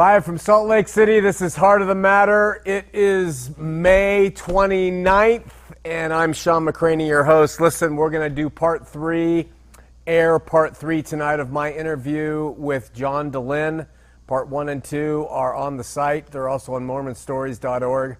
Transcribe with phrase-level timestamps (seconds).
[0.00, 2.62] Live from Salt Lake City, this is Heart of the Matter.
[2.64, 5.50] It is May 29th,
[5.84, 7.60] and I'm Shawn McCraney, your host.
[7.60, 9.50] Listen, we're going to do part three,
[10.06, 13.86] air part three tonight of my interview with John Dehlin.
[14.26, 18.16] Part one and two are on the site, they're also on MormonStories.org.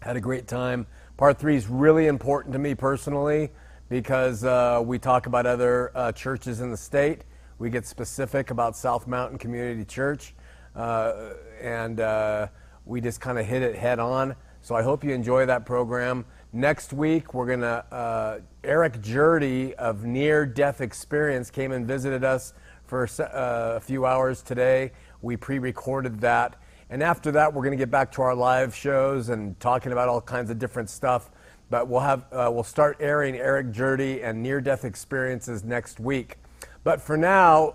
[0.00, 0.86] Had a great time.
[1.18, 3.50] Part three is really important to me personally
[3.90, 7.24] because uh, we talk about other uh, churches in the state.
[7.58, 10.34] We get specific about South Mountain Community Church
[10.76, 12.48] and uh,
[12.84, 14.36] we just kind of hit it head on.
[14.62, 16.24] So I hope you enjoy that program.
[16.52, 22.24] Next week, we're going to, uh, Eric Jurdy of Near Death Experience came and visited
[22.24, 22.52] us
[22.84, 24.92] for uh, a few hours today.
[25.22, 26.56] We pre recorded that.
[26.90, 30.08] And after that, we're going to get back to our live shows and talking about
[30.08, 31.30] all kinds of different stuff.
[31.68, 36.38] But we'll, have, uh, we'll start airing Eric Jurdy and near death experiences next week.
[36.84, 37.74] But for now,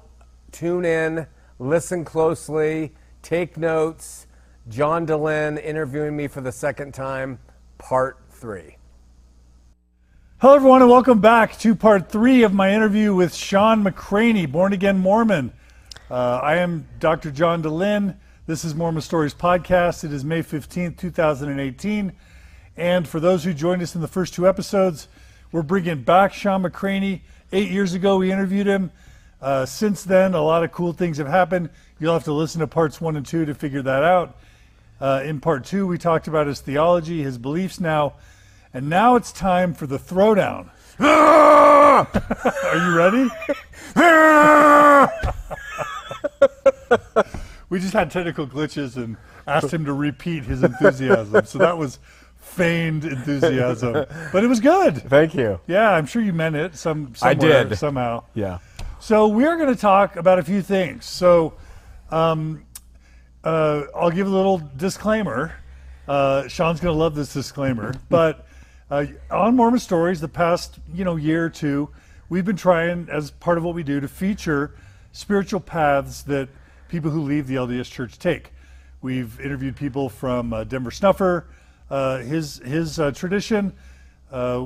[0.52, 1.28] tune in
[1.62, 4.26] listen closely, take notes.
[4.67, 7.40] John Dehlin interviewing me for the second time,
[7.78, 8.78] part three.
[10.39, 14.73] Hello, everyone, and welcome back to part three of my interview with Shawn McCraney, born
[14.73, 15.54] again Mormon.
[16.09, 17.30] Uh, I am Dr.
[17.30, 18.17] John Dehlin.
[18.48, 20.04] This is Mormon Stories Podcast.
[20.04, 22.12] It is May 15th, 2018.
[22.76, 25.08] And for those who joined us in the first two episodes,
[25.52, 27.22] we're bringing back Shawn McCraney.
[27.52, 28.92] Eight years ago, we interviewed him.
[29.42, 31.70] Uh, since then, a lot of cool things have happened.
[32.00, 34.38] You'll have to listen to parts one and two to figure that out.
[35.00, 38.14] Uh, in part two, we talked about his theology, his beliefs now,
[38.73, 40.70] and now it's time for the throwdown.
[40.99, 43.30] Are you ready?
[47.70, 49.17] we just had technical glitches and
[49.48, 51.45] asked him to repeat his enthusiasm.
[51.45, 51.98] So that was
[52.37, 54.98] feigned enthusiasm, but it was good.
[55.10, 55.60] Thank you.
[55.66, 56.76] Yeah, I'm sure you meant it.
[56.76, 58.26] Some I did somehow.
[58.36, 58.60] Yeah.
[59.02, 61.06] So we're going to talk about a few things.
[61.06, 61.56] So
[62.12, 62.64] um,
[63.44, 65.56] uh, I'll give a little disclaimer.
[66.08, 68.45] Uh, Shawn's going to love this disclaimer, but
[68.92, 71.90] uh, on Mormon Stories, the past you know year or two,
[72.30, 74.76] we've been trying, as part of what we do, to feature
[75.14, 76.48] spiritual paths that
[76.88, 78.52] people who leave the LDS Church take.
[79.02, 81.48] We've interviewed people from uh, Denver Snuffer,
[81.90, 83.73] uh, his his uh, tradition.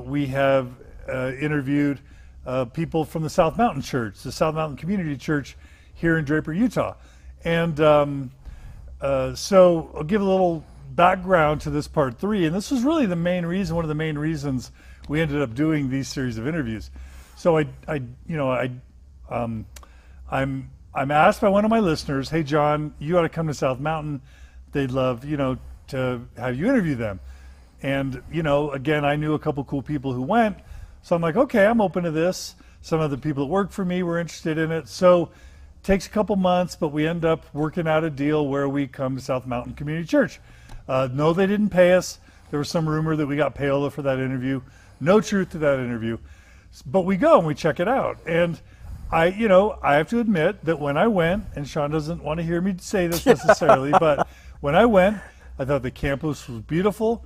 [0.04, 0.74] we have
[1.08, 2.00] interviewed
[2.46, 5.56] uh, people from the South Mountain Church, the South Mountain Community Church
[5.94, 6.94] here in Draper, Utah.
[7.44, 8.30] And um,
[9.00, 12.46] uh, so I'll give a little background to this part three.
[12.46, 14.70] And this was really the main reason, one of the main reasons
[15.08, 16.90] we ended up doing these series of interviews.
[17.36, 17.96] So I, I
[18.26, 18.70] you know, I,
[19.28, 19.66] um,
[20.30, 23.54] I'm, I'm asked by one of my listeners, hey, John, you ought to come to
[23.54, 24.22] South Mountain.
[24.72, 25.58] They'd love, you know,
[25.88, 27.20] to have you interview them.
[27.82, 30.56] And, you know, again, I knew a couple cool people who went.
[31.06, 32.56] So I'm like, okay, I'm open to this.
[32.82, 34.88] Some of the people that work for me were interested in it.
[34.88, 38.68] So it takes a couple months, but we end up working out a deal where
[38.68, 40.40] we come to South Mountain Community Church.
[40.88, 42.18] Uh, no, they didn't pay us.
[42.50, 44.62] There was some rumor that we got payola for that interview.
[44.98, 46.18] No truth to that interview.
[46.84, 48.18] But we go and we check it out.
[48.26, 48.60] And
[49.12, 52.38] I, you know, I have to admit that when I went, and Shawn doesn't want
[52.38, 54.26] to hear me say this necessarily, but
[54.58, 55.18] when I went,
[55.56, 57.24] I thought the campus was beautiful.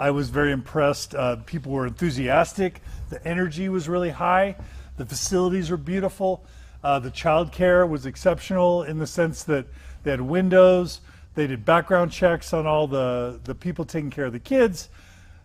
[0.00, 1.14] I was very impressed.
[1.14, 2.80] Uh, people were enthusiastic.
[3.10, 4.56] The energy was really high.
[4.96, 6.42] The facilities were beautiful.
[6.82, 9.66] Uh, the childcare was exceptional in the sense that
[10.02, 11.02] they had windows.
[11.34, 14.88] They did background checks on all the, the people taking care of the kids.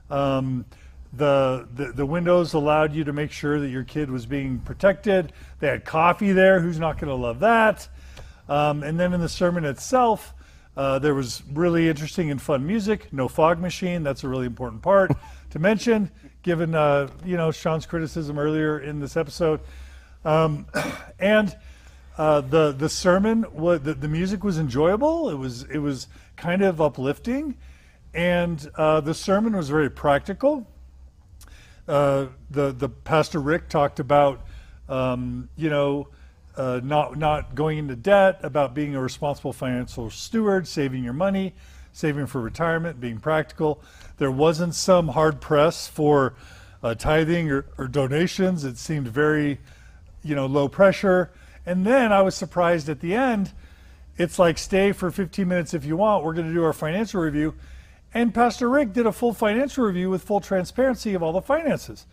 [0.10, 0.64] Um,
[1.12, 5.34] the, the, the windows allowed you to make sure that your kid was being protected.
[5.60, 6.62] They had coffee there.
[6.62, 7.90] Who's not going to love that?
[8.47, 10.34] Um, and then in the sermon itself,
[10.78, 13.12] uh, there was really interesting and fun music.
[13.14, 14.04] No fog machine.
[14.04, 15.12] That's a really important part
[15.52, 16.12] to mention,
[16.44, 19.62] given uh, you know Shawn's criticism earlier in this episode.
[20.26, 20.66] Um,
[21.20, 21.56] and
[22.18, 25.30] uh, the the sermon, was, the, the music was enjoyable.
[25.30, 27.58] It was it was kind of uplifting,
[28.14, 30.68] and uh, the sermon was very practical.
[31.88, 34.46] Uh, the the pastor Rick talked about
[34.90, 36.10] um, you know
[36.57, 41.53] uh, not not going into debt, about being a responsible financial steward, saving your money,
[41.91, 43.81] saving for retirement, being practical.
[44.17, 46.35] There wasn't some hard press for
[46.84, 48.63] uh, tithing or, or, donations.
[48.63, 49.59] It seemed very,
[50.23, 51.31] you know, low pressure.
[51.66, 53.52] And then I was surprised at the end.
[54.17, 56.23] It's like stay for 15 minutes if you want.
[56.23, 57.55] We're going to do our financial review.
[58.13, 62.05] And Pastor Rick did a full financial review with full transparency of all the finances.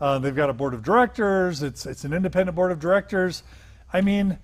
[0.00, 1.62] Uh, they've got a board of directors.
[1.62, 3.42] It's it's an independent board of directors.
[3.92, 4.38] I mean,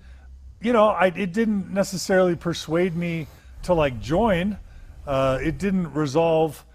[0.61, 3.27] you know, I, it didn't necessarily persuade me
[3.63, 4.57] to like join.
[5.05, 6.65] Uh, it didn't resolve,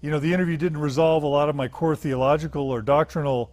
[0.00, 3.52] you know, the interview didn't resolve a lot of my core theological or doctrinal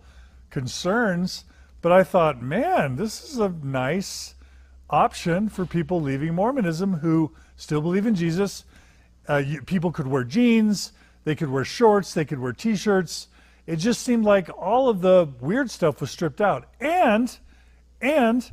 [0.49, 1.45] concerns.
[1.81, 4.35] But I thought, man, this is a nice
[4.89, 8.63] option for people leaving Mormonism who still believe in Jesus.
[9.29, 10.91] Uh, you, people could wear jeans,
[11.23, 13.27] they could wear shorts, they could wear t-shirts.
[13.65, 17.37] It just seemed like all of the weird stuff was stripped out, and
[17.99, 18.49] and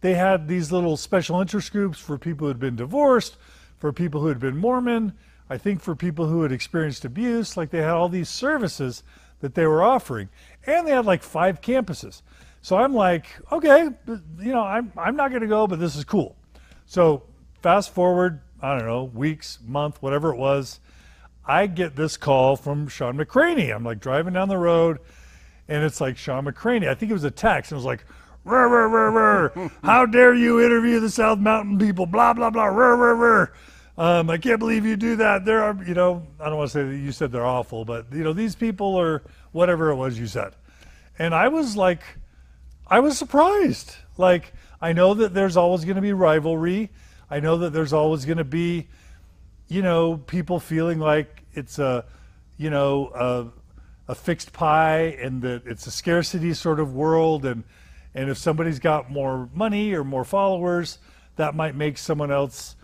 [0.00, 3.36] they had these little special interest groups for people who had been divorced,
[3.78, 5.12] for people who had been Mormon,
[5.50, 7.56] I think for people who had experienced abuse.
[7.56, 9.02] Like they had all these services
[9.40, 10.28] that they were offering,
[10.66, 12.22] and they had like five campuses.
[12.60, 16.04] So I'm like, okay, you know, I'm I'm not going to go, but this is
[16.04, 16.36] cool.
[16.86, 17.22] So
[17.62, 20.80] fast forward, I don't know, weeks, month, whatever it was,
[21.46, 23.74] I get this call from Shawn McCraney.
[23.74, 24.98] I'm like driving down the road,
[25.68, 26.88] and it's like Shawn McCraney.
[26.88, 28.04] I think it was a text, and it was like,
[28.56, 29.68] rah, rah, rah.
[29.82, 32.06] how dare you interview the South Mountain people?
[32.06, 32.66] Blah blah blah.
[32.66, 33.46] Rah, rah, rah.
[33.96, 35.44] Um, I can't believe you do that.
[35.44, 38.06] There are, you know, I don't want to say that you said they're awful, but
[38.12, 40.54] you know, these people are whatever it was you said,
[41.18, 42.02] and I was like
[42.90, 43.94] I was surprised.
[44.16, 46.90] Like, I know that there's always going to be rivalry.
[47.30, 48.88] I know that there's always going to be,
[49.68, 52.04] you know, people feeling like it's a,
[52.56, 53.52] you know,
[54.08, 57.44] a, a fixed pie and that it's a scarcity sort of world.
[57.44, 57.64] And,
[58.14, 60.98] and if somebody's got more money or more followers,
[61.36, 62.76] that might make someone else,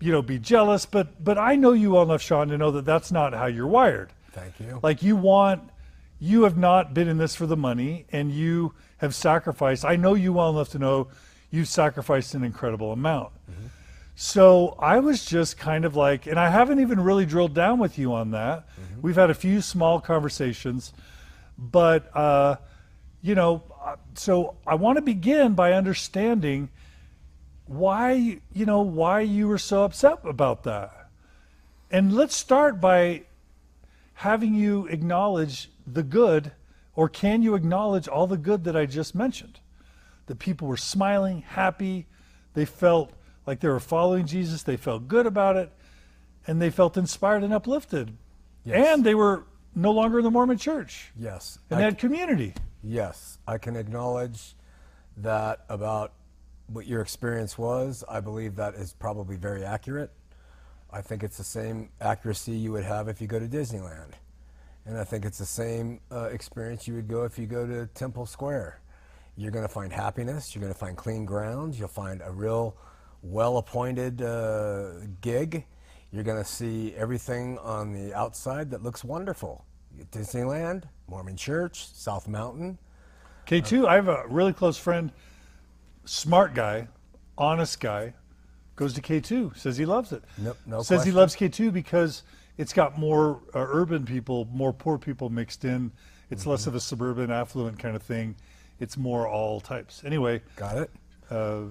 [0.00, 0.86] you know, be jealous.
[0.86, 3.66] But, but I know you well enough, Shawn, to know that that's not how you're
[3.66, 4.12] wired.
[4.32, 4.80] Thank you.
[4.82, 5.62] Like, you want,
[6.18, 9.84] you have not been in this for the money and you, have sacrificed.
[9.84, 11.08] I know you well enough to know
[11.50, 13.32] you've sacrificed an incredible amount.
[13.50, 13.66] Mm-hmm.
[14.14, 17.98] So I was just kind of like, and I haven't even really drilled down with
[17.98, 18.68] you on that.
[18.68, 19.02] Mm-hmm.
[19.02, 20.92] We've had a few small conversations,
[21.58, 22.56] but, uh,
[23.22, 26.68] you know, uh, so I want to begin by understanding
[27.66, 31.08] why, you know, why you were so upset about that.
[31.90, 33.22] And let's start by
[34.14, 36.52] having you acknowledge the good
[36.94, 39.60] or can you acknowledge all the good that I just mentioned?
[40.26, 42.06] The people were smiling, happy,
[42.54, 43.12] they felt
[43.46, 45.72] like they were following Jesus, they felt good about it,
[46.46, 48.16] and they felt inspired and uplifted.
[48.64, 48.88] Yes.
[48.88, 51.10] And they were no longer in the Mormon church.
[51.18, 51.58] Yes.
[51.70, 52.54] And they had community.
[52.82, 53.38] Yes.
[53.46, 54.54] I can acknowledge
[55.16, 56.12] that about
[56.66, 58.02] what your experience was.
[58.08, 60.10] I believe that is probably very accurate.
[60.90, 64.12] I think it's the same accuracy you would have if you go to Disneyland.
[64.84, 67.86] And I think it's the same uh, experience you would go if you go to
[67.94, 68.80] Temple Square.
[69.36, 70.54] You're going to find happiness.
[70.54, 71.78] You're going to find clean grounds.
[71.78, 72.76] You'll find a real
[73.22, 75.64] well appointed uh, gig.
[76.10, 79.64] You're going to see everything on the outside that looks wonderful.
[80.10, 82.78] Disneyland, Mormon Church, South Mountain.
[83.46, 85.12] K2, I have a really close friend,
[86.04, 86.88] smart guy,
[87.36, 88.14] honest guy,
[88.76, 90.22] goes to K2, says he loves it.
[90.38, 91.12] Nope, no Says question.
[91.12, 92.22] he loves K2 because
[92.56, 95.90] it's got more uh, urban people, more poor people mixed in.
[96.30, 96.50] It's mm-hmm.
[96.50, 98.36] less of a suburban, affluent kind of thing.
[98.80, 100.02] It's more all types.
[100.04, 100.90] Anyway, got it.
[101.30, 101.62] Uh,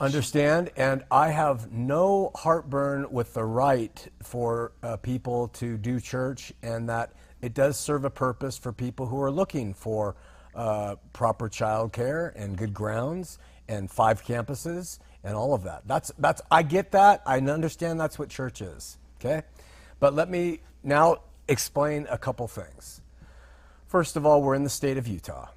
[0.00, 6.54] Understand, and I have no heartburn with the right for uh, people to do church,
[6.62, 10.16] and that it does serve a purpose for people who are looking for
[10.54, 15.82] uh, proper child care and good grounds and five campuses and all of that.
[15.86, 17.22] That's that's I get that.
[17.26, 18.98] I understand that's what church is.
[19.20, 19.42] Okay,
[19.98, 21.18] but let me now
[21.48, 23.00] explain a couple things.
[23.86, 25.48] First of all, we're in the state of Utah.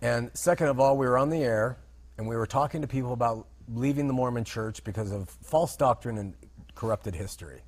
[0.00, 1.76] And second of all, we were on the air
[2.16, 6.18] and we were talking to people about leaving the Mormon church because of false doctrine
[6.18, 6.34] and
[6.74, 7.60] corrupted history.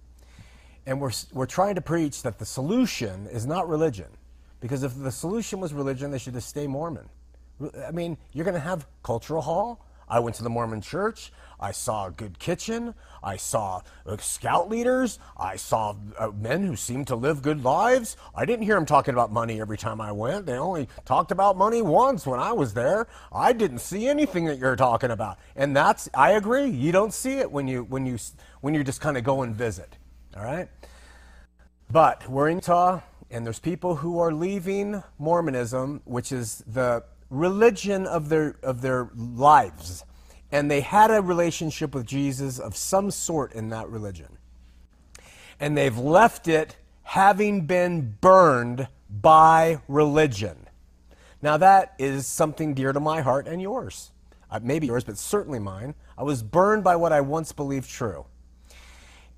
[0.91, 4.09] And we're, we're trying to preach that the solution is not religion.
[4.61, 7.09] Because if the solution was religion, they should just stay Mormon.
[7.87, 11.33] I mean, you're going to have cultural hall, I went to the Mormon church.
[11.61, 12.95] I saw a good kitchen.
[13.23, 15.19] I saw uh, scout leaders.
[15.37, 18.17] I saw uh, men who seemed to live good lives.
[18.35, 20.47] I didn't hear them talking about money every time I went.
[20.47, 23.07] They only talked about money once when I was there.
[23.31, 25.39] I didn't see anything that you're talking about.
[25.55, 26.67] And that's I agree.
[26.67, 28.19] You don't see it when you when you
[28.63, 29.97] when you just kind of go and visit.
[30.37, 30.69] All right?
[31.91, 38.07] But we're in Utah and there's people who are leaving Mormonism, which is the religion
[38.07, 40.05] of their, of their lives.
[40.51, 44.37] And they had a relationship with Jesus of some sort in that religion.
[45.61, 50.67] And they've left it having been burned by religion.
[51.43, 54.11] Now, that is something dear to my heart and yours.
[54.51, 55.95] Uh, maybe yours, but certainly mine.
[56.19, 58.27] I was burned by what I once believed true.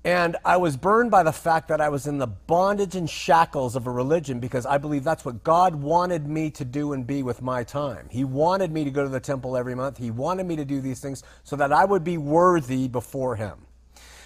[0.05, 3.77] And I was burned by the fact that I was in the bondage and shackles
[3.77, 7.23] of a religion because I believe that's what God wanted me to do and be
[7.23, 8.09] with my time.
[8.11, 9.97] He wanted me to go to the temple every month.
[9.97, 13.65] He wanted me to do these things so that I would be worthy before Him.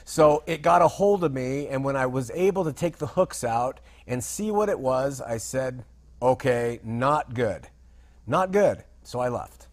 [0.04, 3.08] So it got a hold of me, and when I was able to take the
[3.08, 5.84] hooks out and see what it was, I said,
[6.22, 7.68] okay, not good.
[8.26, 8.84] Not good.
[9.04, 9.68] So I left.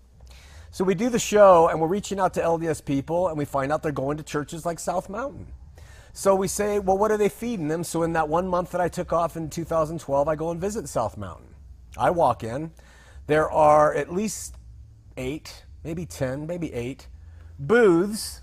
[0.70, 3.72] So we do the show and we're reaching out to LDS people and we find
[3.72, 5.46] out they're going to churches like South Mountain.
[6.16, 7.82] So we say, well, what are they feeding them?
[7.82, 10.88] So in that one month that I took off in 2012, I go and visit
[10.88, 11.48] South Mountain.
[11.96, 12.70] I walk in.
[13.26, 14.54] There are at least
[15.16, 17.08] eight, maybe 10, maybe eight
[17.58, 18.42] booths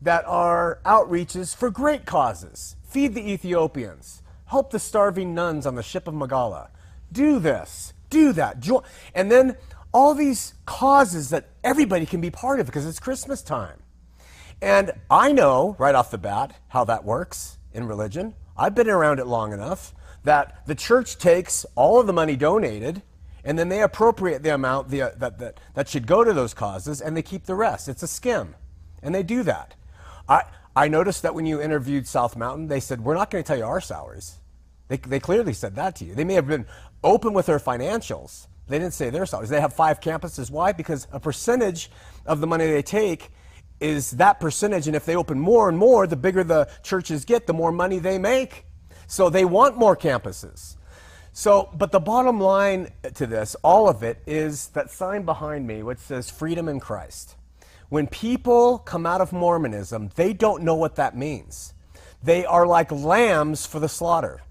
[0.00, 2.76] that are outreaches for great causes.
[2.82, 6.70] Feed the Ethiopians, help the starving nuns on the ship of Magala.
[7.12, 8.66] Do this, do that.
[9.14, 9.56] And then
[9.92, 13.81] all these causes that everybody can be part of because it's Christmas time.
[14.62, 18.34] And I know right off the bat how that works in religion.
[18.56, 19.92] I've been around it long enough
[20.22, 23.02] that the church takes all of the money donated
[23.44, 26.54] and then they appropriate the amount the, uh, that, that, that should go to those
[26.54, 27.88] causes and they keep the rest.
[27.88, 28.54] It's a skim.
[29.02, 29.74] And they do that.
[30.28, 30.44] I,
[30.76, 33.58] I noticed that when you interviewed South Mountain, they said, We're not going to tell
[33.58, 34.38] you our salaries.
[34.86, 36.14] They, they clearly said that to you.
[36.14, 36.66] They may have been
[37.02, 38.46] open with their financials.
[38.68, 39.50] They didn't say their salaries.
[39.50, 40.52] They have five campuses.
[40.52, 40.70] Why?
[40.70, 41.90] Because a percentage
[42.24, 43.32] of the money they take
[43.82, 44.86] is that percentage.
[44.86, 47.98] And if they open more and more, the bigger the churches get, the more money
[47.98, 48.64] they make.
[49.06, 50.76] So they want more campuses.
[51.32, 55.82] So, but the bottom line to this, all of it, is that sign behind me,
[55.82, 57.36] which says freedom in Christ.
[57.88, 61.74] When people come out of Mormonism, they don't know what that means.
[62.22, 64.42] They are like lambs for the slaughter.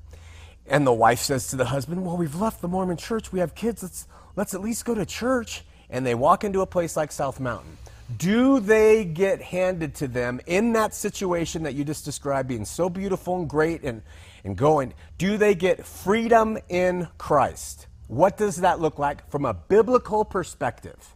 [0.67, 3.31] And the wife says to the husband, Well, we've left the Mormon church.
[3.31, 3.81] We have kids.
[3.81, 5.63] Let's, let's at least go to church.
[5.89, 7.77] And they walk into a place like South Mountain
[8.17, 12.89] do they get handed to them in that situation that you just described being so
[12.89, 14.01] beautiful and great and,
[14.43, 14.93] and going?
[15.17, 17.87] Do they get freedom in Christ?
[18.07, 21.15] What does that look like from a biblical perspective?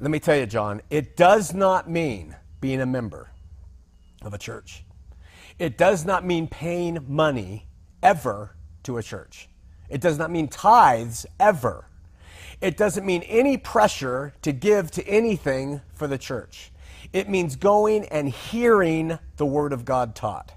[0.00, 3.30] Let me tell you, John, it does not mean being a member
[4.22, 4.84] of a church.
[5.58, 7.66] It does not mean paying money
[8.02, 9.48] ever to a church.
[9.88, 11.88] It does not mean tithes ever
[12.60, 16.72] it doesn't mean any pressure to give to anything for the church.
[17.12, 20.52] It means going and hearing the word of God taught.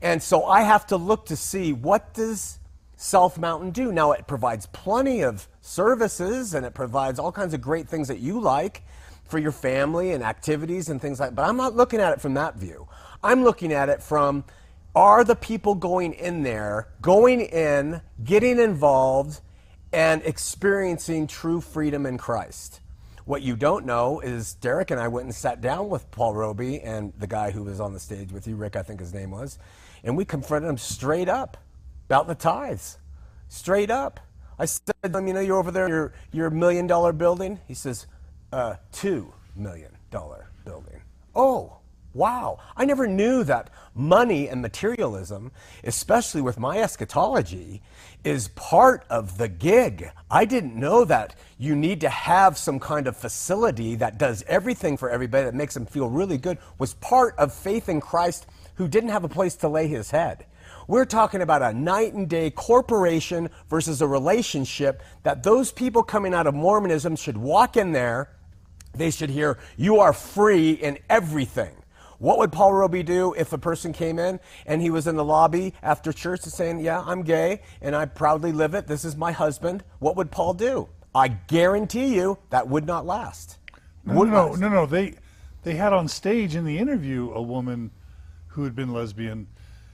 [0.00, 2.58] And so I have to look to see what does
[2.96, 3.92] South Mountain do?
[3.92, 8.18] Now it provides plenty of services and it provides all kinds of great things that
[8.18, 8.82] you like
[9.24, 12.34] for your family and activities and things like but I'm not looking at it from
[12.34, 12.88] that view.
[13.22, 14.44] I'm looking at it from
[14.94, 19.40] are the people going in there, going in, getting involved,
[19.92, 22.80] and experiencing true freedom in Christ.
[23.24, 26.80] What you don't know is Derek and I went and sat down with Paul Robie
[26.80, 29.30] and the guy who was on the stage with you, Rick, I think his name
[29.30, 29.58] was,
[30.02, 31.56] and we confronted him straight up
[32.06, 32.98] about the tithes.
[33.48, 34.20] Straight up.
[34.58, 37.60] I said to him, you know, you're over there, your, your million dollar building?
[37.66, 38.06] He says,
[38.52, 41.02] uh, two million dollar building.
[41.34, 41.77] Oh,
[42.14, 45.52] Wow, I never knew that money and materialism,
[45.84, 47.82] especially with my eschatology,
[48.24, 50.10] is part of the gig.
[50.30, 54.96] I didn't know that you need to have some kind of facility that does everything
[54.96, 58.46] for everybody that makes them feel really good was part of faith in Christ
[58.76, 60.46] who didn't have a place to lay his head.
[60.86, 66.32] We're talking about a night and day corporation versus a relationship that those people coming
[66.32, 68.30] out of Mormonism should walk in there.
[68.94, 71.74] They should hear, You are free in everything.
[72.18, 75.24] What would Paul Robie do if a person came in and he was in the
[75.24, 78.86] lobby after church and saying, Yeah, I'm gay and I proudly live it.
[78.86, 79.84] This is my husband.
[80.00, 80.88] What would Paul do?
[81.14, 83.58] I guarantee you that would not last.
[84.04, 84.60] No, would no, last.
[84.60, 84.86] no, no.
[84.86, 85.14] They,
[85.62, 87.90] they had on stage in the interview a woman
[88.48, 89.46] who had been lesbian.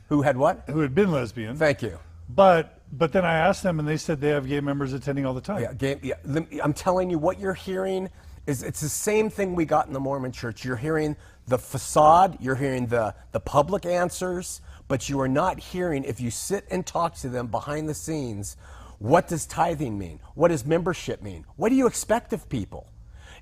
[0.09, 0.65] Who had what?
[0.69, 1.57] Who had been lesbian.
[1.57, 1.99] Thank you.
[2.29, 5.35] But but then I asked them, and they said they have gay members attending all
[5.35, 5.61] the time.
[5.61, 6.15] Yeah, gay, yeah.
[6.63, 8.09] I'm telling you, what you're hearing
[8.47, 10.65] is it's the same thing we got in the Mormon church.
[10.65, 16.05] You're hearing the facade, you're hearing the, the public answers, but you are not hearing,
[16.05, 18.57] if you sit and talk to them behind the scenes,
[18.99, 20.21] what does tithing mean?
[20.35, 21.45] What does membership mean?
[21.57, 22.87] What do you expect of people?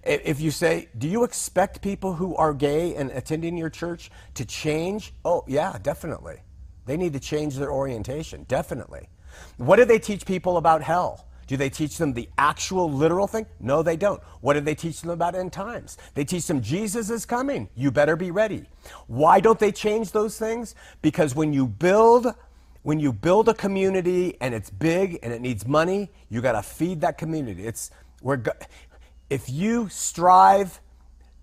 [0.04, 4.44] If you say, Do you expect people who are gay and attending your church to
[4.44, 5.12] change?
[5.24, 6.38] Oh, yeah, definitely.
[6.86, 9.08] They need to change their orientation, definitely.
[9.56, 11.26] What do they teach people about hell?
[11.52, 13.44] Do they teach them the actual literal thing?
[13.60, 14.22] No, they don't.
[14.40, 15.98] What do they teach them about end times?
[16.14, 17.68] They teach them Jesus is coming.
[17.74, 18.64] You better be ready.
[19.06, 20.74] Why don't they change those things?
[21.02, 22.34] Because when you build
[22.84, 26.62] when you build a community and it's big and it needs money, you got to
[26.62, 27.66] feed that community.
[27.66, 27.90] It's
[28.22, 28.42] we're
[29.28, 30.80] if you strive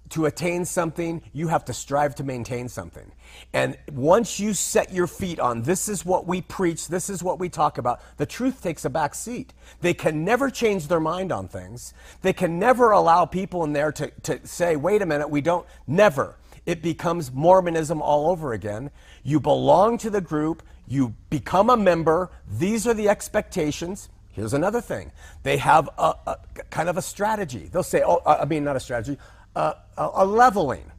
[0.09, 3.11] to attain something, you have to strive to maintain something.
[3.53, 7.39] And once you set your feet on this is what we preach, this is what
[7.39, 9.53] we talk about, the truth takes a back seat.
[9.81, 11.93] They can never change their mind on things.
[12.21, 15.65] They can never allow people in there to, to say, wait a minute, we don't,
[15.87, 16.35] never.
[16.65, 18.91] It becomes Mormonism all over again.
[19.23, 24.79] You belong to the group, you become a member, these are the expectations Here's another
[24.79, 25.11] thing.
[25.43, 26.37] They have a, a
[26.69, 27.69] kind of a strategy.
[27.71, 29.17] They'll say, oh, I mean, not a strategy,
[29.55, 30.91] a, a leveling.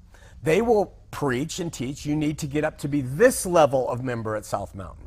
[0.42, 4.02] They will preach and teach you need to get up to be this level of
[4.02, 5.07] member at South Mountain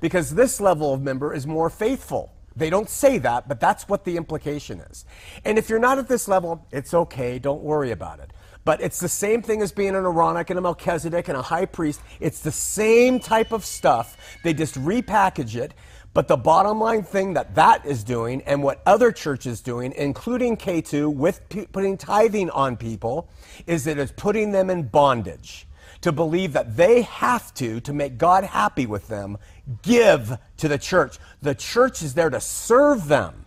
[0.00, 2.32] because this level of member is more faithful.
[2.54, 5.04] They don't say that, but that's what the implication is.
[5.44, 7.38] And if you're not at this level, it's okay.
[7.38, 8.32] Don't worry about it.
[8.64, 11.64] But it's the same thing as being an Aaronic and a Melchizedek and a high
[11.66, 12.00] priest.
[12.20, 14.16] It's the same type of stuff.
[14.42, 15.72] They just repackage it.
[16.14, 20.56] But the bottom line thing that that is doing and what other churches doing, including
[20.56, 23.28] K2, with p- putting tithing on people,
[23.66, 25.66] is that it is putting them in bondage
[26.00, 29.38] to believe that they have to, to make God happy with them,
[29.82, 31.18] give to the church.
[31.42, 33.44] The church is there to serve them,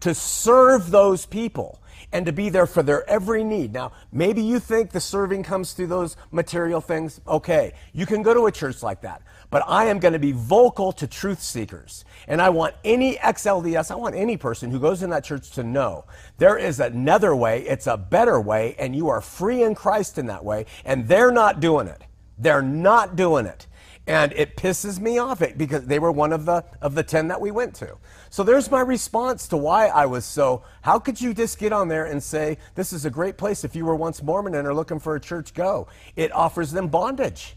[0.00, 1.80] to serve those people,
[2.12, 3.72] and to be there for their every need.
[3.72, 7.20] Now, maybe you think the serving comes through those material things.
[7.26, 9.22] Okay, you can go to a church like that.
[9.50, 12.04] But I am going to be vocal to truth seekers.
[12.26, 15.62] And I want any XLDS, I want any person who goes in that church to
[15.62, 16.04] know
[16.38, 20.26] there is another way, it's a better way, and you are free in Christ in
[20.26, 20.66] that way.
[20.84, 22.02] And they're not doing it.
[22.38, 23.66] They're not doing it.
[24.06, 27.28] And it pisses me off it because they were one of the of the 10
[27.28, 27.96] that we went to.
[28.30, 31.86] So there's my response to why I was so how could you just get on
[31.86, 34.74] there and say this is a great place if you were once Mormon and are
[34.74, 35.86] looking for a church go.
[36.16, 37.56] It offers them bondage.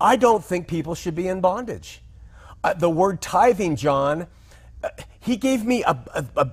[0.00, 2.02] I don't think people should be in bondage.
[2.64, 4.26] Uh, the word tithing, John,
[4.82, 4.88] uh,
[5.20, 6.50] he gave me a, a, a,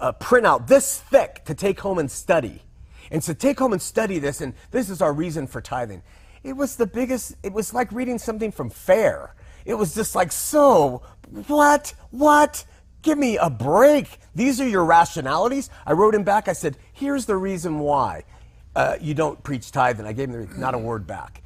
[0.00, 2.62] a, printout this thick to take home and study.
[3.10, 6.02] And so take home and study this, and this is our reason for tithing.
[6.44, 9.34] It was the biggest, it was like reading something from Fair.
[9.64, 11.02] It was just like, so,
[11.46, 11.94] what?
[12.10, 12.64] What?
[13.00, 14.18] Give me a break.
[14.34, 15.70] These are your rationalities.
[15.86, 16.46] I wrote him back.
[16.46, 18.24] I said, here's the reason why
[18.76, 20.06] uh, you don't preach tithing.
[20.06, 21.40] I gave him the, not a word back.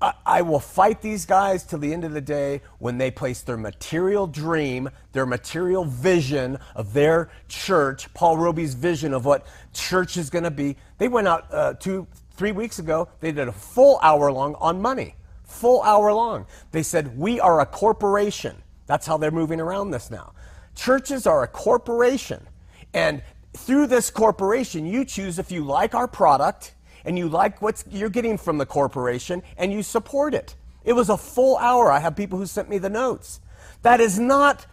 [0.00, 3.56] I will fight these guys till the end of the day when they place their
[3.56, 10.30] material dream, their material vision of their church, Paul Robie's vision of what church is
[10.30, 10.76] going to be.
[10.98, 12.06] They went out uh, two,
[12.38, 15.16] three weeks ago, they did a full hour long on money.
[15.44, 16.46] Full hour long.
[16.72, 18.62] They said, We are a corporation.
[18.86, 20.32] That's how they're moving around this now.
[20.74, 22.46] Churches are a corporation.
[22.94, 23.22] And
[23.54, 26.74] through this corporation, you choose if you like our product
[27.04, 30.54] and you like what you're getting from the corporation and you support it.
[30.84, 31.90] It was a full hour.
[31.90, 33.40] I have people who sent me the notes.
[33.82, 34.66] That is not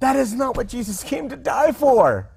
[0.00, 2.31] that is not what Jesus came to die for.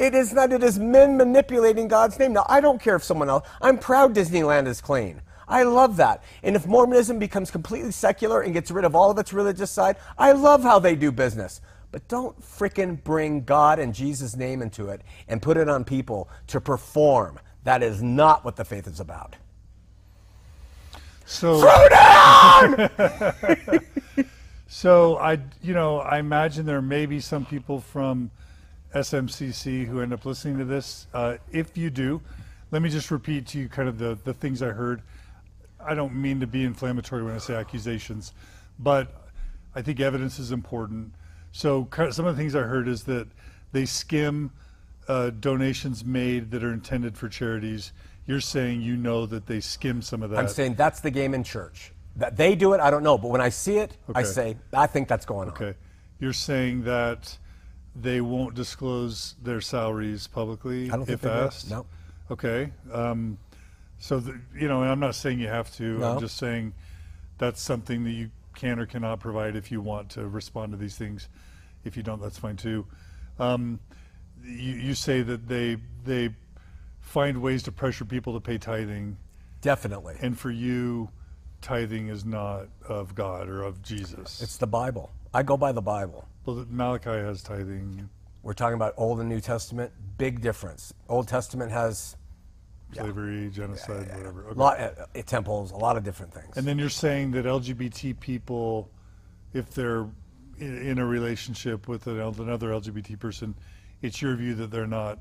[0.00, 2.32] It is not it is men manipulating God's name.
[2.32, 3.46] Now, I don't care if someone else.
[3.60, 5.20] I'm proud Disneyland is clean.
[5.46, 6.24] I love that.
[6.42, 9.96] And if Mormonism becomes completely secular and gets rid of all of its religious side,
[10.16, 11.60] I love how they do business.
[11.92, 16.30] But don't fricking bring God and Jesus' name into it and put it on people
[16.46, 17.38] to perform.
[17.64, 19.36] That is not what the faith is about.
[21.26, 22.90] So throw down.
[24.66, 28.30] so I, you know, I imagine there may be some people from
[28.94, 31.06] SMCC who end up listening to this.
[31.14, 32.20] Uh, if you do,
[32.70, 35.02] let me just repeat to you kind of the the things I heard.
[35.84, 38.32] I don't mean to be inflammatory when I say accusations,
[38.78, 39.28] but
[39.74, 41.14] I think evidence is important.
[41.52, 43.28] So some of the things I heard is that
[43.72, 44.50] they skim
[45.08, 47.92] uh, donations made that are intended for charities,
[48.26, 50.38] you're saying you know that they skim some of that.
[50.38, 51.92] I'm saying that's the game in church.
[52.16, 54.20] That they do it, I don't know, but when I see it, okay.
[54.20, 55.54] I say I think that's going on.
[55.54, 55.74] Okay,
[56.20, 57.36] you're saying that
[57.94, 61.70] they won't disclose their salaries publicly I don't if asked.
[61.70, 61.86] No.
[62.30, 62.70] Okay.
[62.92, 63.38] Um,
[63.98, 65.98] so the, you know, I'm not saying you have to.
[65.98, 66.12] No.
[66.12, 66.72] I'm just saying
[67.38, 70.96] that's something that you can or cannot provide if you want to respond to these
[70.96, 71.28] things.
[71.84, 72.86] If you don't, that's fine too.
[73.38, 73.80] Um,
[74.44, 76.30] you, you say that they they
[77.00, 79.16] find ways to pressure people to pay tithing.
[79.62, 80.16] Definitely.
[80.20, 81.10] And for you,
[81.60, 84.40] tithing is not of God or of Jesus.
[84.40, 85.10] It's the Bible.
[85.34, 86.26] I go by the Bible.
[86.44, 88.08] Well, Malachi has tithing.
[88.42, 89.92] We're talking about Old and New Testament.
[90.16, 90.94] Big difference.
[91.08, 92.16] Old Testament has
[92.92, 93.50] slavery, yeah.
[93.50, 94.44] genocide, yeah, yeah, whatever.
[94.46, 94.58] Okay.
[94.58, 96.56] Lot, uh, temples, a lot of different things.
[96.56, 98.90] And then you're saying that LGBT people,
[99.52, 100.06] if they're
[100.58, 103.54] in, in a relationship with another LGBT person,
[104.02, 105.18] it's your view that they're not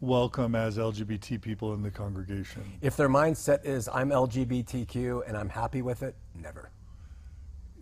[0.00, 2.62] welcome as LGBT people in the congregation.
[2.80, 6.70] If their mindset is I'm LGBTQ and I'm happy with it, never.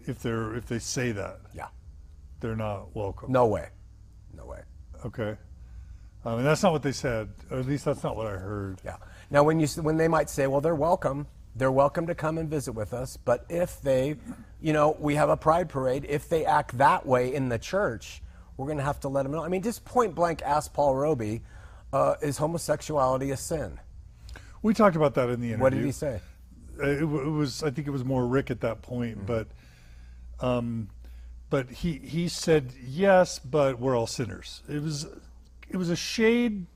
[0.07, 1.69] If they're if they say that, yeah,
[2.41, 3.31] they're not welcome.
[3.33, 3.69] No way,
[4.37, 4.61] no way.
[5.05, 5.37] Okay,
[6.25, 8.81] I mean that's not what they said, or at least that's not what I heard.
[8.85, 8.97] Yeah.
[9.31, 12.49] Now when you when they might say, well, they're welcome, they're welcome to come and
[12.49, 14.17] visit with us, but if they,
[14.61, 18.23] you know, we have a pride parade, if they act that way in the church
[18.61, 19.43] we're going to have to let him know.
[19.43, 21.41] I mean, just point blank ask Paul Robie,
[21.95, 23.81] uh, is homosexuality a sin?
[24.61, 25.63] We talked about that in the interview.
[25.63, 26.21] What did he say?
[26.79, 29.27] Uh, it, it, was, I think it was more Rick at that point, mm-hmm.
[29.27, 29.49] but
[30.47, 30.91] um,
[31.51, 34.63] but he he said yes, but we're all sinners.
[34.69, 35.07] It was
[35.69, 36.67] it was a shade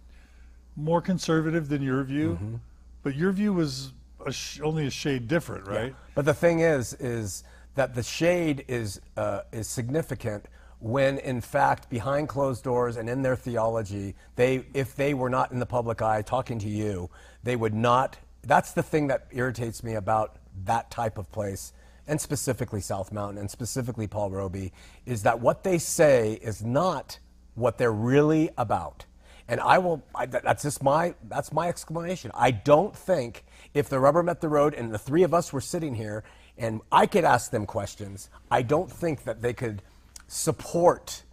[0.76, 2.54] more conservative than your view, Mm-hmm.
[3.02, 3.92] but your view was
[4.26, 5.94] a sh- only a shade different, right?
[6.14, 7.44] But the thing is, is
[7.76, 10.46] that the shade is uh, is significant
[10.80, 15.50] when, in fact, behind closed doors and in their theology, they, if they were not
[15.50, 17.08] in the public eye talking to you,
[17.42, 18.18] they would not.
[18.42, 21.72] That's the thing that irritates me about that type of place,
[22.06, 24.72] and specifically South Mountain, and specifically Paul Robie,
[25.06, 27.18] is that what they say is not
[27.54, 29.06] what they're really about.
[29.46, 31.14] And I will, I, that's just my.
[31.28, 32.30] That's my explanation.
[32.34, 35.60] I don't think if the rubber met the road and the three of us were
[35.60, 36.24] sitting here
[36.56, 39.82] and I could ask them questions, I don't think that they could
[40.28, 41.24] support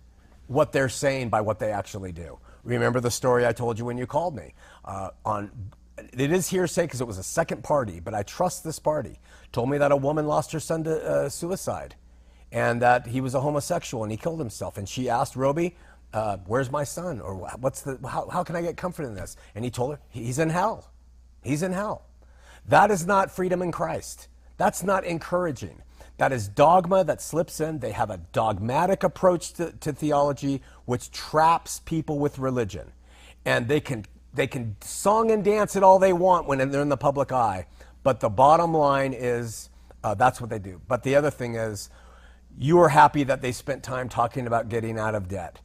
[0.47, 2.37] what they're saying by what they actually do.
[2.63, 4.53] Remember the story I told you when you called me
[4.83, 5.51] uh, on.
[6.13, 9.19] It is hearsay because it was a second party, but I trust this party.
[9.51, 11.95] Told me that a woman lost her son to uh, suicide
[12.51, 14.77] and that he was a homosexual and he killed himself.
[14.77, 15.75] And she asked Robie,
[16.13, 17.21] uh, "Where's my son?
[17.21, 17.99] Or what's the?
[18.07, 20.91] How, how can I get comfort in this?" And he told her, "He's in hell.
[21.43, 22.05] He's in hell."
[22.67, 24.27] That is not freedom in Christ.
[24.57, 25.81] That's not encouraging.
[26.17, 27.79] That is dogma that slips in.
[27.79, 32.91] They have a dogmatic approach to, to theology, which traps people with religion,
[33.43, 36.89] and they can they can song and dance it all they want when they're in
[36.89, 37.67] the public eye.
[38.03, 39.69] But the bottom line is
[40.03, 40.81] uh, that's what they do.
[40.87, 41.89] But the other thing is,
[42.57, 45.59] you are happy that they spent time talking about getting out of debt.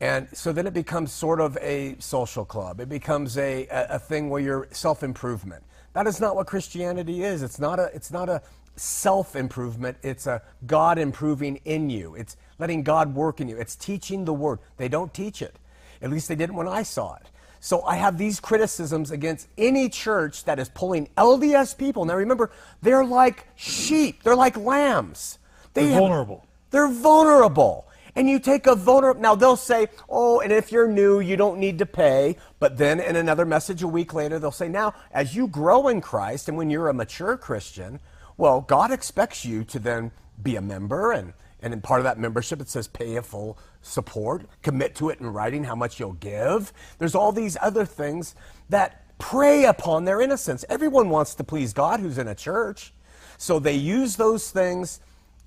[0.00, 2.80] And so then it becomes sort of a social club.
[2.80, 5.62] It becomes a, a, a thing where you're self improvement.
[5.92, 7.42] That is not what Christianity is.
[7.42, 8.42] It's not a, it's not a
[8.76, 12.14] self improvement, it's a God improving in you.
[12.14, 13.56] It's letting God work in you.
[13.56, 14.58] It's teaching the word.
[14.76, 15.56] They don't teach it.
[16.00, 17.30] At least they didn't when I saw it.
[17.64, 22.04] So I have these criticisms against any church that is pulling LDS people.
[22.04, 22.50] Now remember,
[22.82, 25.38] they're like sheep, they're like lambs.
[25.72, 26.44] They They're have- vulnerable.
[26.72, 27.86] they're vulnerable.
[28.16, 31.58] And you take a vulnerable, now they'll say, oh, and if you're new, you don't
[31.60, 32.36] need to pay.
[32.58, 36.00] But then in another message a week later, they'll say, now, as you grow in
[36.00, 38.00] Christ and when you're a mature Christian,
[38.36, 40.10] well, God expects you to then
[40.42, 41.12] be a member.
[41.12, 45.10] And, and in part of that membership, it says pay a full support, commit to
[45.10, 46.72] it in writing how much you'll give.
[46.98, 48.34] There's all these other things
[48.68, 50.64] that prey upon their innocence.
[50.68, 52.92] Everyone wants to please God who's in a church.
[53.38, 55.00] So they use those things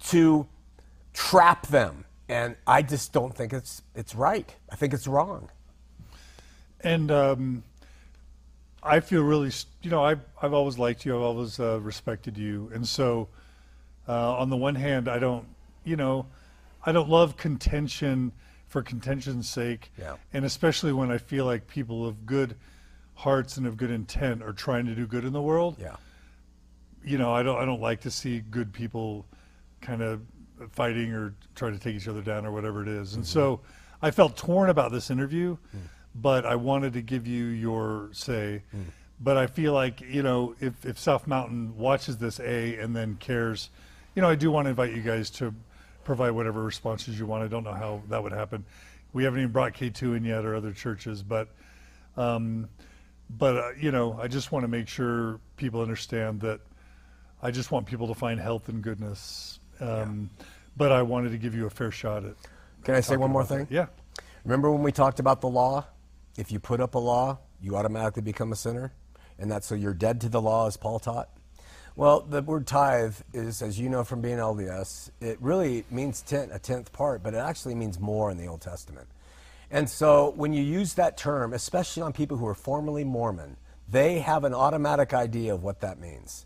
[0.06, 0.47] to
[1.13, 2.06] trap them.
[2.28, 4.54] And I just don't think it's it's right.
[4.69, 5.49] I think it's wrong.
[6.82, 7.63] And um,
[8.82, 9.51] I feel really,
[9.82, 11.15] you know, I've, I've always liked you.
[11.15, 12.69] I've always uh, respected you.
[12.73, 13.28] And so,
[14.08, 15.45] uh, on the one hand, I don't,
[15.86, 16.28] you know,
[16.86, 18.34] I don't love contention
[18.67, 19.91] for contention's sake.
[19.98, 20.15] Yeah.
[20.34, 22.56] And especially when I feel like people of good
[23.13, 25.78] hearts and of good intent are trying to do good in the world.
[25.80, 25.95] Yeah.
[27.04, 29.26] You know, I don't, I don't like to see good people
[29.82, 30.21] kind of
[30.71, 33.13] fighting or trying to take each other down or whatever it is.
[33.13, 33.32] And mm-hmm.
[33.32, 33.62] so
[34.02, 35.78] I felt torn about this interview, hmm.
[36.13, 38.63] but I wanted to give you your say.
[38.71, 38.84] Hmm.
[39.19, 43.15] But I feel like, you know, if, if South Mountain watches this A and then
[43.15, 43.69] cares,
[44.13, 45.54] you know, I do want to invite you guys to
[46.05, 47.43] provide whatever responses you want.
[47.43, 48.63] I don't know how that would happen.
[49.11, 51.49] We haven't even brought K2 in yet or other churches, but
[52.15, 52.69] um,
[53.29, 56.61] but uh, you know, I just want to make sure people understand that
[57.41, 59.59] I just want people to find health and goodness.
[59.79, 60.29] Um,
[60.77, 62.35] But I wanted to give you a fair shot at.
[62.83, 63.65] Can I say one more thing?
[63.65, 63.71] that.
[63.71, 63.87] Yeah.
[64.43, 65.85] Remember when we talked about the law?
[66.37, 68.93] If you put up a law, you automatically become a sinner?
[69.39, 71.29] And that's so you're dead to the law, as Paul taught?
[71.97, 76.53] Well, the word tithe is, as you know from being LDS, it really means tenth,
[76.53, 79.08] a tenth part, but it actually means more in the Old Testament.
[79.71, 83.55] And so when you use that term, especially on people who are formerly Mormon,
[83.88, 86.45] they have an automatic idea of what that means.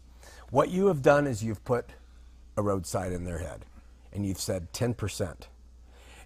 [0.52, 1.86] What you have done is you've put
[2.56, 3.66] a roadside in their head,
[4.14, 5.48] and you've said 10%.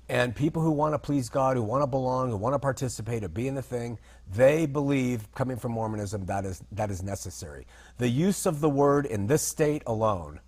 [0.09, 3.23] And people who want to please God, who want to belong, who want to participate,
[3.23, 3.99] or be in the thing,
[4.31, 7.67] they believe, coming from Mormonism, that is, that is necessary.
[7.97, 10.39] The use of the word in this state alone,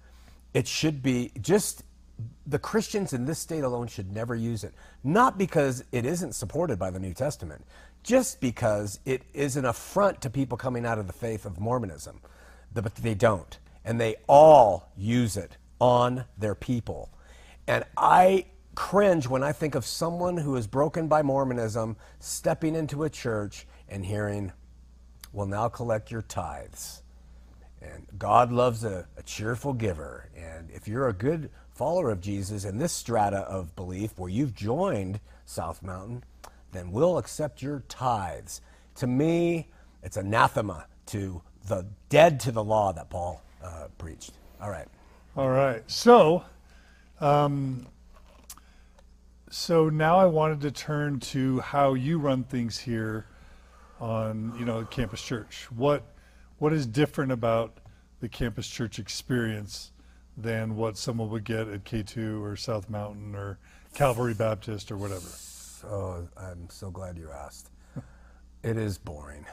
[0.53, 1.83] it should be just
[2.47, 4.73] the Christians in this state alone should never use it.
[5.03, 7.65] Not because it isn't supported by the New Testament,
[8.03, 12.21] just because it is an affront to people coming out of the faith of Mormonism.
[12.73, 13.57] But they don't.
[13.83, 17.09] And they all use it on their people.
[17.67, 23.03] And I cringe when I think of someone who is broken by Mormonism stepping into
[23.03, 24.51] a church and hearing,
[25.33, 27.01] well, now collect your tithes.
[27.81, 30.29] And God loves a, a cheerful giver.
[30.35, 34.55] And if you're a good follower of Jesus in this strata of belief where you've
[34.55, 36.23] joined South Mountain,
[36.71, 38.61] then we'll accept your tithes.
[38.95, 39.67] To me,
[40.03, 44.31] it's anathema to the dead to the law that Paul uh, preached.
[44.61, 44.87] All right.
[45.35, 45.83] All right.
[45.89, 46.43] So,
[47.19, 47.87] um,
[49.55, 53.25] so now I wanted to turn to how you run things here
[54.01, 55.71] on, you know, Campus Church.
[55.71, 56.03] What
[56.57, 57.77] what is different about
[58.19, 59.93] the Campus Church experience
[60.35, 63.57] than what someone would get at K2 or South Mountain or
[63.93, 65.29] Calvary Baptist or whatever?
[65.85, 67.71] Oh, I'm so glad you asked.
[68.63, 69.45] it is boring.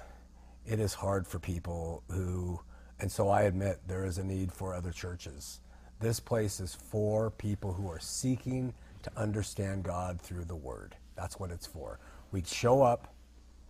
[0.66, 2.58] It is hard for people who,
[2.98, 5.60] and so I admit there is a need for other churches.
[6.00, 10.96] This place is for people who are seeking to understand God through the Word.
[11.16, 11.98] That's what it's for.
[12.30, 13.14] We show up,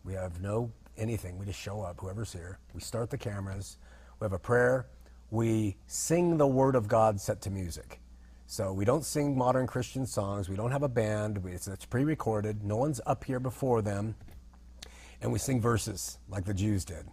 [0.05, 2.59] we have no anything, we just show up, whoever's here.
[2.75, 3.79] We start the cameras,
[4.21, 4.87] we have a prayer,
[5.31, 8.01] we sing the Word of God set to music.
[8.47, 12.05] So we don't sing modern Christian songs, we don't have a band, it's, it's pre
[12.05, 14.15] recorded, no one's up here before them,
[15.23, 17.07] and we sing verses like the Jews did.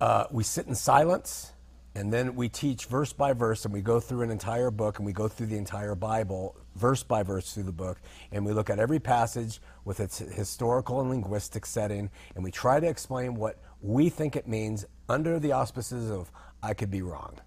[0.00, 1.52] Uh, we sit in silence
[1.94, 5.06] and then we teach verse by verse and we go through an entire book and
[5.06, 8.00] we go through the entire bible verse by verse through the book
[8.32, 12.80] and we look at every passage with its historical and linguistic setting and we try
[12.80, 16.30] to explain what we think it means under the auspices of
[16.62, 17.38] i could be wrong.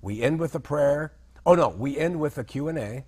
[0.00, 1.12] We end with a prayer.
[1.46, 3.04] Oh no we end with a q&a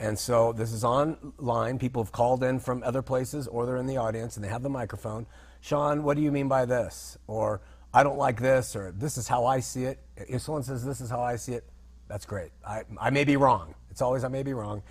[0.00, 1.78] and so this is online.
[1.78, 4.62] People have called in from other places or they're in the audience and they have
[4.62, 5.26] the microphone.
[5.60, 7.18] Shawn what do you mean by this?
[7.26, 7.60] or
[7.92, 9.98] I don't like this, or this is how I see it.
[10.16, 11.64] If someone says this is how I see it,
[12.08, 12.50] that's great.
[12.66, 13.74] I, I may be wrong.
[13.90, 14.82] It's always I may be wrong.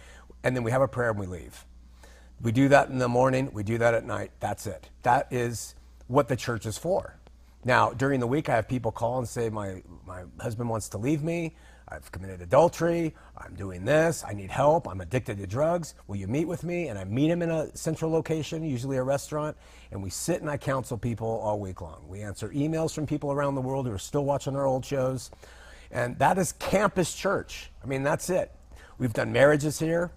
[0.43, 1.65] And then we have a prayer and we leave.
[2.41, 4.31] We do that in the morning, we do that at night.
[4.39, 4.89] That's it.
[5.01, 5.73] That is
[6.07, 7.17] what the church is for.
[7.65, 10.97] Now, during the week, I have people call and say, My, my husband wants to
[10.97, 11.55] leave me.
[11.89, 13.15] I've committed adultery.
[13.37, 14.23] I'm doing this.
[14.27, 14.87] I need help.
[14.87, 15.95] I'm addicted to drugs.
[16.07, 16.89] Will you meet with me?
[16.89, 19.55] And I meet him in a central location, usually a restaurant,
[19.91, 22.03] and we sit and I counsel people all week long.
[22.07, 25.31] We answer emails from people around the world who are still watching our old shows.
[25.91, 27.71] And that is campus church.
[27.83, 28.51] I mean, that's it.
[28.97, 30.11] We've done marriages here.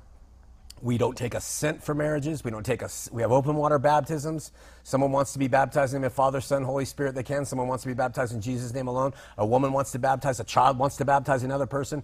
[0.82, 2.42] We don't take a cent for marriages.
[2.42, 2.88] We don't take a.
[3.12, 4.50] We have open water baptisms.
[4.82, 7.14] Someone wants to be baptized in the Father, Son, Holy Spirit.
[7.14, 7.44] They can.
[7.44, 9.12] Someone wants to be baptized in Jesus' name alone.
[9.36, 10.40] A woman wants to baptize.
[10.40, 12.02] A child wants to baptize another person.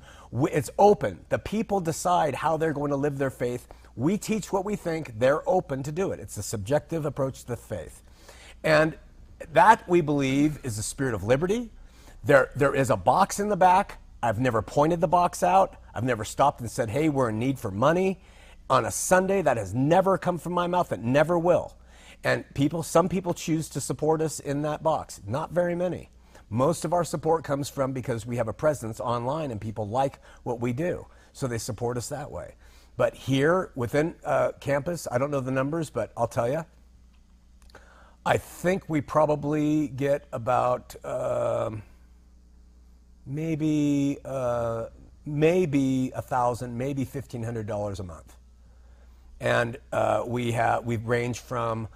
[0.53, 1.21] It's open.
[1.31, 3.67] The people decide how they're going to live their faith.
[3.97, 5.19] We teach what we think.
[5.19, 6.21] They're open to do it.
[6.21, 8.03] It's a subjective approach to the faith,
[8.63, 8.99] and
[9.53, 11.71] that we believe is the spirit of liberty.
[12.27, 13.99] There, there is a box in the back.
[14.23, 15.77] I've never pointed the box out.
[15.95, 18.21] I've never stopped and said, "Hey, we're in need for money."
[18.69, 19.43] on a Sunday.
[19.43, 20.93] That has never come from my mouth.
[20.93, 21.77] It never will.
[22.25, 25.21] And people, some people choose to support us in that box.
[25.27, 26.11] Not very many.
[26.49, 30.21] Most of our support comes from because we have a presence online and people like
[30.45, 31.07] what we do.
[31.33, 32.55] So they support us that way.
[32.97, 36.65] But here within uh, campus, I don't know the numbers, but I'll tell you.
[38.25, 41.83] I think we probably get about um,
[43.27, 44.87] maybe uh,
[45.27, 48.37] maybe a thousand, maybe fifteen hundred dollars a month
[49.41, 51.89] and uh, we have we've ranged from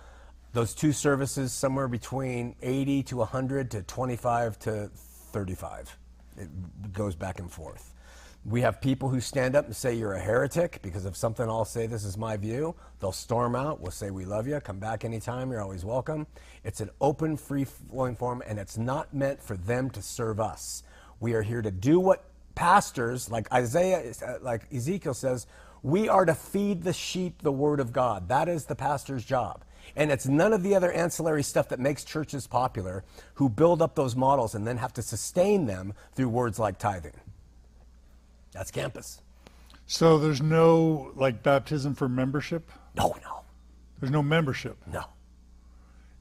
[0.53, 5.99] those two services somewhere between 80 to 100 to 25 to 35.
[6.39, 7.95] It goes back and forth.
[8.45, 11.65] We have people who stand up and say you're a heretic because of something I'll
[11.67, 12.77] say this is my view.
[13.01, 13.81] They'll storm out.
[13.81, 14.61] We'll say we love you.
[14.61, 15.51] Come back anytime.
[15.53, 16.27] You're always welcome.
[16.65, 20.85] It's an open, free flowing forum, and it's not meant for them to serve us.
[21.21, 25.47] We are here to do what pastors like Isaiah, like Ezekiel says,
[25.83, 28.29] we are to feed the sheep the word of God.
[28.29, 29.65] That is the pastor's job.
[29.97, 33.05] And it's none of the other ancillary stuff that makes churches popular
[33.35, 37.19] who build up those models and then have to sustain them through words like tithing.
[38.53, 39.23] That's campus.
[39.87, 42.71] So there's no like baptism for membership?
[42.95, 43.43] No, no.
[43.99, 44.77] There's no membership?
[44.87, 45.05] No.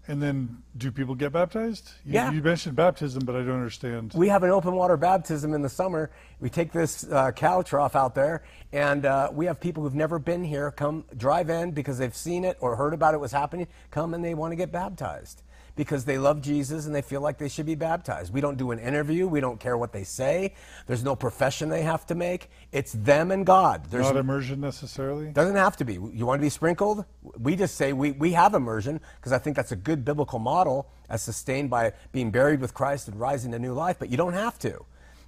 [0.09, 1.91] And then, do people get baptized?
[2.03, 2.31] You, yeah.
[2.31, 4.13] You mentioned baptism, but I don't understand.
[4.15, 6.09] We have an open water baptism in the summer.
[6.39, 8.41] We take this uh, cow trough out there,
[8.73, 12.43] and uh, we have people who've never been here come drive in because they've seen
[12.43, 15.43] it or heard about it was happening, come and they want to get baptized
[15.79, 18.33] because they love Jesus and they feel like they should be baptized.
[18.33, 19.29] We don't do an interview.
[19.29, 20.53] We don't care what they say.
[20.87, 22.49] There's no profession they have to make.
[22.73, 23.85] It's them and God.
[23.85, 25.31] There's not immersion necessarily?
[25.31, 25.93] Doesn't have to be.
[25.93, 27.05] You want to be sprinkled?
[27.37, 30.89] We just say we, we have immersion because I think that's a good biblical model
[31.07, 34.33] as sustained by being buried with Christ and rising to new life, but you don't
[34.33, 34.83] have to.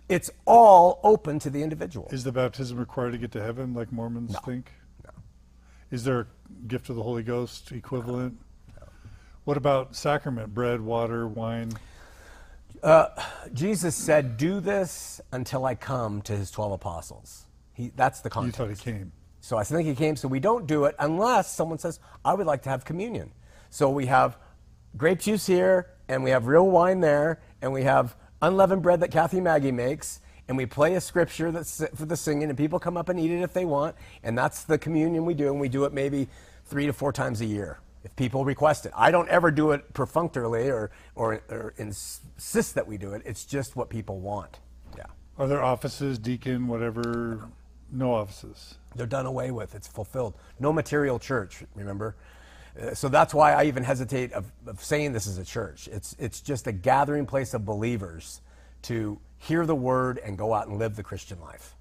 [0.10, 2.10] It's all open to the individual.
[2.12, 4.40] Is the baptism required to get to heaven like Mormons no.
[4.40, 4.70] think?
[5.06, 5.12] No.
[5.92, 6.28] Is there a
[6.68, 8.34] gift of the Holy Ghost equivalent?
[8.34, 8.51] No.
[9.44, 11.72] What about sacrament, bread, water, wine?
[12.84, 13.08] Uh,
[13.54, 18.60] Jesus said, "Do this until I come." To his twelve apostles, he, that's the context.
[18.60, 19.12] You thought he came.
[19.40, 20.16] So I think he came.
[20.16, 23.32] So we don't do it unless someone says, "I would like to have communion."
[23.72, 24.38] So we have
[24.96, 29.10] grape juice here, and we have real wine there, and we have unleavened bread that
[29.10, 32.98] Kathy Maggie makes, and we play a scripture that's for the singing, and people come
[32.98, 35.70] up and eat it if they want, and that's the communion we do, and we
[35.70, 36.28] do it maybe
[36.66, 38.92] three to four times a year if people request it.
[38.96, 43.22] I don't ever do it perfunctorily or, or, or insist that we do it.
[43.26, 44.60] It's just what people want.
[44.98, 45.06] Yeah.
[45.38, 47.50] Are there offices, deacon, whatever?
[47.92, 48.76] No offices.
[48.96, 49.76] They're done away with.
[49.76, 50.36] It's fulfilled.
[50.60, 52.16] No material church, remember?
[52.80, 55.88] Uh, so that's why I even hesitate of, of saying this is a church.
[55.92, 58.42] It's, it's just a gathering place of believers
[58.84, 61.76] to hear the word and go out and live the Christian life.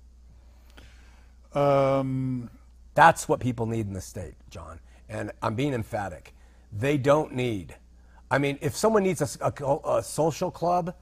[1.54, 2.50] Um,
[2.94, 4.80] that's what people need in the state, John.
[5.10, 6.34] And I'm being emphatic.
[6.72, 7.74] They don't need.
[8.30, 10.94] I mean, if someone needs a, a, a social club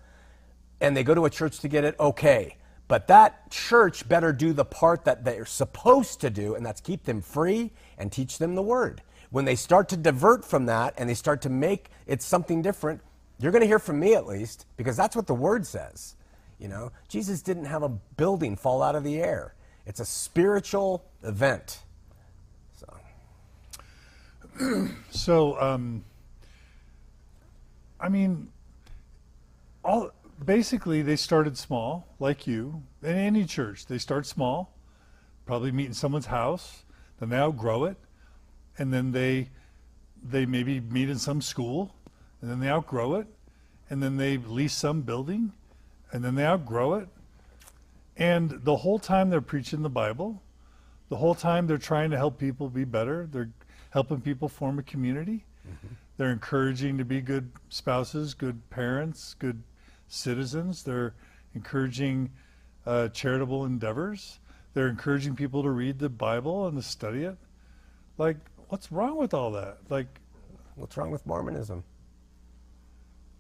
[0.81, 2.57] and they go to a church to get it, okay.
[2.89, 7.05] But that church better do the part that they're supposed to do, and that's keep
[7.05, 9.03] them free and teach them the word.
[9.31, 13.03] When they start to divert from that and they start to make it something different,
[13.39, 16.17] you're going to hear from me at least, because that's what the word says.
[16.59, 19.55] You know, Jesus didn't have a building fall out of the air.
[19.85, 21.81] It's a spiritual event.
[25.11, 26.05] So, um,
[28.01, 28.49] I mean,
[29.85, 30.11] all
[30.45, 32.83] basically they started small, like you.
[33.03, 34.75] In any church, they start small,
[35.47, 36.85] probably meet in someone's house,
[37.19, 37.97] then they outgrow it,
[38.79, 39.51] and then they
[40.23, 41.95] they maybe meet in some school,
[42.41, 43.27] and then they outgrow it,
[43.91, 45.53] and then they lease some building,
[46.13, 47.09] and then they outgrow it.
[48.17, 50.43] And the whole time they're preaching the Bible,
[51.09, 53.51] the whole time they're trying to help people be better, they're
[53.91, 55.45] helping people form a community.
[55.67, 55.95] Mm-hmm.
[56.17, 59.63] They're encouraging to be good spouses, good parents, good
[60.09, 60.83] citizens.
[60.83, 61.15] They're
[61.55, 62.31] encouraging
[62.87, 64.41] uh, charitable endeavors.
[64.75, 67.37] They're encouraging people to read the Bible and to study it.
[68.17, 68.37] Like,
[68.69, 69.79] what's wrong with all that?
[69.89, 70.07] Like,
[70.75, 71.85] what's wrong with Mormonism?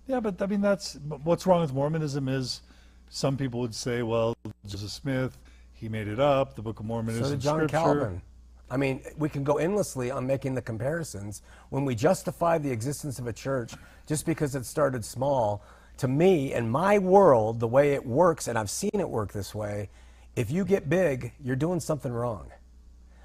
[0.07, 2.63] Yeah, but I mean, that's what's wrong with Mormonism is
[3.11, 4.35] some people would say, well,
[4.67, 5.37] Joseph Smith,
[5.73, 6.55] he made it up.
[6.57, 7.77] The Book of Mormon so is John scripture.
[7.77, 8.23] Calvin.
[8.71, 11.43] I mean, we can go endlessly on making the comparisons.
[11.71, 13.75] When we justify the existence of a church
[14.07, 15.63] just because it started small,
[15.99, 19.55] to me, in my world, the way it works, and I've seen it work this
[19.55, 19.91] way,
[20.37, 22.53] if you get big, you're doing something wrong.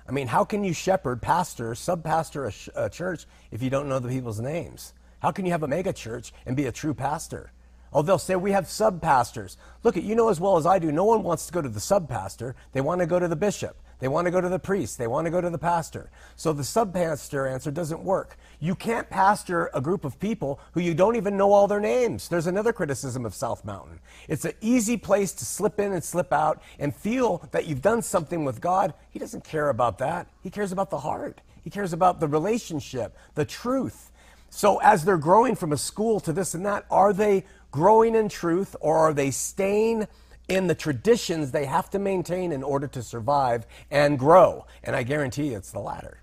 [0.08, 3.70] I mean, how can you shepherd, pastor, sub pastor a, sh- a church if you
[3.70, 4.94] don't know the people's names?
[5.20, 7.52] How can you have a mega church and be a true pastor?
[7.94, 9.58] Oh, they'll say we have sub pastors.
[9.84, 11.70] Look, at you know as well as I do, no one wants to go to
[11.70, 12.56] the sub pastor.
[12.72, 13.78] They want to go to the bishop.
[14.04, 14.98] They want to go to the priest.
[14.98, 16.12] They want to go to the pastor.
[16.36, 18.36] So the sub pastor answer doesn't work.
[18.60, 22.28] You can't pastor a group of people who you don't even know all their names.
[22.28, 24.02] There's another criticism of South Mountain.
[24.28, 28.02] It's an easy place to slip in and slip out and feel that you've done
[28.02, 28.94] something with God.
[29.10, 30.28] He doesn't care about that.
[30.42, 34.12] He cares about the heart, He cares about the relationship, the truth.
[34.50, 38.28] So as they're growing from a school to this and that, are they growing in
[38.28, 40.08] truth or are they staying?
[40.48, 44.66] In the traditions they have to maintain in order to survive and grow.
[44.84, 46.22] And I guarantee it's the latter.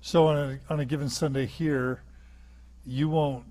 [0.00, 2.02] So on a, on a given Sunday here,
[2.84, 3.44] you won't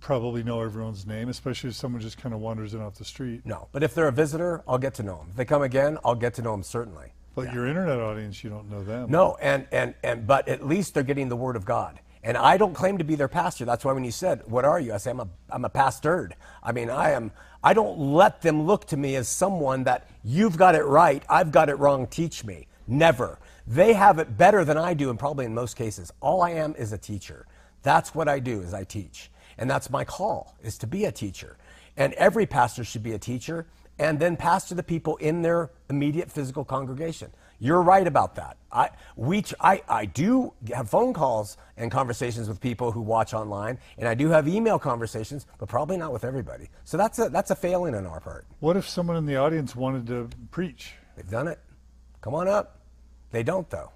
[0.00, 3.40] probably know everyone's name, especially if someone just kind of wanders in off the street.
[3.46, 5.28] No, but if they're a visitor, I'll get to know them.
[5.30, 7.12] If they come again, I'll get to know them certainly.
[7.34, 7.54] But yeah.
[7.54, 9.10] your internet audience, you don't know them.
[9.10, 12.00] No, and, and, and but at least they're getting the word of God.
[12.24, 13.64] And I don't claim to be their pastor.
[13.64, 16.30] That's why when you said, "What are you?" I say, "I'm a I'm a pastor."
[16.62, 20.56] I mean, I am I don't let them look to me as someone that you've
[20.56, 22.66] got it right, I've got it wrong, teach me.
[22.86, 23.38] Never.
[23.66, 26.12] They have it better than I do, and probably in most cases.
[26.20, 27.46] All I am is a teacher.
[27.82, 29.30] That's what I do is I teach.
[29.58, 31.56] And that's my call, is to be a teacher.
[31.96, 33.66] And every pastor should be a teacher
[33.98, 37.30] and then pastor the people in their immediate physical congregation.
[37.62, 38.56] You're right about that.
[38.72, 43.78] I, we, I, I do have phone calls and conversations with people who watch online,
[43.98, 46.70] and I do have email conversations, but probably not with everybody.
[46.82, 48.46] So that's a, that's a failing on our part.
[48.58, 50.94] What if someone in the audience wanted to preach?
[51.14, 51.60] They've done it.
[52.20, 52.80] Come on up.
[53.30, 53.92] They don't, though.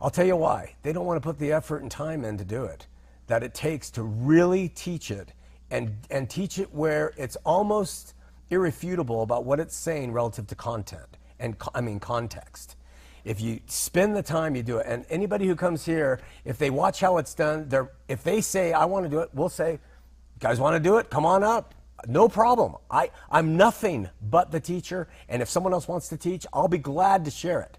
[0.00, 0.74] I'll tell you why.
[0.82, 2.86] They don't want to put the effort and time in to do it
[3.26, 5.34] that it takes to really teach it
[5.70, 8.14] and, and teach it where it's almost
[8.48, 12.76] irrefutable about what it's saying relative to content and, I mean, context
[13.24, 14.86] if you spend the time, you do it.
[14.86, 18.72] And anybody who comes here, if they watch how it's done, they're, if they say,
[18.72, 19.78] I want to do it, we'll say, you
[20.40, 21.10] guys want to do it?
[21.10, 21.74] Come on up.
[22.06, 22.76] No problem.
[22.90, 25.08] I, I'm nothing but the teacher.
[25.28, 27.78] And if someone else wants to teach, I'll be glad to share it.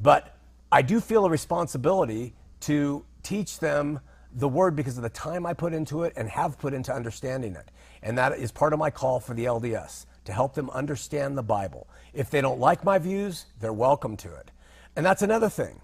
[0.00, 0.34] But
[0.72, 4.00] I do feel a responsibility to teach them
[4.34, 7.56] the word because of the time I put into it and have put into understanding
[7.56, 7.70] it.
[8.02, 11.42] And that is part of my call for the LDS to help them understand the
[11.42, 11.88] Bible.
[12.14, 14.50] If they don't like my views, they're welcome to it.
[14.98, 15.80] And that's another thing.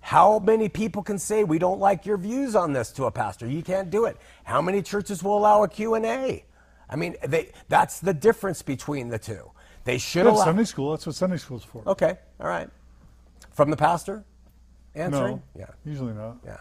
[0.00, 3.46] How many people can say we don't like your views on this to a pastor?
[3.46, 4.16] You can't do it.
[4.42, 6.46] How many churches will allow a Q&A?
[6.88, 9.50] I mean, they, that's the difference between the two.
[9.84, 10.44] They should allow.
[10.44, 10.92] Sunday school.
[10.92, 11.82] That's what Sunday school's for.
[11.86, 12.70] Okay, all right.
[13.52, 14.24] From the pastor?
[14.94, 15.42] Answering?
[15.54, 15.66] no, Yeah.
[15.84, 16.38] usually not.
[16.42, 16.56] Yeah.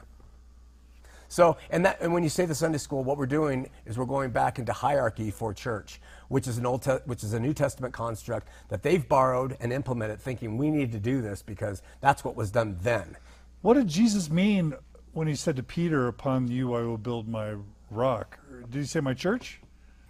[1.34, 4.06] So, and that, and when you say the Sunday school, what we're doing is we're
[4.06, 7.56] going back into hierarchy for church, which is an old, te- which is a New
[7.56, 12.24] Testament construct that they've borrowed and implemented, thinking we need to do this because that's
[12.24, 13.18] what was done then.
[13.64, 14.76] What did Jesus mean
[15.14, 17.56] when he said to Peter, "Upon you I will build my
[17.90, 18.38] rock"?
[18.70, 19.60] Did he say my church?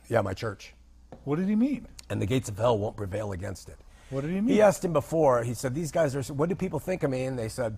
[0.10, 0.74] Yeah, my church.
[1.24, 1.88] What did he mean?
[2.10, 3.78] And the gates of hell won't prevail against it.
[4.10, 4.50] What did he mean?
[4.50, 7.24] He asked him before, he said, These guys are, what do people think of me?
[7.24, 7.78] And they said,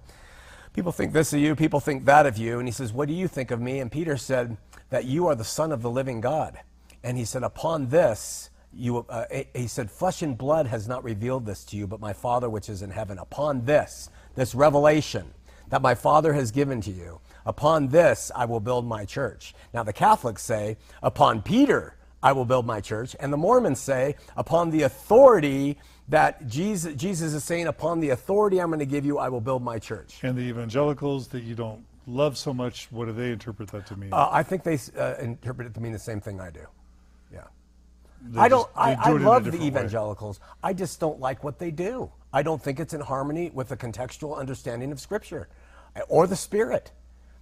[0.76, 2.60] People think this of you, people think that of you.
[2.60, 3.80] And he says, What do you think of me?
[3.80, 4.58] And Peter said,
[4.90, 6.60] That you are the Son of the living God.
[7.02, 9.24] And he said, Upon this, you, uh,
[9.54, 12.68] he said, Flesh and blood has not revealed this to you, but my Father which
[12.68, 13.18] is in heaven.
[13.20, 15.34] Upon this, this revelation
[15.70, 19.56] that my Father has given to you, upon this I will build my church.
[19.74, 23.16] Now, the Catholics say, Upon Peter I will build my church.
[23.22, 25.78] And the Mormons say, Upon the authority
[26.10, 29.42] that Jesus, Jesus is saying, Upon the authority I'm going to give you, I will
[29.42, 30.20] build my church.
[30.24, 33.96] And the evangelicals that you don't love so much, what do they interpret that to
[33.96, 34.14] mean?
[34.14, 36.62] Uh, I think they uh, interpret it to mean the same thing I do.
[37.34, 37.42] Yeah.
[38.22, 38.68] They I don't.
[38.68, 39.80] just- I, I do a love the different way.
[39.80, 40.40] evangelicals.
[40.64, 42.12] I just don't like what they do.
[42.32, 45.48] I don't think it's in harmony with the contextual understanding of Scripture,
[46.10, 46.92] or the Spirit.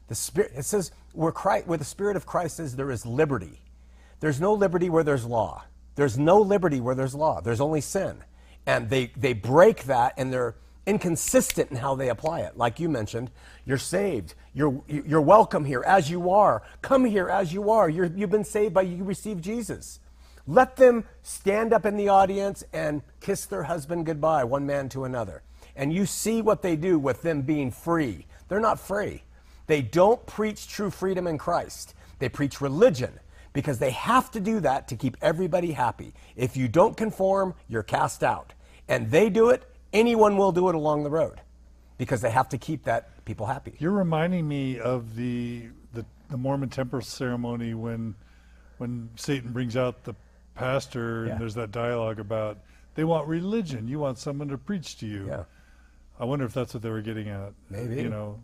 [0.08, 0.52] The Spirit.
[0.56, 3.60] It says where Christ, where the Spirit of Christ is, there is liberty.
[4.20, 5.66] There's no liberty where there's law.
[5.96, 7.42] There's no liberty where there's law.
[7.42, 8.18] There's only sin,
[8.66, 10.56] and they they break that, and they're
[10.86, 12.58] inconsistent in how they apply it.
[12.58, 13.32] Like you mentioned,
[13.66, 14.36] you're saved.
[14.54, 16.64] You're you're welcome here as you are.
[16.82, 17.90] Come here as you are.
[17.90, 20.00] You're, you've been saved by you received Jesus.
[20.46, 25.06] Let them stand up in the audience and kiss their husband goodbye, one man to
[25.06, 25.42] another.
[25.76, 28.28] And you see what they do with them being free.
[28.50, 29.24] They're not free.
[29.68, 31.96] They don't preach true freedom in Christ.
[32.20, 33.20] They preach religion
[33.54, 36.14] because they have to do that to keep everybody happy.
[36.36, 38.54] If you don't conform, you're cast out.
[38.88, 41.40] And they do it, anyone will do it along the road
[41.98, 43.76] because they have to keep that people happy.
[43.80, 48.16] You're reminding me of the, the the Mormon temple ceremony when
[48.80, 50.16] when Satan brings out the
[50.56, 51.34] pastor Yeah.
[51.34, 52.58] and there's that dialogue about
[52.96, 53.88] they want religion.
[53.88, 55.28] You want someone to preach to you.
[55.28, 55.44] Yeah.
[56.20, 57.54] I wonder if that's what they were getting at.
[57.70, 57.96] Maybe.
[58.02, 58.40] You know.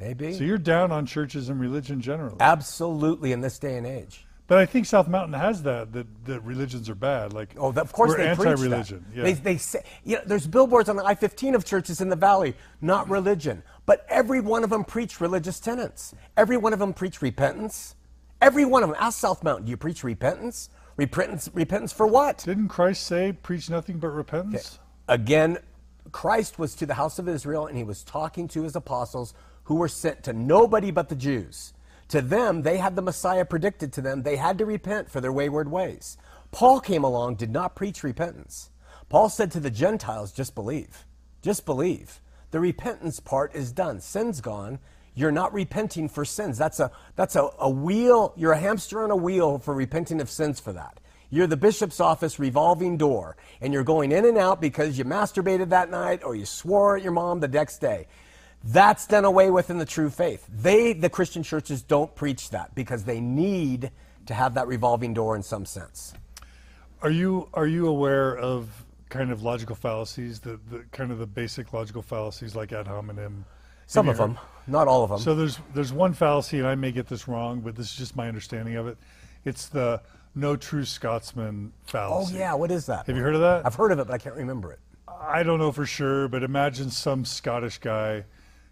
[0.00, 0.32] Maybe.
[0.32, 2.38] So you're down on churches and religion generally.
[2.40, 4.26] Absolutely in this day and age.
[4.46, 7.32] But I think South Mountain has that that, that religions are bad.
[7.32, 9.04] Like Oh, of course we're they preach anti-religion.
[9.14, 9.22] Yeah.
[9.22, 12.56] They, they say, you know, there's billboards on the I-15 of churches in the valley,
[12.80, 16.14] not religion, but every one of them preach religious tenets.
[16.36, 17.94] Every one of them preach repentance.
[18.40, 18.96] Every one of them.
[18.98, 20.70] Ask South Mountain, do you preach repentance?
[20.96, 22.38] Repentance, repentance for what?
[22.38, 24.80] Didn't Christ say, "Preach nothing but repentance"?
[25.08, 25.58] Again,
[26.12, 29.32] Christ was to the house of Israel and he was talking to his apostles
[29.70, 31.72] who were sent to nobody but the Jews.
[32.08, 34.24] To them, they had the Messiah predicted to them.
[34.24, 36.18] They had to repent for their wayward ways.
[36.50, 38.70] Paul came along, did not preach repentance.
[39.08, 41.04] Paul said to the Gentiles, just believe.
[41.40, 42.20] Just believe.
[42.50, 44.00] The repentance part is done.
[44.00, 44.80] Sin's gone.
[45.14, 46.58] You're not repenting for sins.
[46.58, 50.28] That's a that's a, a wheel, you're a hamster on a wheel for repenting of
[50.28, 50.98] sins for that.
[51.30, 55.68] You're the bishop's office revolving door, and you're going in and out because you masturbated
[55.68, 58.08] that night or you swore at your mom the next day.
[58.62, 60.46] That's done away with in the true faith.
[60.52, 63.90] They, the Christian churches, don't preach that because they need
[64.26, 66.12] to have that revolving door in some sense.
[67.02, 71.26] Are you are you aware of kind of logical fallacies, the, the kind of the
[71.26, 73.46] basic logical fallacies like ad hominem?
[73.86, 75.18] Some of them, not all of them.
[75.18, 78.14] So there's there's one fallacy, and I may get this wrong, but this is just
[78.14, 78.98] my understanding of it.
[79.46, 80.02] It's the
[80.34, 82.34] no true Scotsman oh, fallacy.
[82.36, 83.06] oh yeah, what is that?
[83.06, 83.64] Have you heard of that?
[83.64, 84.78] I've heard of it, but I can't remember it.
[85.08, 88.24] I don't know for sure, but imagine some Scottish guy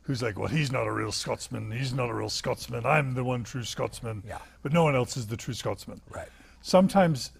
[0.09, 1.71] who's like, well, he's not a real Scotsman.
[1.71, 2.87] He's not a real Scotsman.
[2.87, 4.23] I'm the one true Scotsman.
[4.27, 4.39] Yeah.
[4.63, 6.01] But no one else is the true Scotsman.
[6.09, 6.31] Right.
[6.63, 7.31] Sometimes,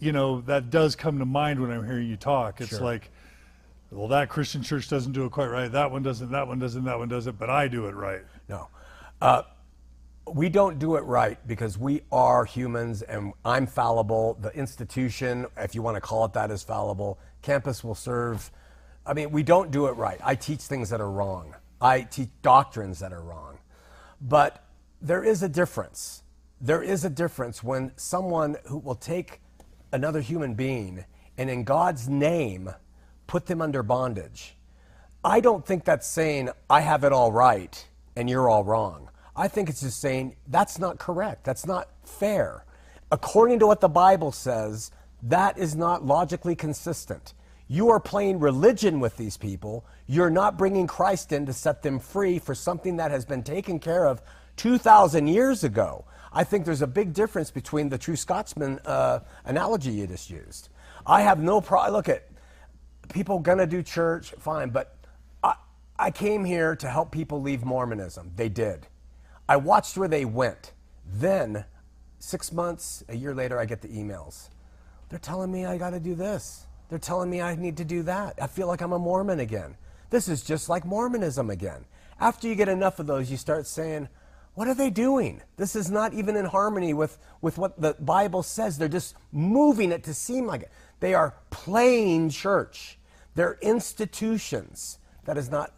[0.00, 2.60] you know, that does come to mind when I'm hearing you talk.
[2.60, 2.80] It's Sure.
[2.80, 3.12] like,
[3.92, 5.70] well, that Christian church doesn't do it quite right.
[5.70, 6.32] That one doesn't.
[6.32, 6.84] That one doesn't.
[6.84, 7.38] That one doesn't.
[7.38, 8.22] But I do it right.
[8.48, 8.66] No.
[9.22, 9.42] Uh,
[10.26, 14.36] we don't do it right because we are humans and I'm fallible.
[14.40, 17.20] The institution, if you want to call it that, is fallible.
[17.42, 18.50] Campus will serve.
[19.06, 20.18] I mean, we don't do it right.
[20.22, 23.58] I teach things that are wrong, I teach doctrines that are wrong.
[24.20, 24.64] But
[25.00, 26.22] there is a difference.
[26.60, 29.40] There is a difference when someone who will take
[29.92, 31.04] another human being
[31.36, 32.70] and, in God's name,
[33.26, 34.56] put them under bondage.
[35.24, 39.10] I don't think that's saying I have it all right and you're all wrong.
[39.36, 41.44] I think it's just saying that's not correct.
[41.44, 42.64] That's not fair.
[43.12, 44.90] According to what the Bible says,
[45.22, 47.34] that is not logically consistent.
[47.68, 49.84] You are playing religion with these people.
[50.06, 53.78] You're not bringing Christ in to set them free for something that has been taken
[53.78, 54.22] care of
[54.56, 56.06] 2,000 years ago.
[56.32, 60.70] I think there's a big difference between the true Scotsman uh, analogy you just used.
[61.06, 61.92] I have no problem.
[61.92, 62.28] Look at
[63.12, 64.96] people gonna do church, fine, but
[65.42, 65.54] I,
[65.98, 68.32] I came here to help people leave Mormonism.
[68.34, 68.86] They did.
[69.46, 70.72] I watched where they went.
[71.06, 71.64] Then,
[72.18, 74.48] six months, a year later, I get the emails.
[75.08, 76.66] They're telling me I got to do this.
[76.88, 78.38] They're telling me I need to do that.
[78.40, 79.76] I feel like I'm a Mormon again.
[80.10, 81.84] This is just like Mormonism again.
[82.20, 84.08] After you get enough of those, you start saying,
[84.54, 85.42] what are they doing?
[85.56, 88.78] This is not even in harmony with, with what the Bible says.
[88.78, 90.70] They're just moving it to seem like it.
[91.00, 92.98] They are playing church.
[93.34, 94.98] They're institutions.
[95.26, 95.74] That is not,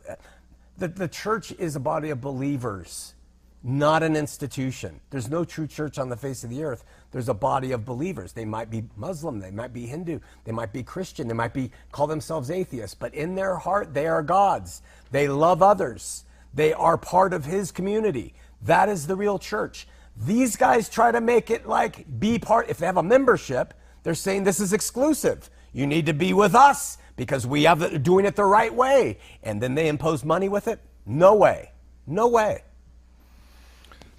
[0.79, 3.15] the, the church is a body of believers
[3.63, 5.01] not an institution.
[5.11, 6.85] There's no true church on the face of the earth.
[7.13, 8.33] There's a body of believers.
[8.33, 11.71] They might be Muslim, they might be Hindu, they might be Christian, they might be
[11.93, 14.83] call themselves atheists, but in their heart they are God's.
[15.11, 16.25] They love others.
[16.55, 18.35] They are part of his community.
[18.63, 19.87] That is the real church.
[20.17, 24.15] These guys try to make it like be part if they have a membership, they're
[24.15, 25.51] saying this is exclusive.
[25.73, 29.19] You need to be with us because we have the, doing it the right way.
[29.43, 30.81] And then they impose money with it?
[31.07, 31.73] No way.
[32.07, 32.65] No way.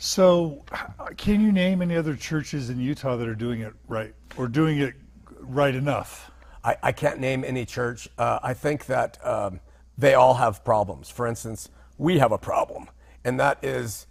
[0.03, 0.65] So,
[1.15, 4.79] can you name any other churches in Utah that are doing it right or doing
[4.79, 4.95] it
[5.41, 6.31] right enough?
[6.63, 8.09] I, I can't name any church.
[8.17, 9.59] Uh, I think that um,
[9.99, 11.11] they all have problems.
[11.11, 12.87] For instance, we have a problem,
[13.23, 14.07] and that is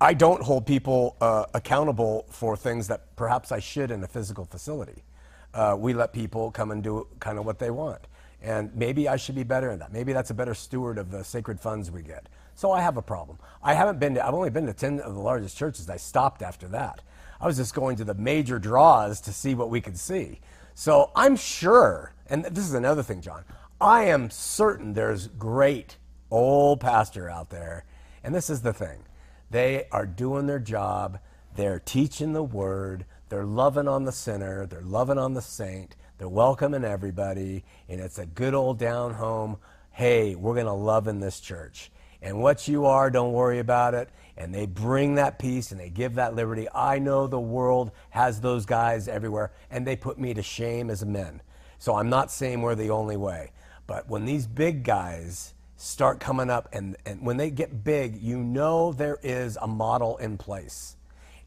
[0.00, 4.46] I don't hold people uh, accountable for things that perhaps I should in a physical
[4.46, 5.04] facility.
[5.52, 8.00] Uh, we let people come and do kind of what they want.
[8.40, 9.92] And maybe I should be better in that.
[9.92, 12.30] Maybe that's a better steward of the sacred funds we get.
[12.54, 13.38] So I have a problem.
[13.62, 15.90] I haven't been to, I've only been to 10 of the largest churches.
[15.90, 17.00] I stopped after that.
[17.40, 20.40] I was just going to the major draws to see what we could see.
[20.74, 23.44] So I'm sure, and this is another thing, John,
[23.80, 25.98] I am certain there's great
[26.30, 27.84] old pastor out there.
[28.22, 29.04] And this is the thing
[29.50, 31.18] they are doing their job,
[31.54, 36.28] they're teaching the word, they're loving on the sinner, they're loving on the saint, they're
[36.28, 39.58] welcoming everybody, and it's a good old down home.
[39.90, 41.90] Hey, we're going to love in this church
[42.24, 44.08] and what you are, don't worry about it.
[44.38, 46.66] And they bring that peace and they give that liberty.
[46.74, 51.02] I know the world has those guys everywhere, and they put me to shame as
[51.02, 51.42] a men.
[51.78, 53.52] So I'm not saying we're the only way.
[53.86, 58.38] But when these big guys start coming up, and, and when they get big, you
[58.38, 60.96] know there is a model in place.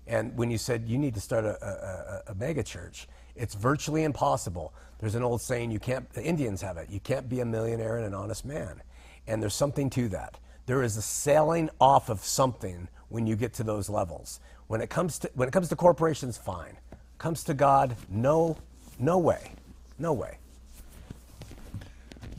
[0.05, 4.03] And when you said you need to start a, a, a, mega church, it's virtually
[4.03, 4.73] impossible.
[4.99, 7.97] There's an old saying you can't, the Indians have it, you can't be a millionaire
[7.97, 8.83] and an honest man.
[9.25, 10.37] And there's something to that
[10.67, 14.39] there is a selling off of something when you get to those levels.
[14.67, 16.77] When it comes to when it comes to corporations, fine.
[17.17, 18.57] Comes to God, no,
[18.99, 19.53] no way,
[19.97, 20.37] no way.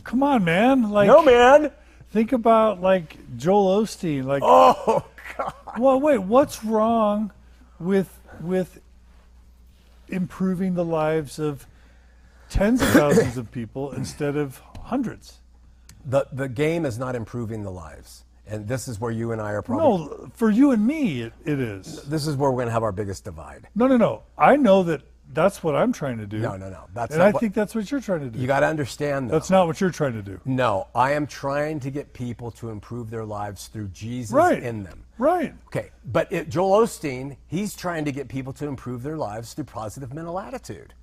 [0.05, 0.91] Come on, man!
[0.91, 1.72] Like no, man.
[2.11, 4.24] Think about like Joel Osteen.
[4.24, 5.05] Like oh
[5.37, 5.55] God.
[5.79, 6.18] Well, wait.
[6.18, 7.33] What's wrong
[7.81, 8.81] with with
[10.09, 11.66] improving the lives of
[12.51, 15.39] tens of thousands of people instead of hundreds?
[16.09, 18.24] The, the game is not improving the lives.
[18.46, 20.06] And this is where you and I are probably.
[20.06, 22.02] No, for you and me, it, it is.
[22.04, 23.68] This is where we're going to have our biggest divide.
[23.74, 24.22] No, no, no.
[24.38, 25.02] I know that
[25.34, 26.38] that's what I'm trying to do.
[26.38, 26.84] No, no, no.
[26.94, 28.38] That's and I what, think that's what you're trying to do.
[28.38, 29.28] You got to understand.
[29.28, 30.40] Though, that's not what you're trying to do.
[30.46, 34.62] No, I am trying to get people to improve their lives through Jesus right.
[34.62, 35.04] in them.
[35.18, 35.52] Right.
[35.66, 39.64] Okay, but it, Joel Osteen, he's trying to get people to improve their lives through
[39.64, 40.94] positive mental attitude,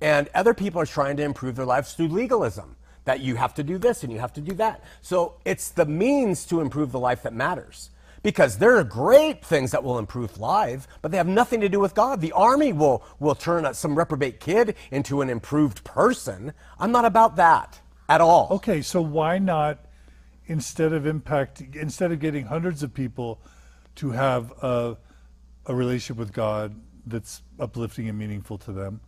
[0.00, 2.76] and other people are trying to improve their lives through legalism
[3.06, 4.84] that you have to do this and you have to do that.
[5.00, 7.90] So it's the means to improve the life that matters.
[8.22, 11.78] Because there are great things that will improve life, but they have nothing to do
[11.78, 12.20] with God.
[12.20, 16.52] The army will, will turn some reprobate kid into an improved person.
[16.80, 18.48] I'm not about that at all.
[18.50, 19.78] Okay, so why not,
[20.46, 23.40] instead of impact, instead of getting hundreds of people
[23.96, 24.96] to have a,
[25.66, 26.74] a relationship with God
[27.06, 29.00] that's uplifting and meaningful to them,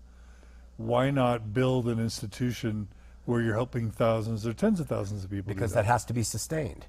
[0.77, 2.87] why not build an institution
[3.29, 5.53] where you're helping thousands or tens of thousands of people.
[5.53, 5.85] Because that.
[5.85, 6.87] has to be sustained.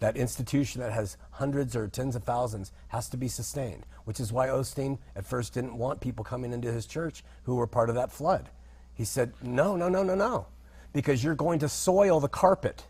[0.00, 4.30] That institution that has hundreds or tens of thousands has to be sustained, which is
[4.30, 7.94] why Osteen at first didn't want people coming into his church who were part of
[7.94, 8.50] that flood.
[8.92, 10.48] He said, No, no, no, no, no,
[10.92, 12.84] because you're going to soil the carpet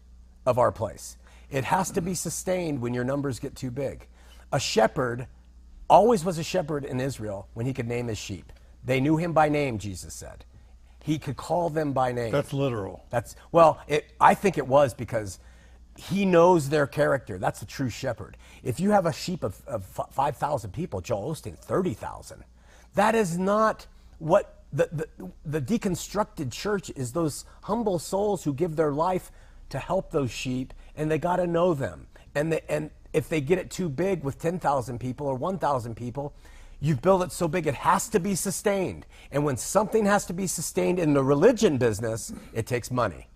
[0.44, 1.16] of our place.
[1.48, 4.08] It has to be sustained when your numbers get too big.
[4.52, 5.28] A shepherd
[5.88, 8.52] always was a shepherd in Israel when he could name his sheep.
[8.84, 10.44] They knew him by name, Jesus said
[11.02, 12.32] he could call them by name.
[12.32, 13.04] That's literal.
[13.10, 15.38] That's well, it, I think it was because
[15.96, 17.38] he knows their character.
[17.38, 18.36] That's a true shepherd.
[18.62, 22.44] If you have a sheep of, of 5,000 people, Joel Osteen, 30,000,
[22.94, 23.86] that is not
[24.18, 29.30] what the, the, the deconstructed church is those humble souls who give their life
[29.70, 32.06] to help those sheep, and they got to know them.
[32.34, 36.34] And, they, and if they get it too big with 10,000 people or 1,000 people,
[36.80, 39.06] You've built it so big it has to be sustained.
[39.30, 43.28] And when something has to be sustained in the religion business, it takes money.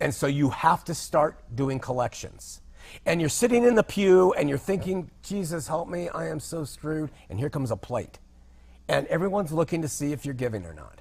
[0.00, 2.60] And so you have to start doing collections.
[3.06, 6.64] And you're sitting in the pew and you're thinking, Jesus, help me, I am so
[6.64, 7.10] screwed.
[7.30, 8.18] And here comes a plate.
[8.86, 11.00] And everyone's looking to see if you're giving or not.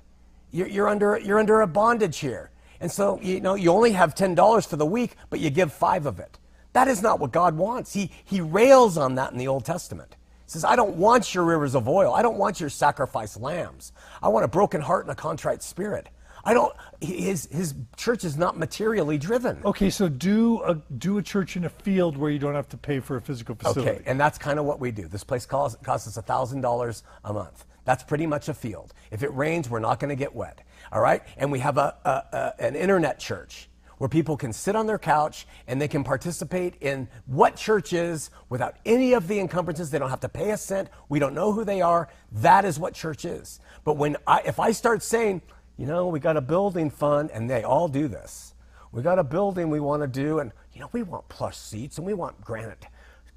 [0.51, 2.51] You're, you're under, you're under a bondage here.
[2.79, 6.05] And so, you know, you only have $10 for the week, but you give five
[6.05, 6.39] of it.
[6.73, 7.93] That is not what God wants.
[7.93, 10.15] He, he rails on that in the Old Testament.
[10.53, 12.13] Says, I don't want your rivers of oil.
[12.13, 13.91] I don't want your sacrificed lambs.
[14.21, 16.09] I want a broken heart and a contrite spirit.
[16.45, 16.73] I don't.
[17.01, 19.61] His his church is not materially driven.
[19.63, 22.77] Okay, so do a do a church in a field where you don't have to
[22.77, 23.89] pay for a physical facility.
[23.89, 25.07] Okay, and that's kind of what we do.
[25.07, 27.65] This place costs costs us thousand dollars a month.
[27.85, 28.93] That's pretty much a field.
[29.09, 30.61] If it rains, we're not going to get wet.
[30.91, 33.69] All right, and we have a, a, a an internet church
[34.03, 38.31] where people can sit on their couch and they can participate in what church is
[38.49, 39.91] without any of the encumbrances.
[39.91, 40.89] They don't have to pay a cent.
[41.07, 42.09] We don't know who they are.
[42.33, 43.61] That is what church is.
[43.85, 45.41] But when I, if I start saying,
[45.77, 48.55] you know, we got a building fund, and they all do this.
[48.91, 51.97] We got a building we want to do, and you know, we want plush seats
[51.97, 52.85] and we want granite.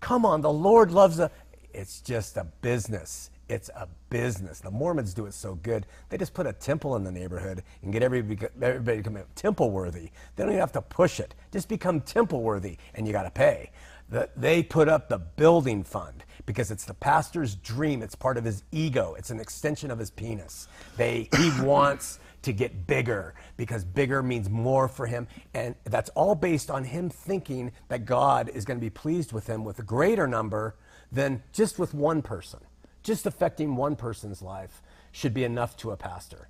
[0.00, 1.30] Come on, the Lord loves a.
[1.72, 3.30] It's just a business.
[3.48, 4.58] It's a business.
[4.58, 5.86] The Mormons do it so good.
[6.08, 9.70] They just put a temple in the neighborhood and get everybody, everybody to become temple
[9.70, 10.10] worthy.
[10.34, 11.34] They don't even have to push it.
[11.52, 13.70] Just become temple worthy, and you got to pay.
[14.08, 18.02] The, they put up the building fund because it's the pastor's dream.
[18.02, 19.14] It's part of his ego.
[19.16, 20.66] It's an extension of his penis.
[20.96, 25.26] They, he wants to get bigger because bigger means more for him.
[25.54, 29.48] And that's all based on him thinking that God is going to be pleased with
[29.48, 30.76] him with a greater number
[31.10, 32.60] than just with one person.
[33.06, 34.82] Just affecting one person's life
[35.12, 36.48] should be enough to a pastor.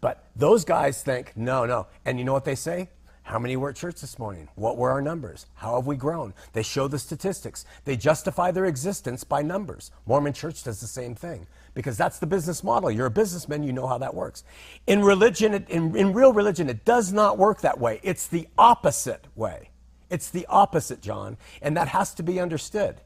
[0.00, 1.86] But those guys think, no, no.
[2.06, 2.88] And you know what they say?
[3.24, 4.48] How many were at church this morning?
[4.54, 5.44] What were our numbers?
[5.52, 6.32] How have we grown?
[6.54, 7.66] They show the statistics.
[7.84, 9.90] They justify their existence by numbers.
[10.06, 12.90] Mormon church does the same thing because that's the business model.
[12.90, 14.44] You're a businessman, you know how that works.
[14.86, 18.00] In religion, in, in real religion, it does not work that way.
[18.02, 19.68] It's the opposite way.
[20.08, 23.02] It's the opposite, John, and that has to be understood.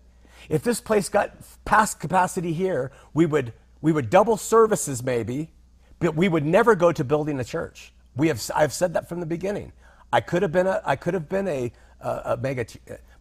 [0.49, 1.34] If this place got
[1.64, 5.53] past capacity here, we would, we would double services maybe,
[5.99, 7.93] but we would never go to building a church.
[8.16, 9.72] We have, I've said that from the beginning.
[10.12, 12.66] I could have been a, I could have been a, a, a mega,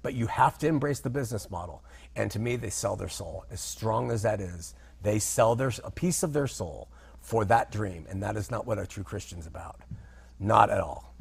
[0.02, 1.84] but you have to embrace the business model.
[2.16, 3.46] And to me, they sell their soul.
[3.50, 6.90] As strong as that is, they sell their, a piece of their soul
[7.22, 8.06] for that dream.
[8.10, 9.80] And that is not what a true Christian's about.
[10.40, 11.16] Not at all.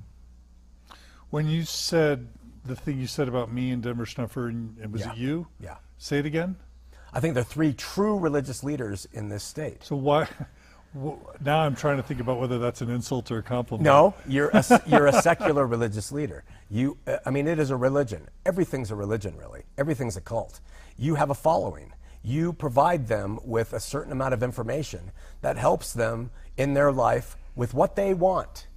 [1.28, 2.26] When you said
[2.64, 5.12] the thing you said about me and Denver Snuffer, and, and was Yeah.
[5.12, 5.46] it you?
[5.61, 5.76] Yeah.
[6.03, 6.57] Say it again.
[7.12, 9.84] I think there are three true religious leaders in this state.
[9.84, 10.24] So why?
[10.98, 11.12] wh-
[11.44, 13.84] Now I'm trying to think about whether that's an insult or a compliment.
[13.84, 16.42] No, you're a, you're a secular religious leader.
[16.70, 18.26] You, uh, I mean, it is a religion.
[18.46, 19.64] Everything's a religion, really.
[19.76, 20.61] Everything's a cult.
[20.96, 21.92] You have a following.
[22.22, 27.36] You provide them with a certain amount of information that helps them in their life
[27.55, 28.68] with what they want.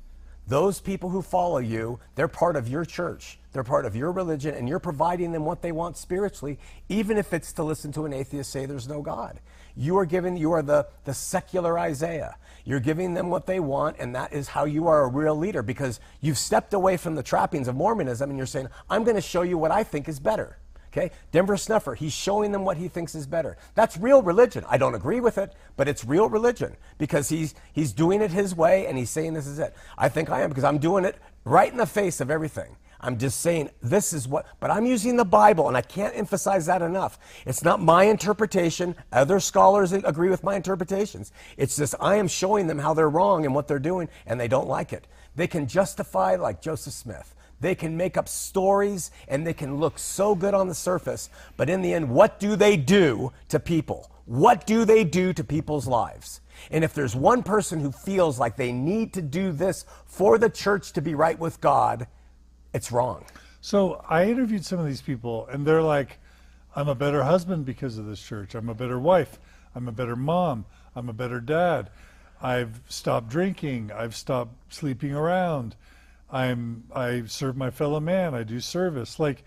[0.47, 3.39] Those people who follow you, they're part of your church.
[3.53, 7.33] They're part of your religion, and you're providing them what they want spiritually, even if
[7.33, 9.39] it's to listen to an atheist say there's no God.
[9.75, 12.35] You are giving, you are the, the secular Isaiah.
[12.65, 15.63] You're giving them what they want, and that is how you are a real leader
[15.63, 19.21] because you've stepped away from the trappings of Mormonism and you're saying, I'm going to
[19.21, 20.57] show you what I think is better.
[20.93, 21.11] Okay?
[21.31, 23.57] Denver Snuffer, he's showing them what he thinks is better.
[23.73, 24.63] That's real religion.
[24.69, 28.55] I don't agree with it, but it's real religion because he's he's doing it his
[28.55, 29.75] way and he's saying this is it.
[29.97, 32.75] I think I am because I'm doing it right in the face of everything.
[33.03, 36.67] I'm just saying this is what, but I'm using the Bible, and I can't emphasize
[36.67, 37.19] that enough.
[37.45, 38.95] It's not my interpretation.
[39.11, 41.33] Other scholars agree with my interpretations.
[41.57, 44.47] It's just I am showing them how they're wrong and what they're doing, and they
[44.47, 45.05] don't like it.
[45.35, 47.35] They can justify, like Joseph Smith.
[47.63, 51.69] They can make up stories and they can look so good on the surface, but
[51.69, 54.11] in the end, what do they do to people?
[54.25, 56.41] What do they do to people's lives?
[56.71, 60.49] And if there's one person who feels like they need to do this for the
[60.49, 62.07] church to be right with God,
[62.73, 63.23] it's wrong.
[63.61, 66.19] So I interviewed some of these people, and they're like,
[66.75, 68.55] "I'm a better husband because of this church.
[68.55, 69.39] I'm a better wife.
[69.73, 70.65] I'm a better mom.
[70.97, 71.89] I'm a better dad.
[72.41, 73.89] I've stopped drinking.
[73.95, 75.77] I've stopped sleeping around.
[76.33, 78.33] I'm I serve my fellow man.
[78.33, 79.19] I do service.
[79.19, 79.43] Like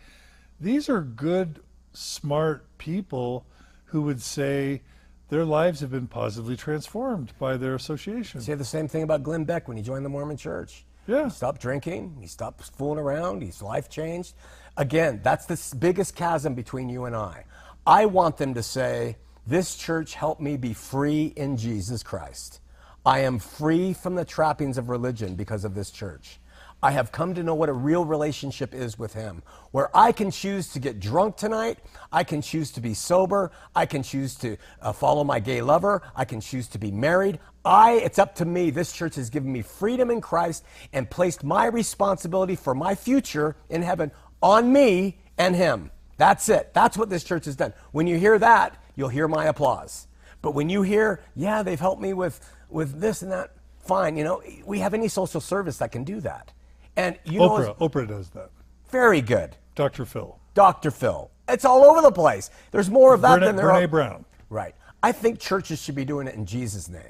[0.60, 1.60] these are good,
[1.92, 3.44] smart people
[3.86, 4.82] who would say
[5.28, 8.40] their lives have been positively transformed by their association.
[8.40, 10.86] Say the same thing about Glenn Beck when he joined the Mormon church.
[11.08, 11.24] Yeah.
[11.24, 14.34] He stopped drinking, he stopped fooling around, his life changed.
[14.76, 17.44] Again, that's the biggest chasm between you and I.
[17.86, 19.16] I want them to say,
[19.46, 22.60] This church helped me be free in Jesus Christ.
[23.04, 26.40] I am free from the trappings of religion because of this church.
[26.86, 30.30] I have come to know what a real relationship is with Him, where I can
[30.30, 31.80] choose to get drunk tonight,
[32.12, 36.00] I can choose to be sober, I can choose to uh, follow my gay lover,
[36.14, 37.40] I can choose to be married.
[37.64, 38.70] I, it's up to me.
[38.70, 43.56] This church has given me freedom in Christ and placed my responsibility for my future
[43.68, 45.90] in heaven on me and Him.
[46.18, 46.72] That's it.
[46.72, 47.74] That's what this church has done.
[47.90, 50.06] When you hear that, you'll hear my applause.
[50.40, 52.38] But when you hear, yeah, they've helped me with,
[52.70, 54.16] with this and that, fine.
[54.16, 56.52] You know, we have any social service that can do that.
[56.96, 58.50] And you know, Oprah, Oprah does that.
[58.90, 59.56] very good.
[59.74, 60.04] Dr.
[60.06, 60.38] Phil.
[60.54, 60.90] Dr.
[60.90, 61.30] Phil.
[61.48, 62.50] It's all over the place.
[62.70, 63.88] There's more of that Brene, than there Brene are.
[63.88, 64.24] Brown.
[64.48, 64.74] Right.
[65.02, 67.02] I think churches should be doing it in Jesus' name.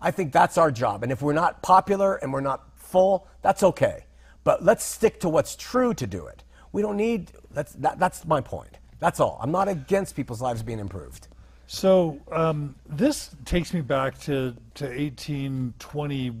[0.00, 1.02] I think that's our job.
[1.02, 4.04] And if we're not popular and we're not full, that's okay.
[4.44, 6.44] But let's stick to what's true to do it.
[6.72, 8.78] We don't need, that's, that, that's my point.
[8.98, 9.38] That's all.
[9.42, 11.28] I'm not against people's lives being improved.
[11.66, 16.32] So um, this takes me back to, to 1820,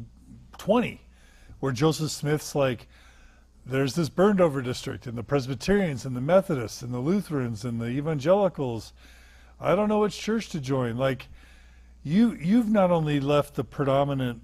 [0.58, 1.00] 20,
[1.62, 2.88] where Joseph Smith's like,
[3.64, 7.80] there's this burned over district, and the Presbyterians, and the Methodists, and the Lutherans, and
[7.80, 8.92] the Evangelicals.
[9.60, 10.96] I don't know which church to join.
[10.96, 11.28] Like,
[12.02, 14.42] you, you've not only left the predominant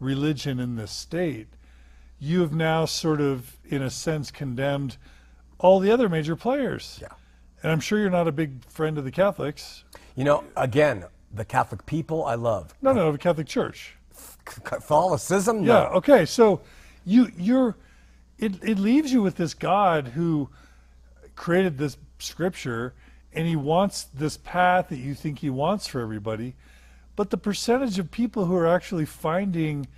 [0.00, 1.48] religion in this state,
[2.18, 4.96] you have now sort of, in a sense, condemned
[5.58, 6.98] all the other major players.
[7.02, 7.08] Yeah.
[7.62, 9.84] And I'm sure you're not a big friend of the Catholics.
[10.16, 12.72] You know, again, the Catholic people I love.
[12.80, 13.96] No, no, the Catholic Church.
[14.44, 15.64] Catholicism?
[15.64, 15.82] No.
[15.82, 15.88] Yeah.
[15.96, 16.24] Okay.
[16.24, 16.60] So
[17.04, 17.76] you you're
[18.38, 20.48] it it leaves you with this God who
[21.36, 22.94] created this scripture
[23.32, 26.54] and he wants this path that you think he wants for everybody,
[27.16, 29.88] but the percentage of people who are actually finding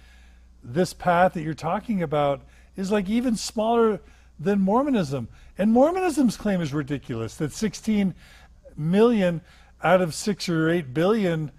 [0.65, 2.41] this path that you're talking about
[2.77, 4.01] is like even smaller
[4.39, 5.29] than Mormonism.
[5.59, 8.15] And Mormonism's claim is ridiculous that 16
[8.77, 9.41] million
[9.83, 11.53] out of 6 or 8 billion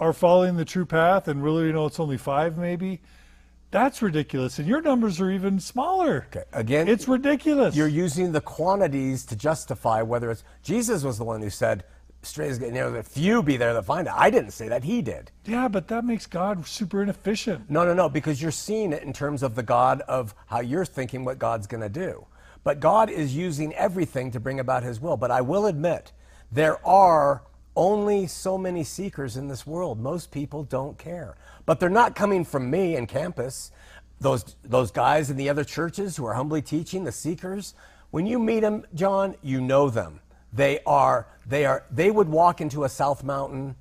[0.00, 3.00] are following the true path and really you know it's only 5 maybe.
[3.70, 4.58] That's ridiculous.
[4.58, 6.26] And your numbers are even smaller.
[6.28, 7.76] Okay, again, it's ridiculous.
[7.76, 11.84] You're using the quantities to justify whether it's Jesus was the one who said,
[12.22, 15.02] "Straight you know, that few be there that find it." I didn't say that; he
[15.02, 15.30] did.
[15.44, 17.70] yeah, but that makes God super inefficient.
[17.70, 20.84] No, no, no, because you're seeing it in terms of the God of how you're
[20.84, 22.26] thinking what God's going to do.
[22.64, 25.16] But God is using everything to bring about His will.
[25.16, 26.10] But I will admit,
[26.50, 27.42] there are
[27.76, 30.00] only so many seekers in this world.
[30.00, 31.36] Most people don't care.
[31.66, 33.70] But they're not coming from me and campus.
[34.20, 37.74] Those, those guys in the other churches who are humbly teaching, the seekers,
[38.10, 40.20] when you meet them, John, you know them.
[40.52, 43.76] They are, they are, they would walk into a South Mountain.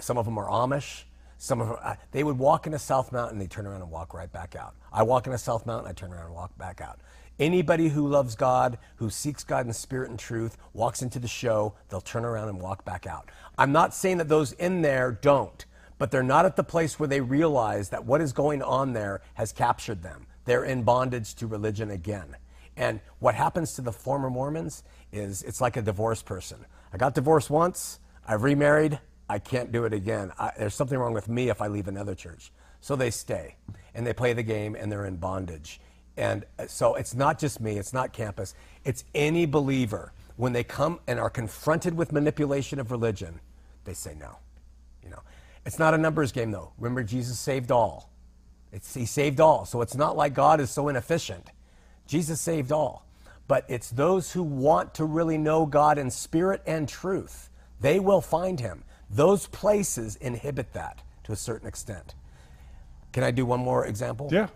[0.00, 1.04] Some of them are Amish.
[1.38, 3.90] Some of them, uh, they would walk in a South Mountain, they turn around and
[3.90, 4.74] walk right back out.
[4.92, 6.98] I walk in a South Mountain, I turn around and walk back out.
[7.38, 11.74] Anybody who loves God, who seeks God in spirit and truth, walks into the show,
[11.88, 13.30] they'll turn around and walk back out.
[13.56, 15.64] I'm not saying that those in there don't,
[15.98, 19.20] but they're not at the place where they realize that what is going on there
[19.34, 20.26] has captured them.
[20.46, 22.36] They're in bondage to religion again.
[22.76, 24.82] And what happens to the former Mormons
[25.12, 26.64] is it's like a divorced person.
[26.92, 30.32] I got divorced once, I've remarried, I can't do it again.
[30.38, 32.50] I, there's something wrong with me if I leave another church.
[32.80, 33.56] So they stay
[33.94, 35.80] and they play the game and they're in bondage.
[36.18, 38.54] And uh, so it's not just me, it's not campus,
[38.84, 40.12] it's any believer.
[40.36, 43.40] When they come and are confronted with manipulation of religion,
[43.84, 44.38] they say no.
[45.02, 45.20] You know,
[45.64, 46.72] it's not a numbers game though.
[46.78, 48.10] Remember, Jesus saved all.
[48.72, 49.64] It's, he saved all.
[49.64, 51.48] So it's not like God is so inefficient.
[52.06, 53.06] Jesus saved all.
[53.46, 57.48] But it's those who want to really know God in spirit and truth.
[57.80, 58.84] They will find him.
[59.08, 62.14] Those places inhibit that to a certain extent.
[63.12, 64.28] Can I do one more example?
[64.30, 64.48] Yeah.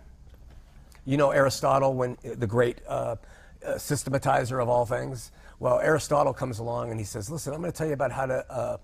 [1.05, 3.17] You know Aristotle, when the great uh,
[3.65, 5.31] uh, systematizer of all things.
[5.59, 8.27] Well, Aristotle comes along and he says, "Listen, I'm going to tell you about how
[8.27, 8.77] to uh,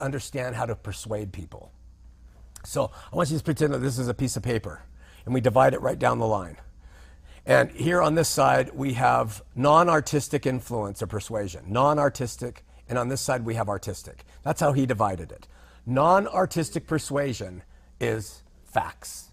[0.00, 1.72] understand how to persuade people."
[2.64, 4.82] So I want you to pretend that this is a piece of paper,
[5.24, 6.56] and we divide it right down the line.
[7.46, 13.20] And here on this side we have non-artistic influence or persuasion, non-artistic, and on this
[13.20, 14.24] side we have artistic.
[14.42, 15.46] That's how he divided it.
[15.86, 17.62] Non-artistic persuasion
[18.00, 19.30] is facts.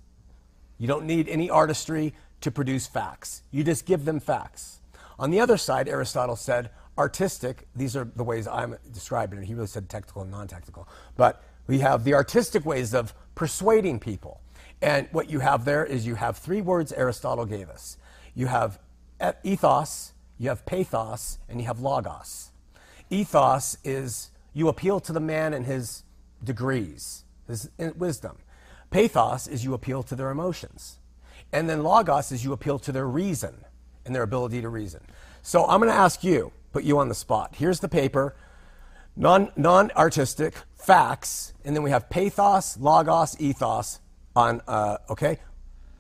[0.78, 2.14] You don't need any artistry
[2.44, 3.44] to produce facts.
[3.52, 4.80] You just give them facts.
[5.18, 9.46] On the other side, Aristotle said artistic, these are the ways I'm describing it.
[9.46, 10.88] He really said technical and non technical.
[11.16, 14.42] But we have the artistic ways of persuading people.
[14.82, 17.98] And what you have there is you have three words Aristotle gave us
[18.36, 18.80] you have
[19.44, 22.52] ethos, you have pathos, and you have logos.
[23.10, 26.04] Ethos is you appeal to the man and his
[26.44, 28.38] degrees, his wisdom.
[28.90, 30.98] Pathos is you appeal to their emotions.
[31.54, 33.64] And then logos is you appeal to their reason
[34.06, 35.02] and their ability to reason.
[35.42, 37.56] So I'm going to ask you, put you on the spot.
[37.56, 38.36] Here's the paper,
[39.16, 44.00] non non artistic facts, and then we have pathos, logos, ethos.
[44.36, 45.40] On uh, okay,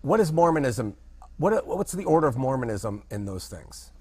[0.01, 0.95] what is Mormonism
[1.37, 3.91] What, what's the order of Mormonism in those things?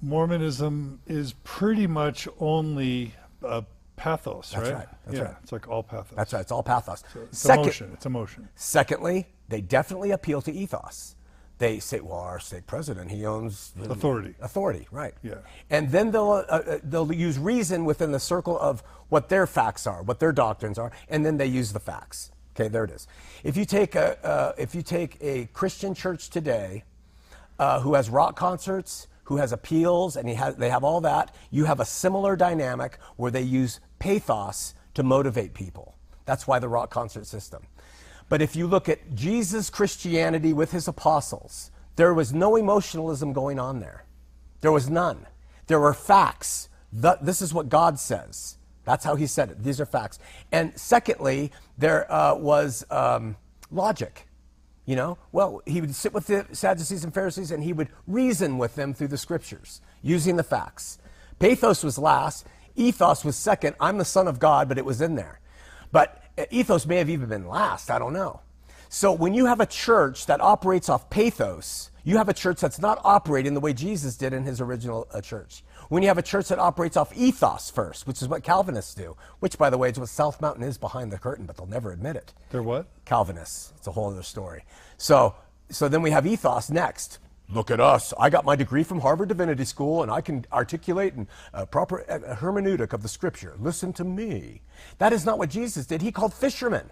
[0.00, 3.14] Mormonism is pretty much only
[3.44, 3.62] uh,
[4.02, 4.74] pathos, That's right?
[4.74, 5.36] right, that's yeah, right.
[5.44, 6.16] it's like all pathos.
[6.16, 6.40] That's right.
[6.40, 7.04] It's all pathos.
[7.14, 7.90] It's Second, emotion.
[7.94, 8.48] It's emotion.
[8.56, 11.14] secondly, they definitely appeal to ethos.
[11.58, 14.34] They say, "Well, our stake president, he owns the Authority.
[14.40, 15.14] Authority, right?
[15.22, 15.34] Yeah.
[15.70, 19.86] And then they'll uh, uh, they'll use reason within the circle of what their facts
[19.86, 22.32] are, what their doctrines are, and then they use the facts.
[22.56, 23.06] Okay, there it is.
[23.44, 26.82] If you take a uh, if you take a Christian church today,
[27.60, 31.34] uh, who has rock concerts, who has appeals, and he has, they have all that.
[31.50, 35.94] You have a similar dynamic where they use pathos to motivate people.
[36.24, 37.68] That's why the rock concert system.
[38.28, 43.60] But if you look at Jesus' Christianity with his apostles, there was no emotionalism going
[43.60, 44.04] on there.
[44.60, 45.28] There was none.
[45.68, 46.68] There were facts.
[46.92, 48.58] The, this is what God says.
[48.84, 49.62] That's how he said it.
[49.62, 50.18] These are facts.
[50.50, 53.36] And secondly, there uh, was um,
[53.70, 54.26] logic.
[54.84, 58.58] You know, well, he would sit with the Sadducees and Pharisees and he would reason
[58.58, 60.98] with them through the scriptures using the facts.
[61.38, 62.46] Pathos was last,
[62.76, 63.76] ethos was second.
[63.80, 65.40] I'm the son of God, but it was in there.
[65.90, 68.40] But ethos may have even been last, I don't know.
[68.88, 72.78] So when you have a church that operates off pathos, you have a church that's
[72.78, 75.62] not operating the way Jesus did in his original uh, church.
[75.88, 79.16] When you have a church that operates off ethos first, which is what Calvinists do,
[79.40, 81.92] which, by the way, is what South Mountain is behind the curtain, but they'll never
[81.92, 82.34] admit it.
[82.50, 82.86] They're what?
[83.04, 83.72] Calvinists.
[83.76, 84.64] It's a whole other story.
[84.98, 85.34] So,
[85.70, 87.18] so then we have ethos next.
[87.52, 88.14] Look at us.
[88.18, 91.12] I got my degree from Harvard Divinity School, and I can articulate
[91.52, 93.56] a uh, proper uh, hermeneutic of the Scripture.
[93.60, 94.62] Listen to me.
[94.96, 96.00] That is not what Jesus did.
[96.00, 96.90] He called fishermen.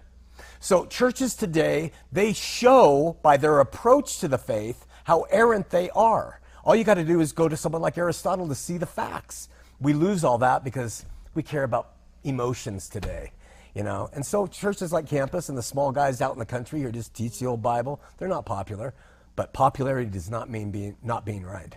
[0.59, 6.41] So churches today, they show by their approach to the faith how errant they are.
[6.63, 9.49] All you got to do is go to someone like Aristotle to see the facts.
[9.79, 11.93] We lose all that because we care about
[12.23, 13.31] emotions today,
[13.73, 14.11] you know.
[14.13, 17.15] And so churches like Campus and the small guys out in the country who just
[17.15, 18.93] teach the old Bible, they're not popular.
[19.41, 21.75] But popularity does not mean being not being right.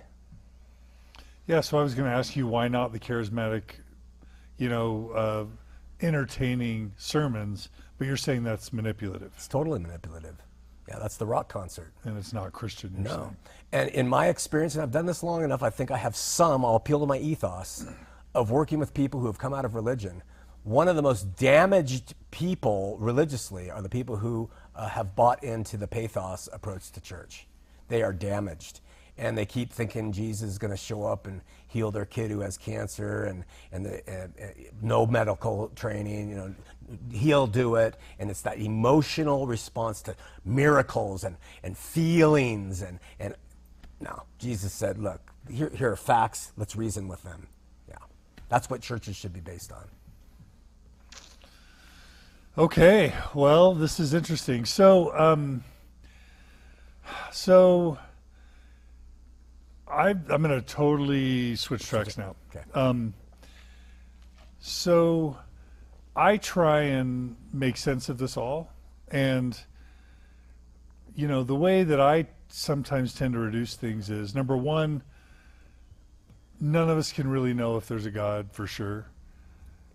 [1.47, 3.63] Yeah, so I was going to ask you why not the charismatic,
[4.59, 5.45] you know, uh,
[6.05, 10.37] entertaining sermons, but you're saying that's manipulative It's totally manipulative.
[10.87, 11.91] Yeah, that's the rock concert.
[12.05, 12.93] and it's not Christian.
[12.99, 13.11] No.
[13.11, 13.37] saying.
[13.73, 16.67] And in my experience, and I've done this long enough, I think I have some,
[16.67, 17.87] I'll appeal to my ethos
[18.35, 20.23] of working with people who have come out of religion.
[20.65, 25.79] One of the most damaged people religiously are the people who uh, have bought into
[25.79, 27.47] the pathos approach to church.
[27.89, 28.81] They are damaged.
[29.17, 32.41] And they keep thinking Jesus is going to show up and heal their kid who
[32.41, 36.55] has cancer and, and, the, and, and no medical training, you know,
[37.13, 37.97] he'll do it.
[38.19, 42.83] And it's that emotional response to miracles and, and feelings.
[42.83, 43.35] And, and
[44.01, 46.53] no, Jesus said, look, here, here are facts.
[46.57, 47.47] Let's reason with them.
[47.89, 47.99] Yeah.
[48.49, 49.85] That's what churches should be based on.
[52.57, 54.65] Okay, well, this is interesting.
[54.65, 55.65] So, um,
[57.33, 57.99] so
[59.87, 62.37] I, I'm going to totally switch tracks now.
[62.51, 62.65] Okay.
[62.75, 63.15] Um,
[64.59, 65.37] so
[66.17, 68.73] I try and make sense of this all.
[69.09, 69.59] And,
[71.15, 75.03] you know, the way that I sometimes tend to reduce things is number one,
[76.61, 79.07] none of us can really know if there's a God for sure.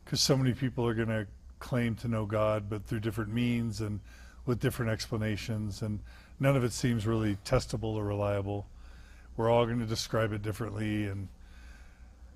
[0.05, 1.27] Because so many people are going to
[1.59, 3.99] claim to know God, but through different means and
[4.45, 5.81] with different explanations.
[5.81, 5.99] And
[6.39, 8.67] none of it seems really testable or reliable.
[9.35, 11.05] We're all going to describe it differently.
[11.05, 11.27] And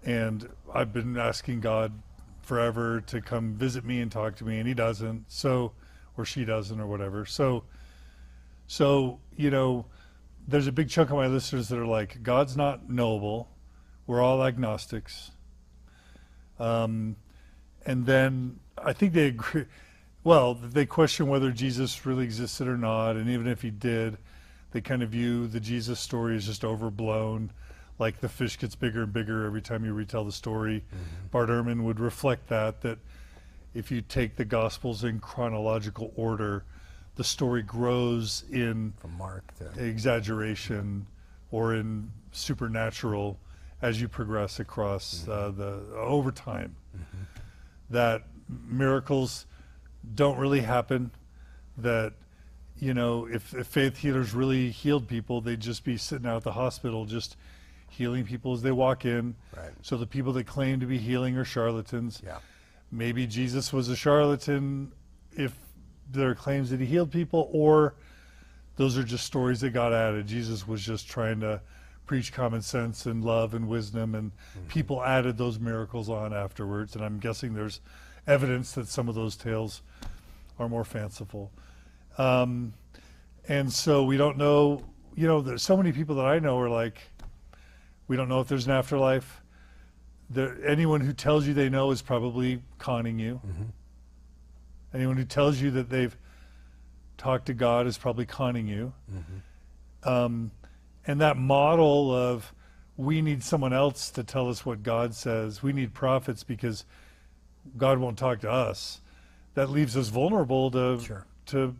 [0.05, 1.93] and I've been asking God
[2.41, 5.25] forever to come visit me and talk to me, and He doesn't.
[5.29, 5.73] So,
[6.17, 7.25] or she doesn't, or whatever.
[7.25, 7.63] So,
[8.67, 9.85] so you know,
[10.47, 13.49] there's a big chunk of my listeners that are like, God's not knowable.
[14.05, 15.31] We're all agnostics.
[16.59, 17.15] Um,
[17.85, 19.65] and then I think they agree.
[20.23, 24.17] Well, they question whether Jesus really existed or not, and even if he did,
[24.71, 27.51] they kind of view the Jesus story as just overblown
[27.99, 30.83] like the fish gets bigger and bigger every time you retell the story.
[30.87, 31.27] Mm-hmm.
[31.31, 32.99] Bart Ehrman would reflect that that
[33.73, 36.63] if you take the gospels in chronological order,
[37.15, 39.83] the story grows in From Mark to.
[39.83, 41.05] exaggeration
[41.51, 43.39] or in supernatural
[43.81, 45.31] as you progress across mm-hmm.
[45.31, 46.75] uh, the over time.
[46.95, 47.23] Mm-hmm.
[47.89, 48.23] That
[48.67, 49.45] miracles
[50.15, 51.11] don't really happen.
[51.77, 52.13] That
[52.79, 56.43] you know, if, if faith healers really healed people, they'd just be sitting out at
[56.43, 57.37] the hospital just
[57.89, 59.35] healing people as they walk in.
[59.55, 59.71] Right.
[59.81, 62.21] So the people that claim to be healing are charlatans.
[62.25, 62.39] Yeah.
[62.91, 64.91] Maybe Jesus was a charlatan
[65.31, 65.55] if
[66.11, 67.95] there are claims that he healed people, or
[68.75, 70.27] those are just stories that got added.
[70.27, 71.61] Jesus was just trying to
[72.05, 74.67] preach common sense and love and wisdom, and mm-hmm.
[74.67, 76.95] people added those miracles on afterwards.
[76.95, 77.79] And I'm guessing there's
[78.27, 79.81] evidence that some of those tales
[80.59, 81.51] are more fanciful.
[82.17, 82.73] Um,
[83.47, 84.83] and so we don't know
[85.15, 86.97] you know, there's so many people that I know are like,
[88.07, 89.41] we don't know if there's an afterlife.
[90.29, 93.39] There, anyone who tells you they know is probably conning you.
[94.93, 96.15] Anyone who tells you that they've
[97.17, 98.93] talked to God is probably conning you.
[100.03, 100.51] Um,
[101.05, 102.53] and that model of
[102.97, 106.85] we need someone else to tell us what God says, we need prophets because
[107.77, 109.01] God won't talk to us.
[109.55, 111.25] That leaves us vulnerable to Sure.
[111.47, 111.75] to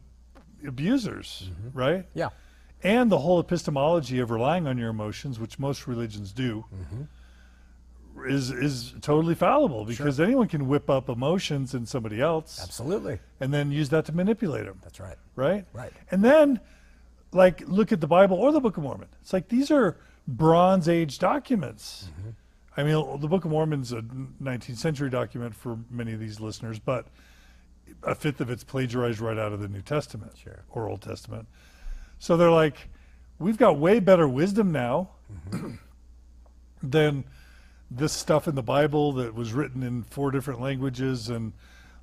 [0.65, 1.77] abusers, mm-hmm.
[1.77, 2.05] right?
[2.13, 2.29] Yeah.
[2.83, 8.27] And the whole epistemology of relying on your emotions, which most religions do, mm-hmm.
[8.27, 13.19] is is totally fallible because anyone can whip up emotions in somebody else Absolutely.
[13.39, 15.17] and then use that to manipulate them, That's right.
[15.35, 15.65] right?
[15.73, 15.93] Right.
[16.11, 16.59] And then,
[17.31, 19.07] like, look at the Bible or the Book of Mormon.
[19.21, 19.97] It's like these are
[20.27, 22.09] Bronze Age documents.
[22.19, 22.29] Mm-hmm.
[22.75, 26.79] I mean, the Book of Mormon's a 19th century document for many of these listeners,
[26.79, 27.05] but
[28.03, 30.63] a fifth of it's plagiarized right out of the New Testament Sure.
[30.71, 31.47] or Old Testament.
[32.19, 32.89] So they're like,
[33.39, 35.09] we've got way better wisdom now
[35.51, 35.75] mm-hmm.
[36.81, 37.25] than
[37.91, 41.53] this stuff in the Bible that was written in four different languages and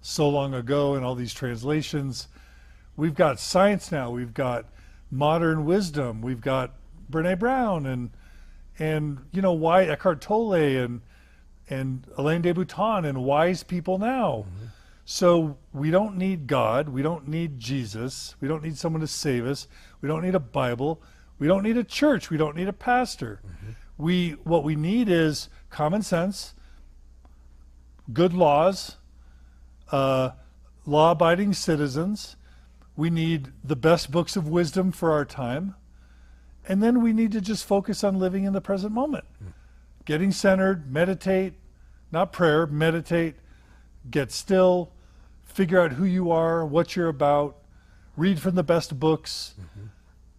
[0.03, 2.29] so long ago and all these translations.
[2.97, 4.11] We've got science now.
[4.11, 4.67] We've got
[5.11, 6.23] modern wisdom.
[6.23, 6.73] We've got
[7.11, 8.11] Brene Brown and
[8.79, 11.01] and you know why Eckhart Tolle and
[11.69, 14.47] and Alain de Botton and wise people now.
[14.47, 14.67] Mm-hmm.
[15.13, 16.89] So we don't need God.
[16.89, 18.37] We don't need Jesus.
[18.41, 19.67] We don't need someone to save us.
[20.01, 21.03] We don't need a Bible.
[21.41, 22.31] We don't need a church.
[22.31, 23.43] We don't need a pastor.
[23.99, 26.55] We what we need is common sense,
[28.13, 28.99] good laws,
[29.91, 30.31] uh,
[30.87, 32.37] law-abiding citizens.
[32.95, 35.75] We need the best books of wisdom for our time,
[36.69, 39.25] and then we need to just focus on living in the present moment,
[40.05, 41.55] getting centered, meditate,
[42.13, 43.35] not prayer, meditate,
[44.09, 44.93] get still,
[45.51, 47.57] figure out who you are, what you're about,
[48.17, 49.87] read from the best books, mm-hmm.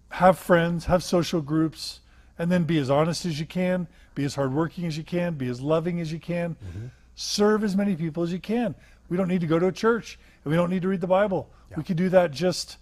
[0.10, 2.00] have friends, have social groups,
[2.40, 5.48] and then be as honest as you can, be as hardworking as you can, be
[5.48, 6.88] as loving as you can, mm-hmm.
[7.16, 8.74] serve as many people as you can.
[9.10, 11.08] We don't need to go to a church, and we don't need to read the
[11.08, 11.50] Bible.
[11.76, 12.78] We could do that just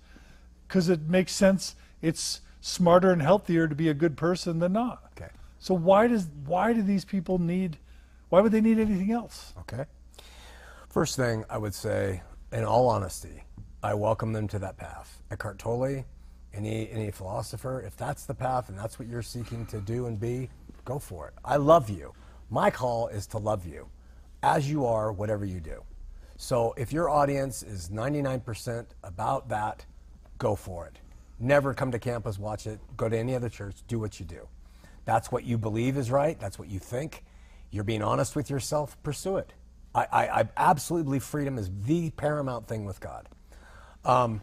[0.68, 1.76] because it makes sense.
[2.02, 5.12] It's smarter and healthier to be a good person than not.
[5.18, 5.32] Okay.
[5.60, 7.78] So why does why do these people need?
[8.30, 9.54] Why would they need anything else?
[9.60, 9.86] Okay.
[10.90, 13.44] First thing I would say, in all honesty,
[13.84, 15.22] I welcome them to that path.
[15.30, 16.04] Eckhart Tolle,
[16.52, 20.20] any any philosopher, if that's the path and that's what you're seeking to do and
[20.20, 20.50] be,
[20.86, 21.36] go for it.
[21.46, 22.16] I love you.
[22.50, 23.88] My call is to love you,
[24.42, 25.84] as you are, whatever you do.
[26.38, 29.86] So if your audience is 99% about that,
[30.40, 30.98] go for it.
[31.38, 34.48] Never come to campus, watch it, go to any other church, do what you do.
[35.06, 37.26] That's what you believe is right, that's what you think.
[37.70, 39.54] You're being honest with yourself, pursue it.
[39.94, 43.28] I, I, I absolutely believe freedom is the paramount thing with God.
[44.06, 44.42] Um,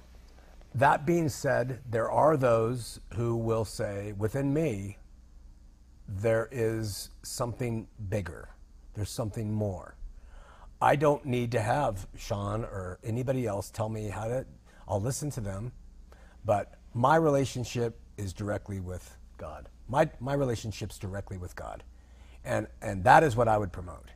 [0.75, 4.99] that being said, there are those who will say, within me,
[6.09, 8.51] there is something bigger,
[8.95, 9.97] there's something more.
[10.81, 14.47] I don't need to have Shawn or anybody else tell me how to,
[14.87, 15.73] I'll listen to them,
[16.45, 19.69] but my relationship is directly with God.
[19.89, 21.83] My, my relationship's directly with God.
[22.45, 24.11] And, and that is what I would promote.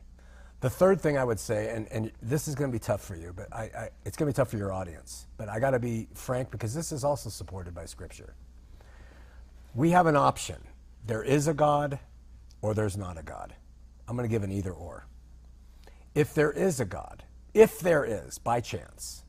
[0.61, 3.15] The third thing I would say, and, and this is going to be tough for
[3.15, 5.71] you, but I, I, it's going to be tough for your audience, but I got
[5.71, 8.35] to be frank because this is also supported by Scripture.
[9.73, 10.57] We have an option.
[11.07, 11.97] There is a God
[12.61, 13.55] or there's not a God.
[14.07, 15.07] I'm going to give an either or.
[16.13, 17.23] If there is a God,
[17.55, 19.23] if there is, by chance,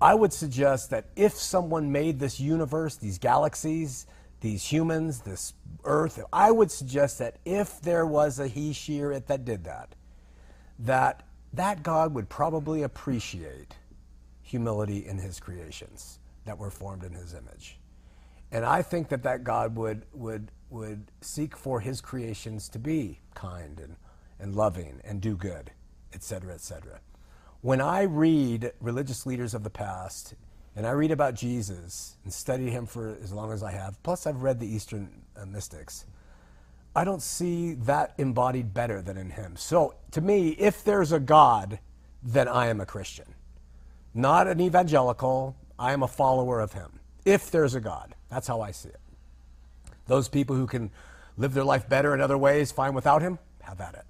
[0.00, 4.06] I would suggest that if someone made this universe, these galaxies,
[4.40, 5.54] these humans, this
[5.84, 9.64] earth, I would suggest that if there was a he, she, or it that did
[9.64, 9.96] that,
[10.78, 13.74] that that God would probably appreciate
[14.42, 17.78] humility in his creations that were formed in his image.
[18.50, 23.20] And I think that that God would, would, would seek for his creations to be
[23.34, 23.96] kind and,
[24.38, 25.70] and loving and do good,
[26.12, 27.00] etc., cetera, et cetera.
[27.60, 30.34] When I read religious leaders of the past,
[30.76, 34.26] and I read about Jesus and studied him for as long as I have, plus
[34.26, 36.06] I've read the Eastern uh, mystics,
[36.94, 39.56] I don't see that embodied better than in him.
[39.56, 41.78] So to me, if there's a God,
[42.22, 43.34] then I am a Christian.
[44.14, 46.98] Not an evangelical, I am a follower of him.
[47.24, 49.00] If there's a God, that's how I see it.
[50.06, 50.90] Those people who can
[51.36, 54.04] live their life better in other ways, fine without him, have at it.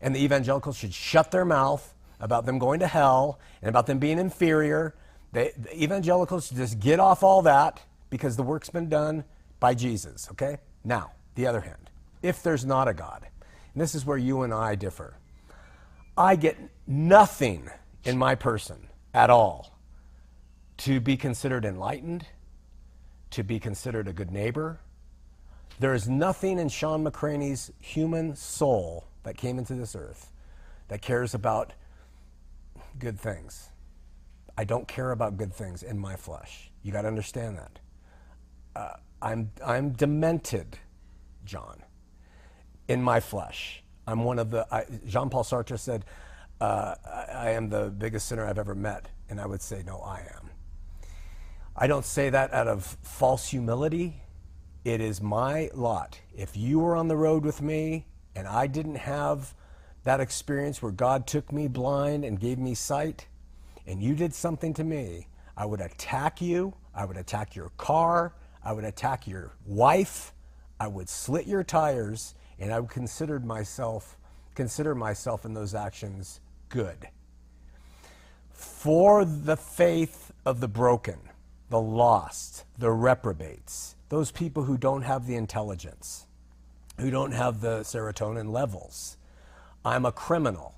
[0.00, 3.98] And the evangelicals should shut their mouth about them going to hell and about them
[3.98, 4.94] being inferior.
[5.32, 9.24] They, the evangelicals should just get off all that because the work's been done
[9.60, 10.58] by Jesus, okay?
[10.82, 11.89] Now, the other hand,
[12.22, 13.26] if there's not a God,
[13.72, 15.16] and this is where you and I differ,
[16.16, 16.56] I get
[16.86, 17.70] nothing
[18.04, 19.78] in my person at all
[20.78, 22.26] to be considered enlightened,
[23.30, 24.80] to be considered a good neighbor.
[25.78, 30.30] There is nothing in Shawn McCraney's human soul that came into this earth
[30.88, 31.72] that cares about
[32.98, 33.70] good things.
[34.58, 36.70] I don't care about good things in my flesh.
[36.82, 37.78] You got to understand that.
[38.76, 40.78] Uh, I'm, I'm demented,
[41.44, 41.82] John,
[42.90, 43.84] in my flesh.
[44.08, 44.66] I'm one of the,
[45.06, 46.04] Jean Paul Sartre said,
[46.60, 49.06] uh, I, I am the biggest sinner I've ever met.
[49.28, 50.50] And I would say, no, I am.
[51.76, 54.20] I don't say that out of false humility.
[54.84, 56.20] It is my lot.
[56.34, 59.54] If you were on the road with me and I didn't have
[60.02, 63.28] that experience where God took me blind and gave me sight,
[63.86, 66.74] and you did something to me, I would attack you.
[66.92, 68.34] I would attack your car.
[68.64, 70.32] I would attack your wife.
[70.80, 74.16] I would slit your tires, and I would consider myself
[74.54, 77.08] consider myself in those actions good.
[78.50, 81.18] For the faith of the broken,
[81.70, 86.26] the lost, the reprobates, those people who don't have the intelligence,
[86.98, 89.16] who don't have the serotonin levels.
[89.84, 90.74] I'm a criminal.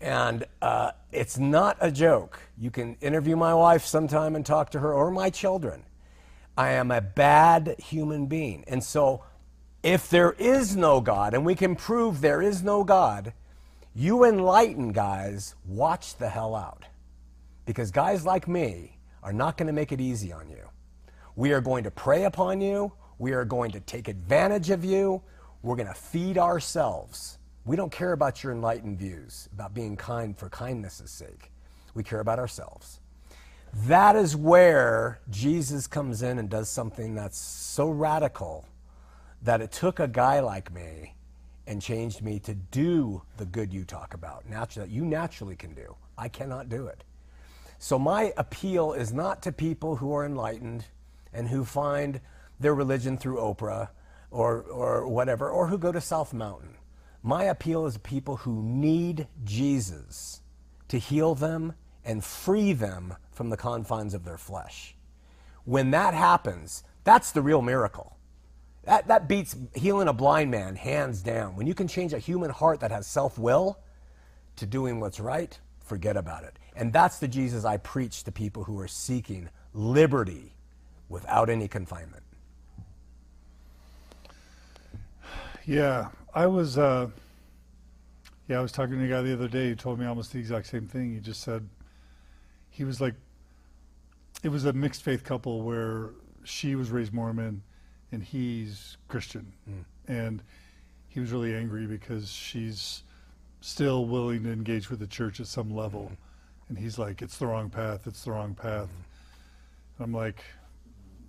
[0.00, 2.40] And uh, it's not a joke.
[2.58, 5.84] You can interview my wife sometime and talk to her, or my children.
[6.58, 8.64] I am a bad human being.
[8.66, 9.24] And so,
[9.82, 13.32] if there is no God, and we can prove there is no God,
[13.94, 16.84] you enlightened guys, watch the hell out.
[17.66, 20.68] Because guys like me are not going to make it easy on you.
[21.36, 22.92] We are going to prey upon you.
[23.18, 25.22] We are going to take advantage of you.
[25.62, 27.38] We're going to feed ourselves.
[27.64, 31.52] We don't care about your enlightened views, about being kind for kindness' sake.
[31.94, 33.00] We care about ourselves.
[33.86, 38.66] That is where Jesus comes in and does something that's so radical
[39.42, 41.14] that it took a guy like me
[41.66, 45.96] and changed me to do the good you talk about, that you naturally can do.
[46.16, 47.04] I cannot do it.
[47.78, 50.84] So my appeal is not to people who are enlightened
[51.32, 52.20] and who find
[52.60, 53.88] their religion through Oprah
[54.30, 56.76] or, or whatever, or who go to South Mountain.
[57.22, 60.40] My appeal is to people who need Jesus
[60.88, 61.74] to heal them
[62.04, 64.94] and free them from the confines of their flesh.
[65.64, 68.16] When that happens, that's the real miracle.
[68.84, 71.54] That, that beats healing a blind man, hands down.
[71.54, 73.78] When you can change a human heart that has self will
[74.56, 76.58] to doing what's right, forget about it.
[76.74, 80.54] And that's the Jesus I preach to people who are seeking liberty
[81.08, 82.22] without any confinement.
[85.64, 86.76] Yeah, I was.
[86.76, 87.08] Uh,
[88.48, 89.68] yeah, I was talking to a guy the other day.
[89.68, 91.14] He told me almost the exact same thing.
[91.14, 91.68] He just said
[92.70, 93.14] he was like,
[94.42, 96.10] it was a mixed faith couple where
[96.42, 97.62] she was raised Mormon
[98.12, 99.84] and he's Christian, mm.
[100.06, 100.42] and
[101.08, 103.02] he was really angry because she's
[103.60, 106.16] still willing to engage with the church at some level, mm.
[106.68, 108.06] and he's like, "It's the wrong path.
[108.06, 110.04] It's the wrong path." Mm.
[110.04, 110.42] I'm like,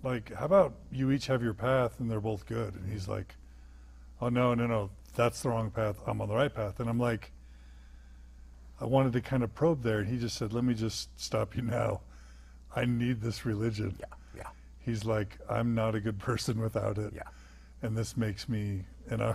[0.04, 2.74] like, how about you each have your path and they're both good?
[2.74, 3.34] And he's like,
[4.20, 5.96] oh no, no, no, that's the wrong path.
[6.06, 6.80] I'm on the right path.
[6.80, 7.32] And I'm like,
[8.80, 11.56] I wanted to kind of probe there, and he just said, let me just stop
[11.56, 12.00] you now.
[12.74, 13.96] I need this religion.
[14.00, 14.16] Yeah, yeah.
[14.84, 17.12] He's like, I'm not a good person without it.
[17.14, 17.22] Yeah.
[17.82, 19.34] And this makes me, and I,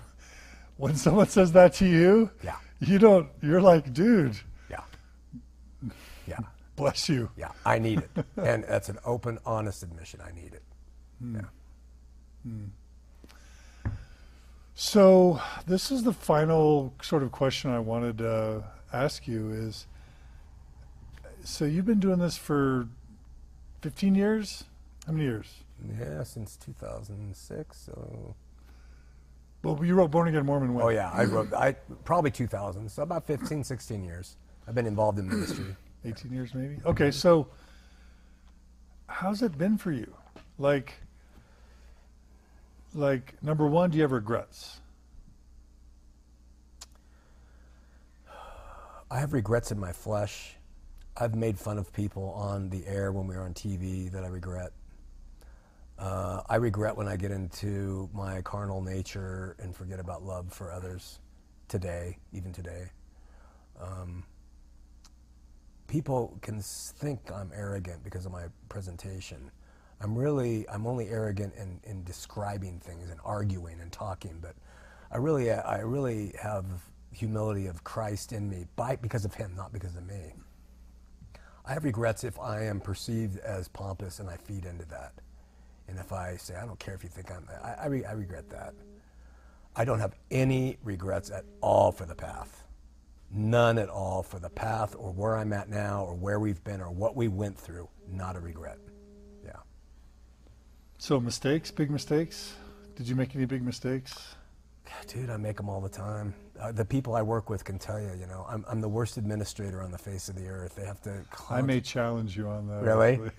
[0.78, 2.56] when someone says that to you, yeah.
[2.80, 4.38] you don't, you're like, dude.
[4.70, 4.84] Yeah.
[6.28, 6.40] Yeah.
[6.76, 7.30] Bless you.
[7.36, 8.26] Yeah, I need it.
[8.38, 10.22] and that's an open, honest admission.
[10.26, 10.64] I need it.
[11.22, 11.42] Mm.
[11.42, 12.52] Yeah.
[12.52, 13.92] Mm.
[14.76, 18.64] So, this is the final sort of question I wanted to
[18.94, 19.88] ask you is
[21.44, 22.88] so you've been doing this for
[23.82, 24.64] 15 years?
[25.10, 25.52] How many years?
[26.00, 27.76] Yeah, since 2006.
[27.76, 28.36] So.
[29.64, 30.86] Well, you wrote Born Again Mormon when?
[30.86, 31.72] Oh yeah, I wrote I
[32.06, 32.88] probably 2000.
[32.88, 34.38] So about 15, 16 years.
[34.68, 35.76] I've been involved in ministry.
[36.06, 36.78] 18 years maybe.
[36.86, 37.48] Okay, so
[39.08, 40.14] how's it been for you?
[40.60, 40.94] Like,
[42.94, 44.80] like number one, do you have regrets?
[49.10, 50.56] I have regrets in my flesh.
[51.18, 54.28] I've made fun of people on the air when we were on TV that I
[54.28, 54.72] regret.
[56.00, 60.72] Uh, I regret when I get into my carnal nature and forget about love for
[60.72, 61.20] others
[61.68, 62.90] today, even today.
[63.82, 64.24] Um,
[65.88, 69.52] people can think I'm arrogant because of my presentation.
[70.00, 74.56] I'm really, I'm only arrogant in, in describing things and arguing and talking, but
[75.12, 76.66] I really, I really have
[77.12, 80.34] humility of Christ in me by, because of him, not because of me.
[81.66, 85.12] I have regrets if I am perceived as pompous and I feed into that.
[85.90, 88.12] And if I say, I don't care if you think I'm, I, I, re, I
[88.12, 88.74] regret that.
[89.76, 92.64] I don't have any regrets at all for the path
[93.32, 96.82] none at all for the path or where I'm at now or where we've been
[96.82, 97.88] or what we went through.
[98.12, 98.80] Not a regret.
[99.46, 99.52] Yeah.
[100.98, 102.56] So mistakes, big mistakes.
[102.96, 104.36] Did you make any big mistakes?
[105.08, 106.34] Dude, I make them all the time.
[106.60, 109.18] Uh, the people I work with can tell you, you know, I'm, I'm the worst
[109.18, 110.76] administrator on the face of the earth.
[110.76, 111.24] They have to.
[111.50, 112.84] I may challenge you on that.
[112.84, 113.20] Really?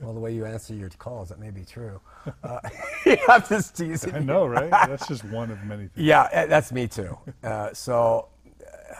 [0.00, 2.00] Well, the way you answer your calls, that may be true.
[2.42, 2.58] Uh,
[3.28, 4.14] I'm just teasing.
[4.14, 4.70] I know, right?
[4.70, 6.06] That's just one of many things.
[6.06, 7.16] Yeah, eh, that's me too.
[7.42, 8.28] Uh, so
[8.60, 8.94] uh,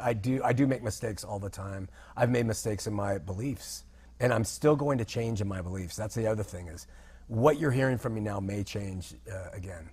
[0.00, 1.88] I do I do make mistakes all the time.
[2.16, 3.84] I've made mistakes in my beliefs,
[4.20, 5.96] and I'm still going to change in my beliefs.
[5.96, 6.86] That's the other thing is,
[7.28, 9.88] what you're hearing from me now may change uh, again.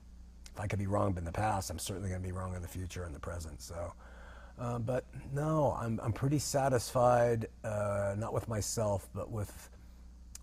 [0.56, 2.62] If I could be wrong in the past, I'm certainly going to be wrong in
[2.62, 3.62] the future and the present.
[3.62, 3.94] So,
[4.58, 5.04] uh, but
[5.34, 9.70] no, I'm I'm pretty satisfied, uh, not with myself, but with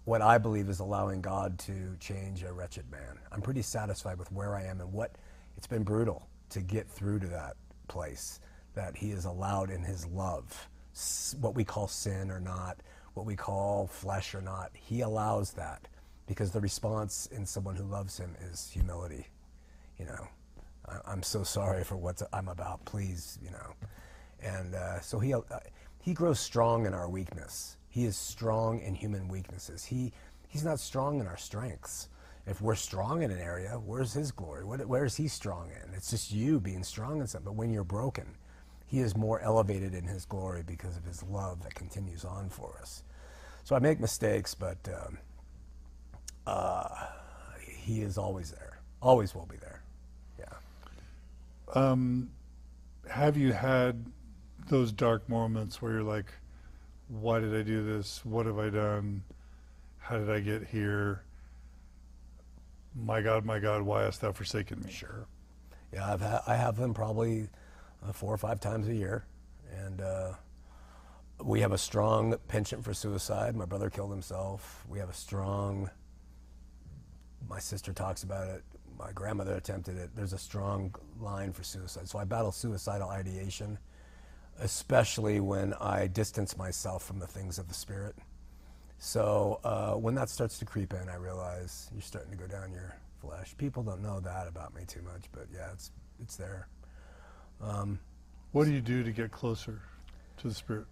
[0.05, 3.19] what I believe is allowing God to change a wretched man.
[3.31, 5.17] I'm pretty satisfied with where I am and what
[5.57, 7.57] it's been brutal to get through to that
[7.89, 8.41] place
[8.75, 10.69] that He has allowed in His love,
[11.41, 12.77] what we call sin or not,
[13.15, 14.73] what we call flesh or not.
[14.75, 15.89] He allows that
[16.27, 19.29] because the response in someone who loves Him is humility.
[20.03, 20.29] You know,
[20.89, 22.85] I- I'm so sorry for what I'm about.
[22.87, 23.75] Please, you know.
[24.43, 25.43] And uh, so he, uh,
[26.01, 27.77] he grows strong in our weakness.
[27.89, 29.85] He is strong in human weaknesses.
[29.85, 30.13] He,
[30.49, 32.09] he's not strong in our strengths.
[32.49, 34.65] If we're strong in an area, where's his glory?
[34.65, 35.95] What, where is he strong in?
[35.95, 37.45] It's just you being strong in something.
[37.53, 38.27] But when you're broken,
[38.87, 42.77] he is more elevated in his glory because of his love that continues on for
[42.81, 43.05] us.
[43.63, 45.19] So I make mistakes, but um,
[46.49, 47.07] uh,
[47.69, 48.81] he is always there.
[49.01, 49.82] Always will be there.
[51.73, 52.31] Um,
[53.09, 54.05] have you had
[54.69, 56.27] those dark moments where you're like,
[57.09, 58.25] why did I do this?
[58.25, 59.23] What have I done?
[59.99, 61.23] How did I get here?
[62.95, 64.91] My God, my God, why hast thou forsaken me?
[64.91, 65.27] Sure.
[65.93, 67.49] Yeah, I've I have them probably
[68.07, 69.27] uh, four or five times a year,
[69.71, 70.33] and uh,
[71.43, 73.57] we have a strong penchant for suicide.
[73.57, 74.85] My brother killed himself.
[74.89, 75.91] We have a strong.
[77.49, 78.63] My sister talks about it.
[78.99, 80.11] My grandmother attempted it.
[80.15, 82.09] There's a strong line for suicide.
[82.09, 83.79] So I battle suicidal ideation,
[84.61, 88.17] especially when I distance myself from the things of the spirit.
[88.99, 92.73] So uh, when that starts to creep in, I realize you're starting to go down
[92.73, 93.55] your flesh.
[93.59, 95.91] People don't know that about me too much, but yeah, it's
[96.21, 96.69] it's there.
[97.61, 97.99] Um,
[98.53, 99.81] What do you do to get closer
[100.39, 100.87] to the Spirit?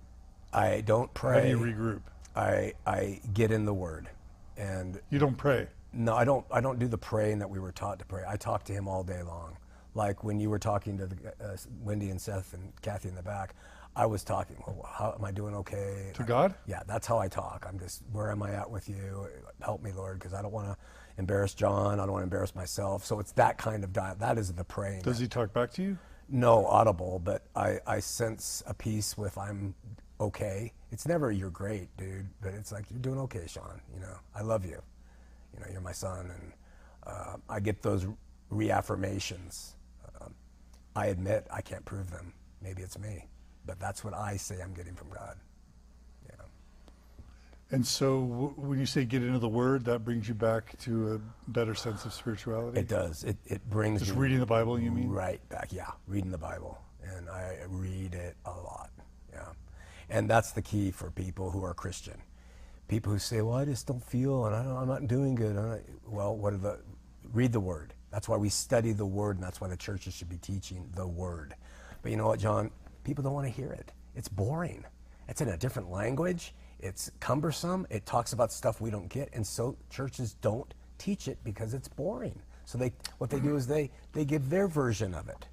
[0.53, 1.51] I don't pray.
[1.51, 2.01] How do you regroup?
[2.35, 4.09] I I get in the Word,
[4.57, 5.69] and You don't pray.
[5.93, 6.45] No, I don't.
[6.51, 8.23] I don't do the praying that we were taught to pray.
[8.29, 9.57] I talk to Him all day long.
[9.95, 13.23] Like when you were talking to the, uh, Wendy and Seth and Kathy in the
[13.23, 13.55] back,
[13.97, 14.57] I was talking.
[14.67, 15.55] Well, how am I doing?
[15.57, 16.13] Okay.
[16.15, 16.55] To God?
[16.67, 17.67] Yeah, that's how I talk.
[17.69, 19.27] I'm just, where am I at with you?
[19.61, 20.77] Help me, Lord, because I don't want to
[21.19, 21.99] embarrass John.
[21.99, 23.05] I don't want to embarrass myself.
[23.05, 24.21] So it's that kind of diet.
[24.21, 25.03] That is the praying.
[25.03, 25.99] Does he talk back to you?
[26.31, 29.75] no audible, but I, I sense a peace with I'm
[30.21, 30.73] okay.
[30.93, 33.81] It's never you're great, dude, but it's like you're doing okay, Shawn.
[33.95, 34.81] You know, I love you.
[35.61, 36.53] You know, you're my son, and
[37.07, 38.07] uh, I get those
[38.53, 39.75] reaffirmations.
[40.21, 40.35] Um,
[40.97, 42.33] I admit I can't prove them.
[42.63, 43.27] Maybe it's me,
[43.67, 45.37] but that's what I say I'm getting from God.
[46.29, 46.45] Yeah.
[47.71, 51.15] And so w- when you say get into the Word, that brings you back to
[51.15, 52.81] a better sense of spirituality?
[52.81, 53.25] It does.
[53.25, 55.09] It, it brings Just reading the Bible, you mean?
[55.09, 55.91] Right back, yeah.
[56.07, 56.81] Reading the Bible.
[57.03, 58.91] And I read it a lot.
[59.33, 59.49] Yeah.
[60.09, 62.21] And that's the key for people who are Christian.
[62.91, 65.55] People who say, well, I just don't feel and I I'm not doing good.
[65.55, 66.81] Not-" Well, what are the,
[67.33, 67.95] read the Word.
[68.11, 71.07] That's why we study the Word and that's why the churches should be teaching the
[71.07, 71.55] Word.
[72.03, 72.73] But you know what, John?
[73.05, 73.93] People don't want to hear it.
[74.17, 74.85] It's boring.
[75.29, 76.53] It's in a different language.
[76.81, 77.87] It's cumbersome.
[77.91, 79.31] It talks about stuff we don't get.
[79.35, 82.43] And so churches don't teach it because it's boring.
[82.65, 85.47] So they, what they do is they, they give their version of it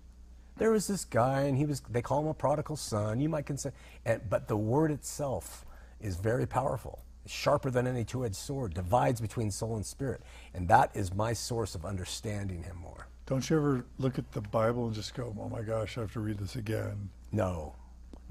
[0.58, 3.46] there was this guy and he was they call him a prodigal son you might
[3.46, 5.66] consider and, but the word itself
[6.02, 10.22] is very powerful sharper than any two-edged sword divides between soul and spirit
[10.54, 14.42] and that is my source of understanding him more Don't you ever look at the
[14.42, 17.10] Bible and just go, oh my gosh, I have to read this again?
[17.32, 17.76] no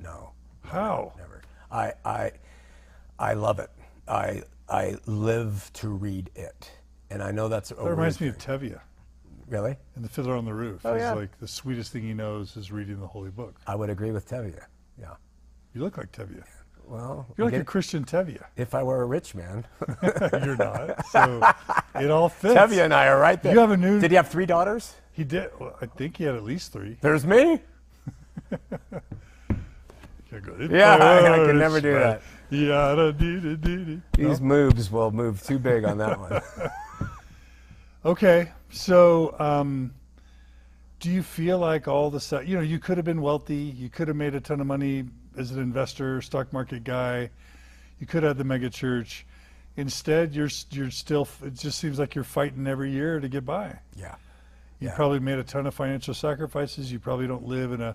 [0.02, 0.32] no
[0.64, 1.12] How?
[1.18, 2.31] never i i
[3.18, 3.70] i love it
[4.09, 6.70] i i live to read it
[7.10, 8.59] and i know that's a That reminds me of thing.
[8.59, 8.81] Tevye
[9.48, 10.81] really and the Fiddler on the Roof.
[10.85, 11.12] Oh, He's yeah.
[11.12, 13.55] like the sweetest thing he knows is reading the Holy Book.
[13.66, 14.60] i would agree with tevye
[14.98, 15.14] yeah
[15.74, 16.43] You look like Tevye.
[16.89, 18.41] Well You're like a Christian Tevye.
[18.57, 19.65] if i were a rich man
[20.45, 21.05] You're not.
[21.07, 21.43] So
[22.01, 22.55] it all fits.
[22.55, 24.95] tevye and i are right there You have a new- did he have three daughters
[25.13, 25.51] He did.
[25.59, 26.97] Well, I think he had at least three.
[27.01, 27.61] there's me
[30.33, 32.23] Yeah, Yeah, I can never do that.
[32.51, 34.01] Dee.
[34.17, 36.43] These moves will move too big on that one.
[38.05, 39.93] Okay, so um,
[41.01, 42.47] do you feel like all the stuff?
[42.47, 43.57] You know, you could have been wealthy.
[43.57, 45.05] You could have made a ton of money
[45.37, 47.31] as an investor, stock market guy.
[48.01, 49.27] You could have the mega church.
[49.77, 51.29] Instead, you're you're still.
[51.43, 53.79] It just seems like you're fighting every year to get by.
[53.95, 54.15] Yeah.
[54.81, 54.95] You Yeah.
[54.97, 56.91] probably made a ton of financial sacrifices.
[56.93, 57.95] You probably don't live in a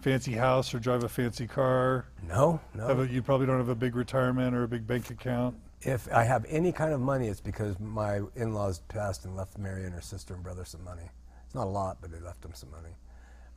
[0.00, 2.06] fancy house or drive a fancy car.
[2.28, 2.88] No, no.
[2.88, 5.56] A, you probably don't have a big retirement or a big bank account.
[5.82, 9.84] if I have any kind of money, it's because my in-laws passed and left Mary
[9.84, 11.08] and her sister and brother some money.
[11.46, 12.94] It's not a lot, but they left them some money.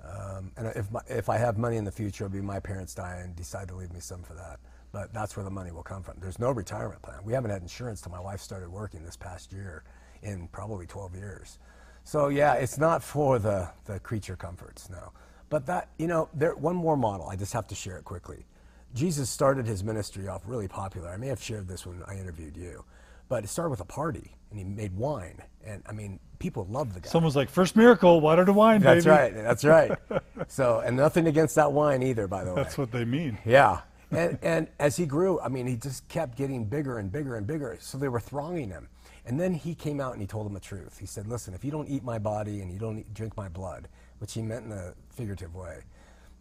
[0.03, 2.94] Um, and if my, if I have money in the future, it'll be my parents
[2.94, 4.60] die and decide to leave me some for that.
[4.91, 6.15] But that's where the money will come from.
[6.19, 7.19] There's no retirement plan.
[7.24, 9.84] We haven't had insurance till my wife started working this past year,
[10.24, 11.60] in probably 12 years.
[12.03, 15.11] So yeah, it's not for the the creature comforts, no.
[15.49, 17.28] But that you know, there one more model.
[17.28, 18.45] I just have to share it quickly.
[18.94, 21.10] Jesus started his ministry off really popular.
[21.10, 22.86] I may have shared this when I interviewed you,
[23.28, 26.93] but it started with a party, and he made wine, and I mean, people love
[26.93, 27.09] the guy.
[27.09, 29.34] Someone's like, first miracle, water to wine, that's baby.
[29.43, 29.97] That's right.
[30.09, 30.22] That's right.
[30.47, 32.64] so, and nothing against that wine either, by the way.
[32.64, 33.38] That's what they mean.
[33.45, 33.81] Yeah.
[34.11, 37.45] And, and as he grew, I mean, he just kept getting bigger and bigger and
[37.45, 37.77] bigger.
[37.80, 38.88] So they were thronging him.
[39.26, 40.97] And then he came out and he told them the truth.
[40.97, 43.49] He said, Listen, if you don't eat my body and you don't eat, drink my
[43.49, 43.89] blood,
[44.19, 45.80] which he meant in a figurative way,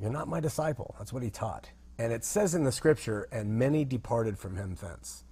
[0.01, 0.95] you're not my disciple.
[0.99, 1.69] That's what he taught.
[1.99, 5.25] And it says in the scripture, and many departed from him thence.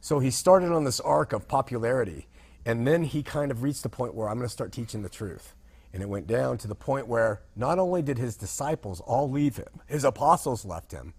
[0.00, 2.28] So he started on this arc of popularity.
[2.64, 5.08] And then he kind of reached the point where I'm going to start teaching the
[5.08, 5.54] truth.
[5.92, 9.56] And it went down to the point where not only did his disciples all leave
[9.56, 11.12] him, his apostles left him.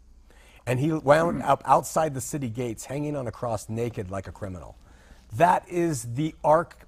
[0.65, 4.31] And he wound up outside the city gates, hanging on a cross naked like a
[4.31, 4.77] criminal.
[5.35, 6.87] That is the arc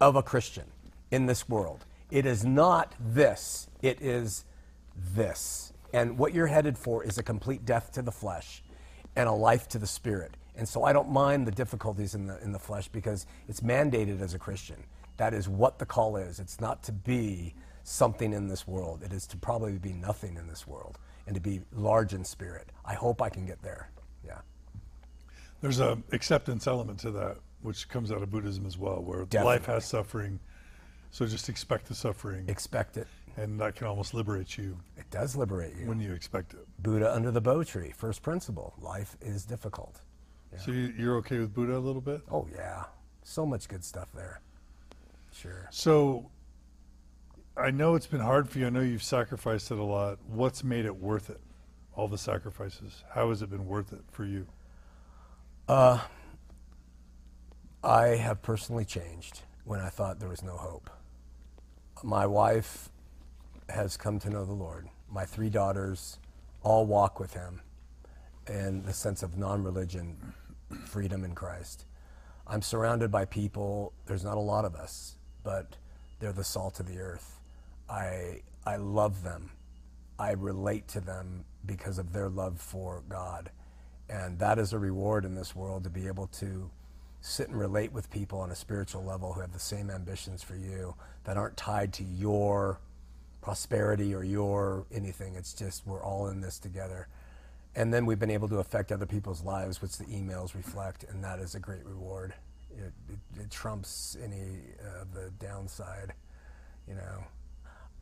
[0.00, 0.66] of a Christian
[1.10, 1.84] in this world.
[2.10, 4.44] It is not this, it is
[5.14, 5.72] this.
[5.92, 8.62] And what you're headed for is a complete death to the flesh
[9.16, 10.36] and a life to the spirit.
[10.56, 14.20] And so I don't mind the difficulties in the, in the flesh because it's mandated
[14.22, 14.82] as a Christian.
[15.18, 16.38] That is what the call is.
[16.40, 17.54] It's not to be
[17.84, 21.40] something in this world, it is to probably be nothing in this world and to
[21.40, 22.66] be large in spirit.
[22.84, 23.90] I hope I can get there.
[24.24, 24.38] Yeah.
[25.60, 29.66] There's an acceptance element to that, which comes out of Buddhism as well, where life
[29.66, 30.40] has suffering.
[31.12, 33.06] So just expect the suffering, Expect it.
[33.36, 35.86] and that can almost liberate you It does liberate you.
[35.86, 36.66] when you expect it.
[36.82, 38.74] Buddha under the Bo tree, first principle.
[38.80, 40.00] Life is difficult.
[40.58, 42.22] So you, you're okay with Buddha a little bit?
[42.30, 42.84] Oh, yeah.
[43.22, 44.40] So much good stuff there.
[45.32, 45.68] Sure.
[45.70, 46.30] So
[47.56, 48.66] I know it's been hard for you.
[48.66, 50.18] I know you've sacrificed it a lot.
[50.26, 51.40] What's made it worth it?
[51.94, 53.04] All the sacrifices.
[53.10, 54.46] How has it been worth it for you?
[55.68, 56.00] Uh,
[57.82, 60.90] I have personally changed when I thought there was no hope.
[62.02, 62.90] My wife
[63.68, 64.88] has come to know the Lord.
[65.10, 66.18] My three daughters
[66.62, 67.62] all walk with Him
[68.48, 70.34] in the sense of non religion,
[70.86, 71.84] freedom in Christ.
[72.46, 75.76] I'm surrounded by people, there's not a lot of us, but
[76.20, 77.40] they're the salt of the earth.
[77.88, 79.50] I, I love them.
[80.18, 83.50] I relate to them because of their love for God.
[84.08, 86.70] And that is a reward in this world to be able to
[87.20, 90.54] sit and relate with people on a spiritual level who have the same ambitions for
[90.54, 90.94] you
[91.24, 92.78] that aren't tied to your
[93.42, 95.34] prosperity or your anything.
[95.34, 97.08] It's just we're all in this together.
[97.76, 101.22] And then we've been able to affect other people's lives, which the emails reflect, and
[101.22, 102.32] that is a great reward.
[102.70, 104.60] It, it, it trumps any
[105.00, 106.14] of the downside,
[106.88, 107.24] you know.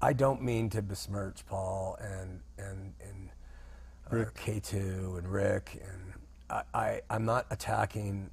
[0.00, 3.30] I don't mean to besmirch Paul and and and
[4.10, 6.12] uh, K2 and Rick, and
[6.50, 8.30] I, I I'm not attacking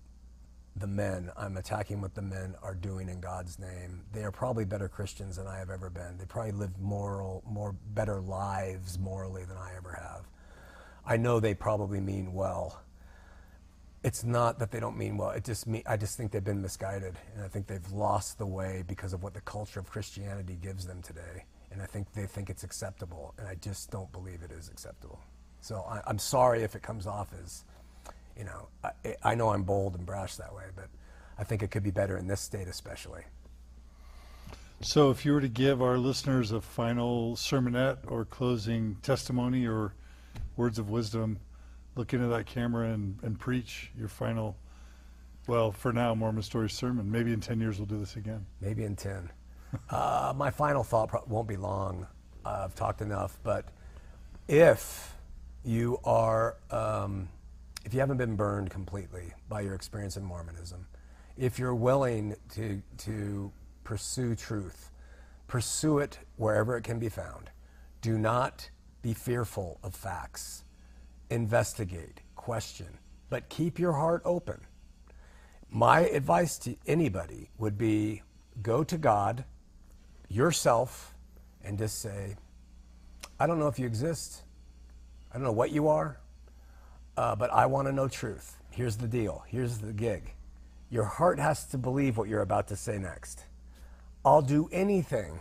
[0.76, 1.32] the men.
[1.38, 4.02] I'm attacking what the men are doing in God's name.
[4.14, 6.18] They are probably better Christians than I have ever been.
[6.18, 10.31] They probably live moral, more better lives morally than I ever have.
[11.06, 12.82] I know they probably mean well.
[14.04, 15.30] It's not that they don't mean well.
[15.30, 15.84] It just me.
[15.86, 19.22] I just think they've been misguided, and I think they've lost the way because of
[19.22, 21.46] what the culture of Christianity gives them today.
[21.72, 25.22] And I think they think it's acceptable, and I just don't believe it is acceptable.
[25.62, 27.64] So I, I'm sorry if it comes off as,
[28.36, 30.88] you know, I, I know I'm bold and brash that way, but
[31.38, 33.22] I think it could be better in this state, especially.
[34.82, 39.94] So if you were to give our listeners a final sermonette or closing testimony or
[40.56, 41.40] words of wisdom,
[41.96, 44.56] look into that camera and, and preach your final,
[45.48, 47.12] well, for now, Mormon Story sermon.
[47.12, 48.46] Maybe in 10 years we'll do this again.
[48.62, 49.30] maybe in 10.
[49.90, 52.08] uh, my final thought pro- won't be long.
[52.46, 53.66] Uh, I've talked enough, but
[54.48, 55.16] if
[55.64, 57.30] you are, um,
[57.86, 60.88] if you haven't been burned completely by your experience in Mormonism,
[61.38, 63.52] if you're willing to, to
[63.84, 64.92] pursue truth,
[65.48, 67.50] pursue it wherever it can be found.
[68.02, 68.70] Do not
[69.02, 70.64] be fearful of facts.
[71.30, 72.88] Investigate, question,
[73.30, 74.60] but keep your heart open.
[75.70, 78.22] My advice to anybody would be
[78.62, 79.46] go to God,
[80.28, 81.14] yourself,
[81.64, 82.36] and just say,
[83.40, 84.44] I don't know if you exist.
[85.32, 86.20] I don't know what you are,
[87.16, 88.58] uh, but I want to know truth.
[88.70, 89.44] Here's the deal.
[89.48, 90.34] Here's the gig.
[90.90, 93.46] Your heart has to believe what you're about to say next.
[94.26, 95.40] I'll do anything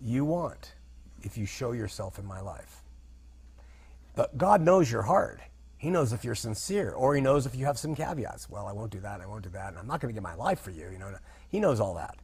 [0.00, 0.74] you want
[1.22, 2.82] if you show yourself in my life.
[4.14, 5.40] But God knows your heart.
[5.76, 8.50] He knows if you're sincere, or He knows if you have some caveats.
[8.50, 9.20] Well, I won't do that.
[9.20, 9.68] I won't do that.
[9.68, 10.90] And I'm not going to give my life for you.
[10.90, 11.14] You know,
[11.48, 12.16] He knows all that.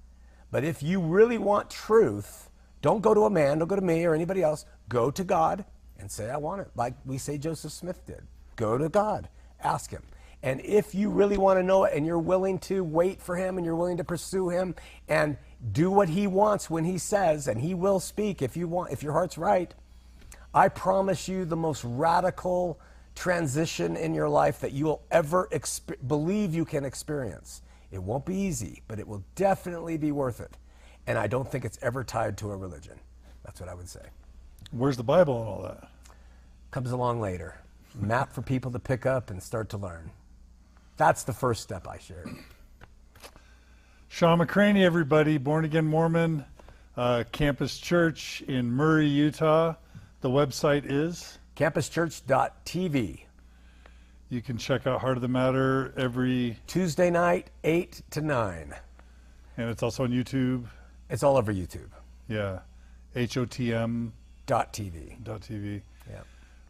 [0.51, 2.51] But if you really want truth,
[2.83, 4.67] don't go to a man, don't go to me or anybody else.
[4.89, 5.65] Go to God
[5.99, 6.69] and say, I want it.
[6.75, 8.23] Like we say Joseph Smith did.
[8.57, 9.29] Go to God,
[9.63, 10.03] ask Him.
[10.43, 13.57] And if you really want to know it and you're willing to wait for Him
[13.57, 14.75] and you're willing to pursue Him
[15.09, 15.39] and
[15.73, 19.03] do what He wants when He says, and He will speak if you want, if
[19.03, 19.75] your heart's right,
[20.53, 22.79] I promise you the most radical
[23.15, 27.63] transition in your life that you will ever exp- believe you can experience.
[27.91, 30.57] It won't be easy, but it will definitely be worth it.
[31.07, 32.99] And I don't think it's ever tied to a religion.
[33.45, 34.01] That's what I would say.
[34.71, 35.89] Where's the Bible and all that?
[36.71, 37.57] Comes along later.
[37.95, 40.11] Map for people to pick up and start to learn.
[40.97, 42.29] That's the first step I shared.
[44.15, 46.45] Shawn McCraney, everybody, born again Mormon,
[46.97, 49.75] uh, Campus Church in Murray, Utah.
[50.21, 53.23] The website is campuschurch.tv.
[54.29, 58.73] You can check out Heart of the Matter every Tuesday night, 8 to 9.
[59.57, 60.67] And it's also on YouTube.
[61.11, 61.91] It's all over YouTube.
[62.29, 62.61] Yeah.
[63.17, 64.13] HOTM.
[64.47, 65.25] Dot TV.
[65.25, 65.83] Dot TV.
[66.09, 66.21] Yeah.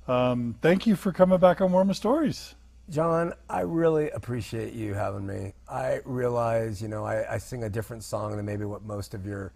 [0.09, 2.55] Um, thank you for coming back on Mormon Stories.
[2.91, 5.55] John, I really appreciate you having me.
[5.69, 9.25] I realize, you know, I, I sing a different song than maybe what most of
[9.25, 9.53] your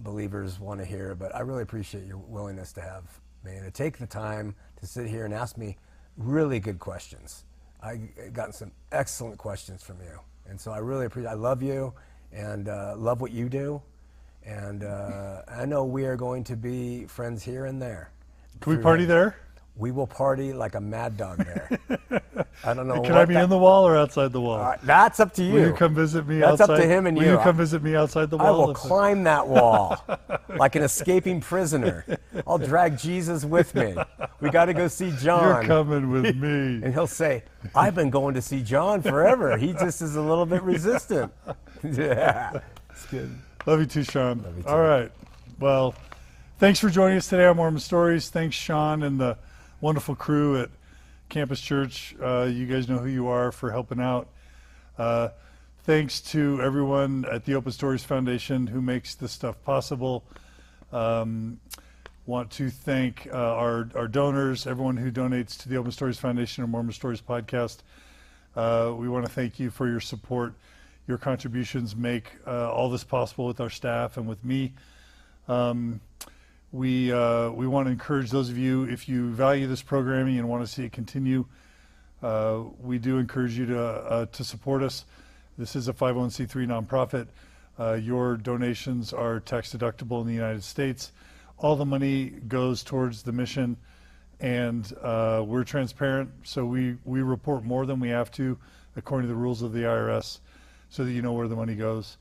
[0.00, 3.04] believers want to hear, but I really appreciate your willingness to have
[3.44, 5.76] me and to take the time to sit here and ask me
[6.16, 7.44] really good questions.
[7.80, 10.18] I've gotten some excellent questions from you,
[10.48, 11.30] and so I really appreciate.
[11.30, 11.94] I love you
[12.32, 13.80] and uh, love what you do,
[14.44, 18.10] and uh, I know we are going to be friends here and there.
[18.60, 19.36] Can we party there?
[19.78, 21.78] We will party like a mad dog there.
[22.64, 23.00] I don't know.
[23.02, 24.58] Can I be that, in the wall or outside the wall?
[24.58, 25.52] Uh, that's up to you.
[25.52, 26.68] Will you come visit me that's outside?
[26.68, 27.30] That's up to him and will you.
[27.32, 28.46] Will you come visit me outside the wall?
[28.46, 30.02] I will climb that wall
[30.56, 32.06] like an escaping prisoner.
[32.46, 33.94] I'll drag Jesus with me.
[34.40, 35.44] We got to go see John.
[35.44, 36.82] You're coming with me.
[36.82, 37.44] and he'll say,
[37.74, 39.58] I've been going to see John forever.
[39.58, 41.32] He just is a little bit resistant.
[41.84, 42.60] yeah.
[42.90, 43.36] It's good.
[43.66, 44.42] Love you too, Shawn.
[44.42, 44.68] Love you too.
[44.70, 45.12] All right.
[45.60, 45.94] Well,
[46.58, 48.30] thanks for joining us today on Mormon Stories.
[48.30, 49.36] Thanks, Shawn, and the
[49.80, 50.70] wonderful crew at
[51.28, 52.14] Campus Church.
[52.22, 54.28] Uh, you guys know who you are for helping out.
[54.98, 55.28] Uh,
[55.84, 60.24] thanks to everyone at the Open Stories Foundation who makes this stuff possible.
[60.92, 61.60] Um,
[62.26, 66.64] want to thank uh, our, our donors, everyone who donates to the Open Stories Foundation
[66.64, 67.78] and Mormon Stories podcast.
[68.56, 70.54] Uh, we want to thank you for your support.
[71.06, 74.72] Your contributions make uh, all this possible with our staff and with me.
[75.46, 76.00] Um,
[76.72, 80.48] we uh, we want to encourage those of you if you value this programming and
[80.48, 81.46] want to see it continue.
[82.22, 85.04] Uh, we do encourage you to uh, to support us.
[85.58, 87.28] This is a 501c3 nonprofit.
[87.78, 91.12] Uh, your donations are tax deductible in the United States.
[91.58, 93.76] All the money goes towards the mission,
[94.40, 96.30] and uh, we're transparent.
[96.42, 98.58] So we we report more than we have to,
[98.96, 100.40] according to the rules of the IRS,
[100.90, 102.16] so that you know where the money goes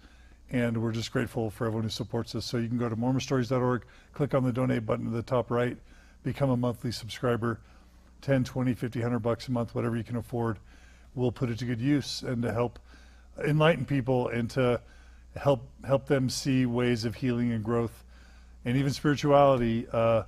[0.52, 2.46] and we're just grateful for everyone who supports us.
[2.46, 5.78] So you can go to mormonstories.org, click on the donate button at the top right,
[6.24, 7.60] become a monthly subscriber,
[8.22, 10.60] 10, 20, 50, 100 bucks a month, whatever you can afford.
[11.14, 12.80] We'll put it to good use and to help
[13.44, 14.82] enlighten people and to
[15.36, 18.04] help help them see ways of healing and growth
[18.64, 20.24] and even spirituality uh,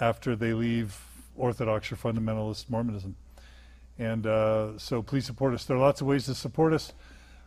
[0.00, 0.98] after they leave
[1.36, 3.16] Orthodox or fundamentalist Mormonism.
[3.98, 5.64] And uh, so please support us.
[5.64, 6.92] There are lots of ways to support us.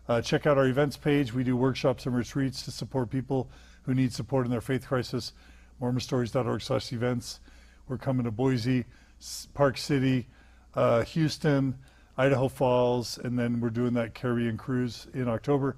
[0.08, 1.34] Uh, check out our events page.
[1.34, 3.50] We do workshops and retreats to support people
[3.84, 5.34] who need support in their faith crisis.
[5.82, 7.40] MormonStories.org slash events.
[7.88, 8.86] We're coming to Boise,
[9.54, 10.28] Park City,
[10.76, 11.78] uh, Houston,
[12.18, 15.78] Idaho Falls, and then we're doing that Caribbean cruise in October.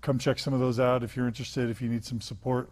[0.00, 2.70] Come check some of those out if you're interested, if you need some support.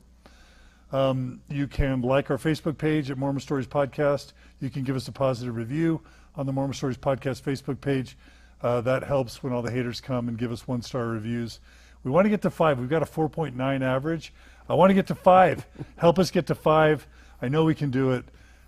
[0.92, 4.32] Um, you can like our Facebook page at Mormon Stories Podcast.
[4.60, 6.00] You can give us a positive review
[6.34, 8.16] on the Mormon Stories Podcast Facebook page.
[8.60, 11.60] Uh, that helps when all the haters come and give us one star reviews.
[12.02, 12.78] We want to get to five.
[12.78, 14.32] We've got a 4.9 average.
[14.68, 15.66] I want to get to five.
[15.96, 17.06] help us get to five.
[17.40, 18.24] I know we can do it.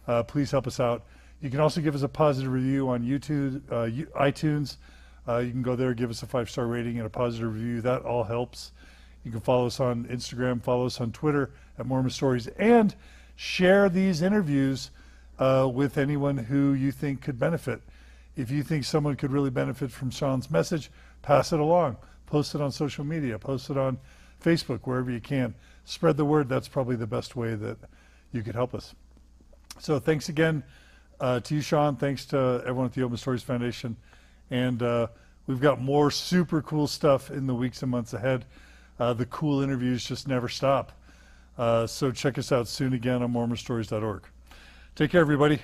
[0.06, 1.04] Uh, please help us out.
[1.40, 4.76] You can also give us a positive review on YouTube, uh, iTunes.
[5.26, 7.80] Uh, you can go there, give us a five star rating and a positive review.
[7.80, 8.72] That all helps.
[9.24, 12.94] You can follow us on Instagram, follow us on Twitter at Mormon Stories, and
[13.36, 14.90] share these interviews
[15.38, 17.82] uh, with anyone who you think could benefit.
[18.40, 20.90] If you think someone could really benefit from Shawn's message,
[21.22, 21.96] pass it along.
[22.26, 23.38] Post it on social media.
[23.38, 23.98] Post it on
[24.42, 25.54] Facebook, wherever you can.
[25.84, 26.48] Spread the word.
[26.48, 27.78] That's probably the best way that
[28.32, 28.94] you could help us.
[29.78, 30.62] So thanks again
[31.20, 31.96] uh, to you, Shawn.
[31.96, 33.96] Thanks to everyone at the Open Stories Foundation.
[34.50, 35.08] And uh,
[35.50, 38.44] We've got more super cool stuff in the weeks and months ahead.
[39.00, 40.92] Uh, the cool interviews just never stop.
[41.58, 44.22] Uh, so check us out soon again on mormonstories.org.
[44.94, 45.60] Take care, everybody.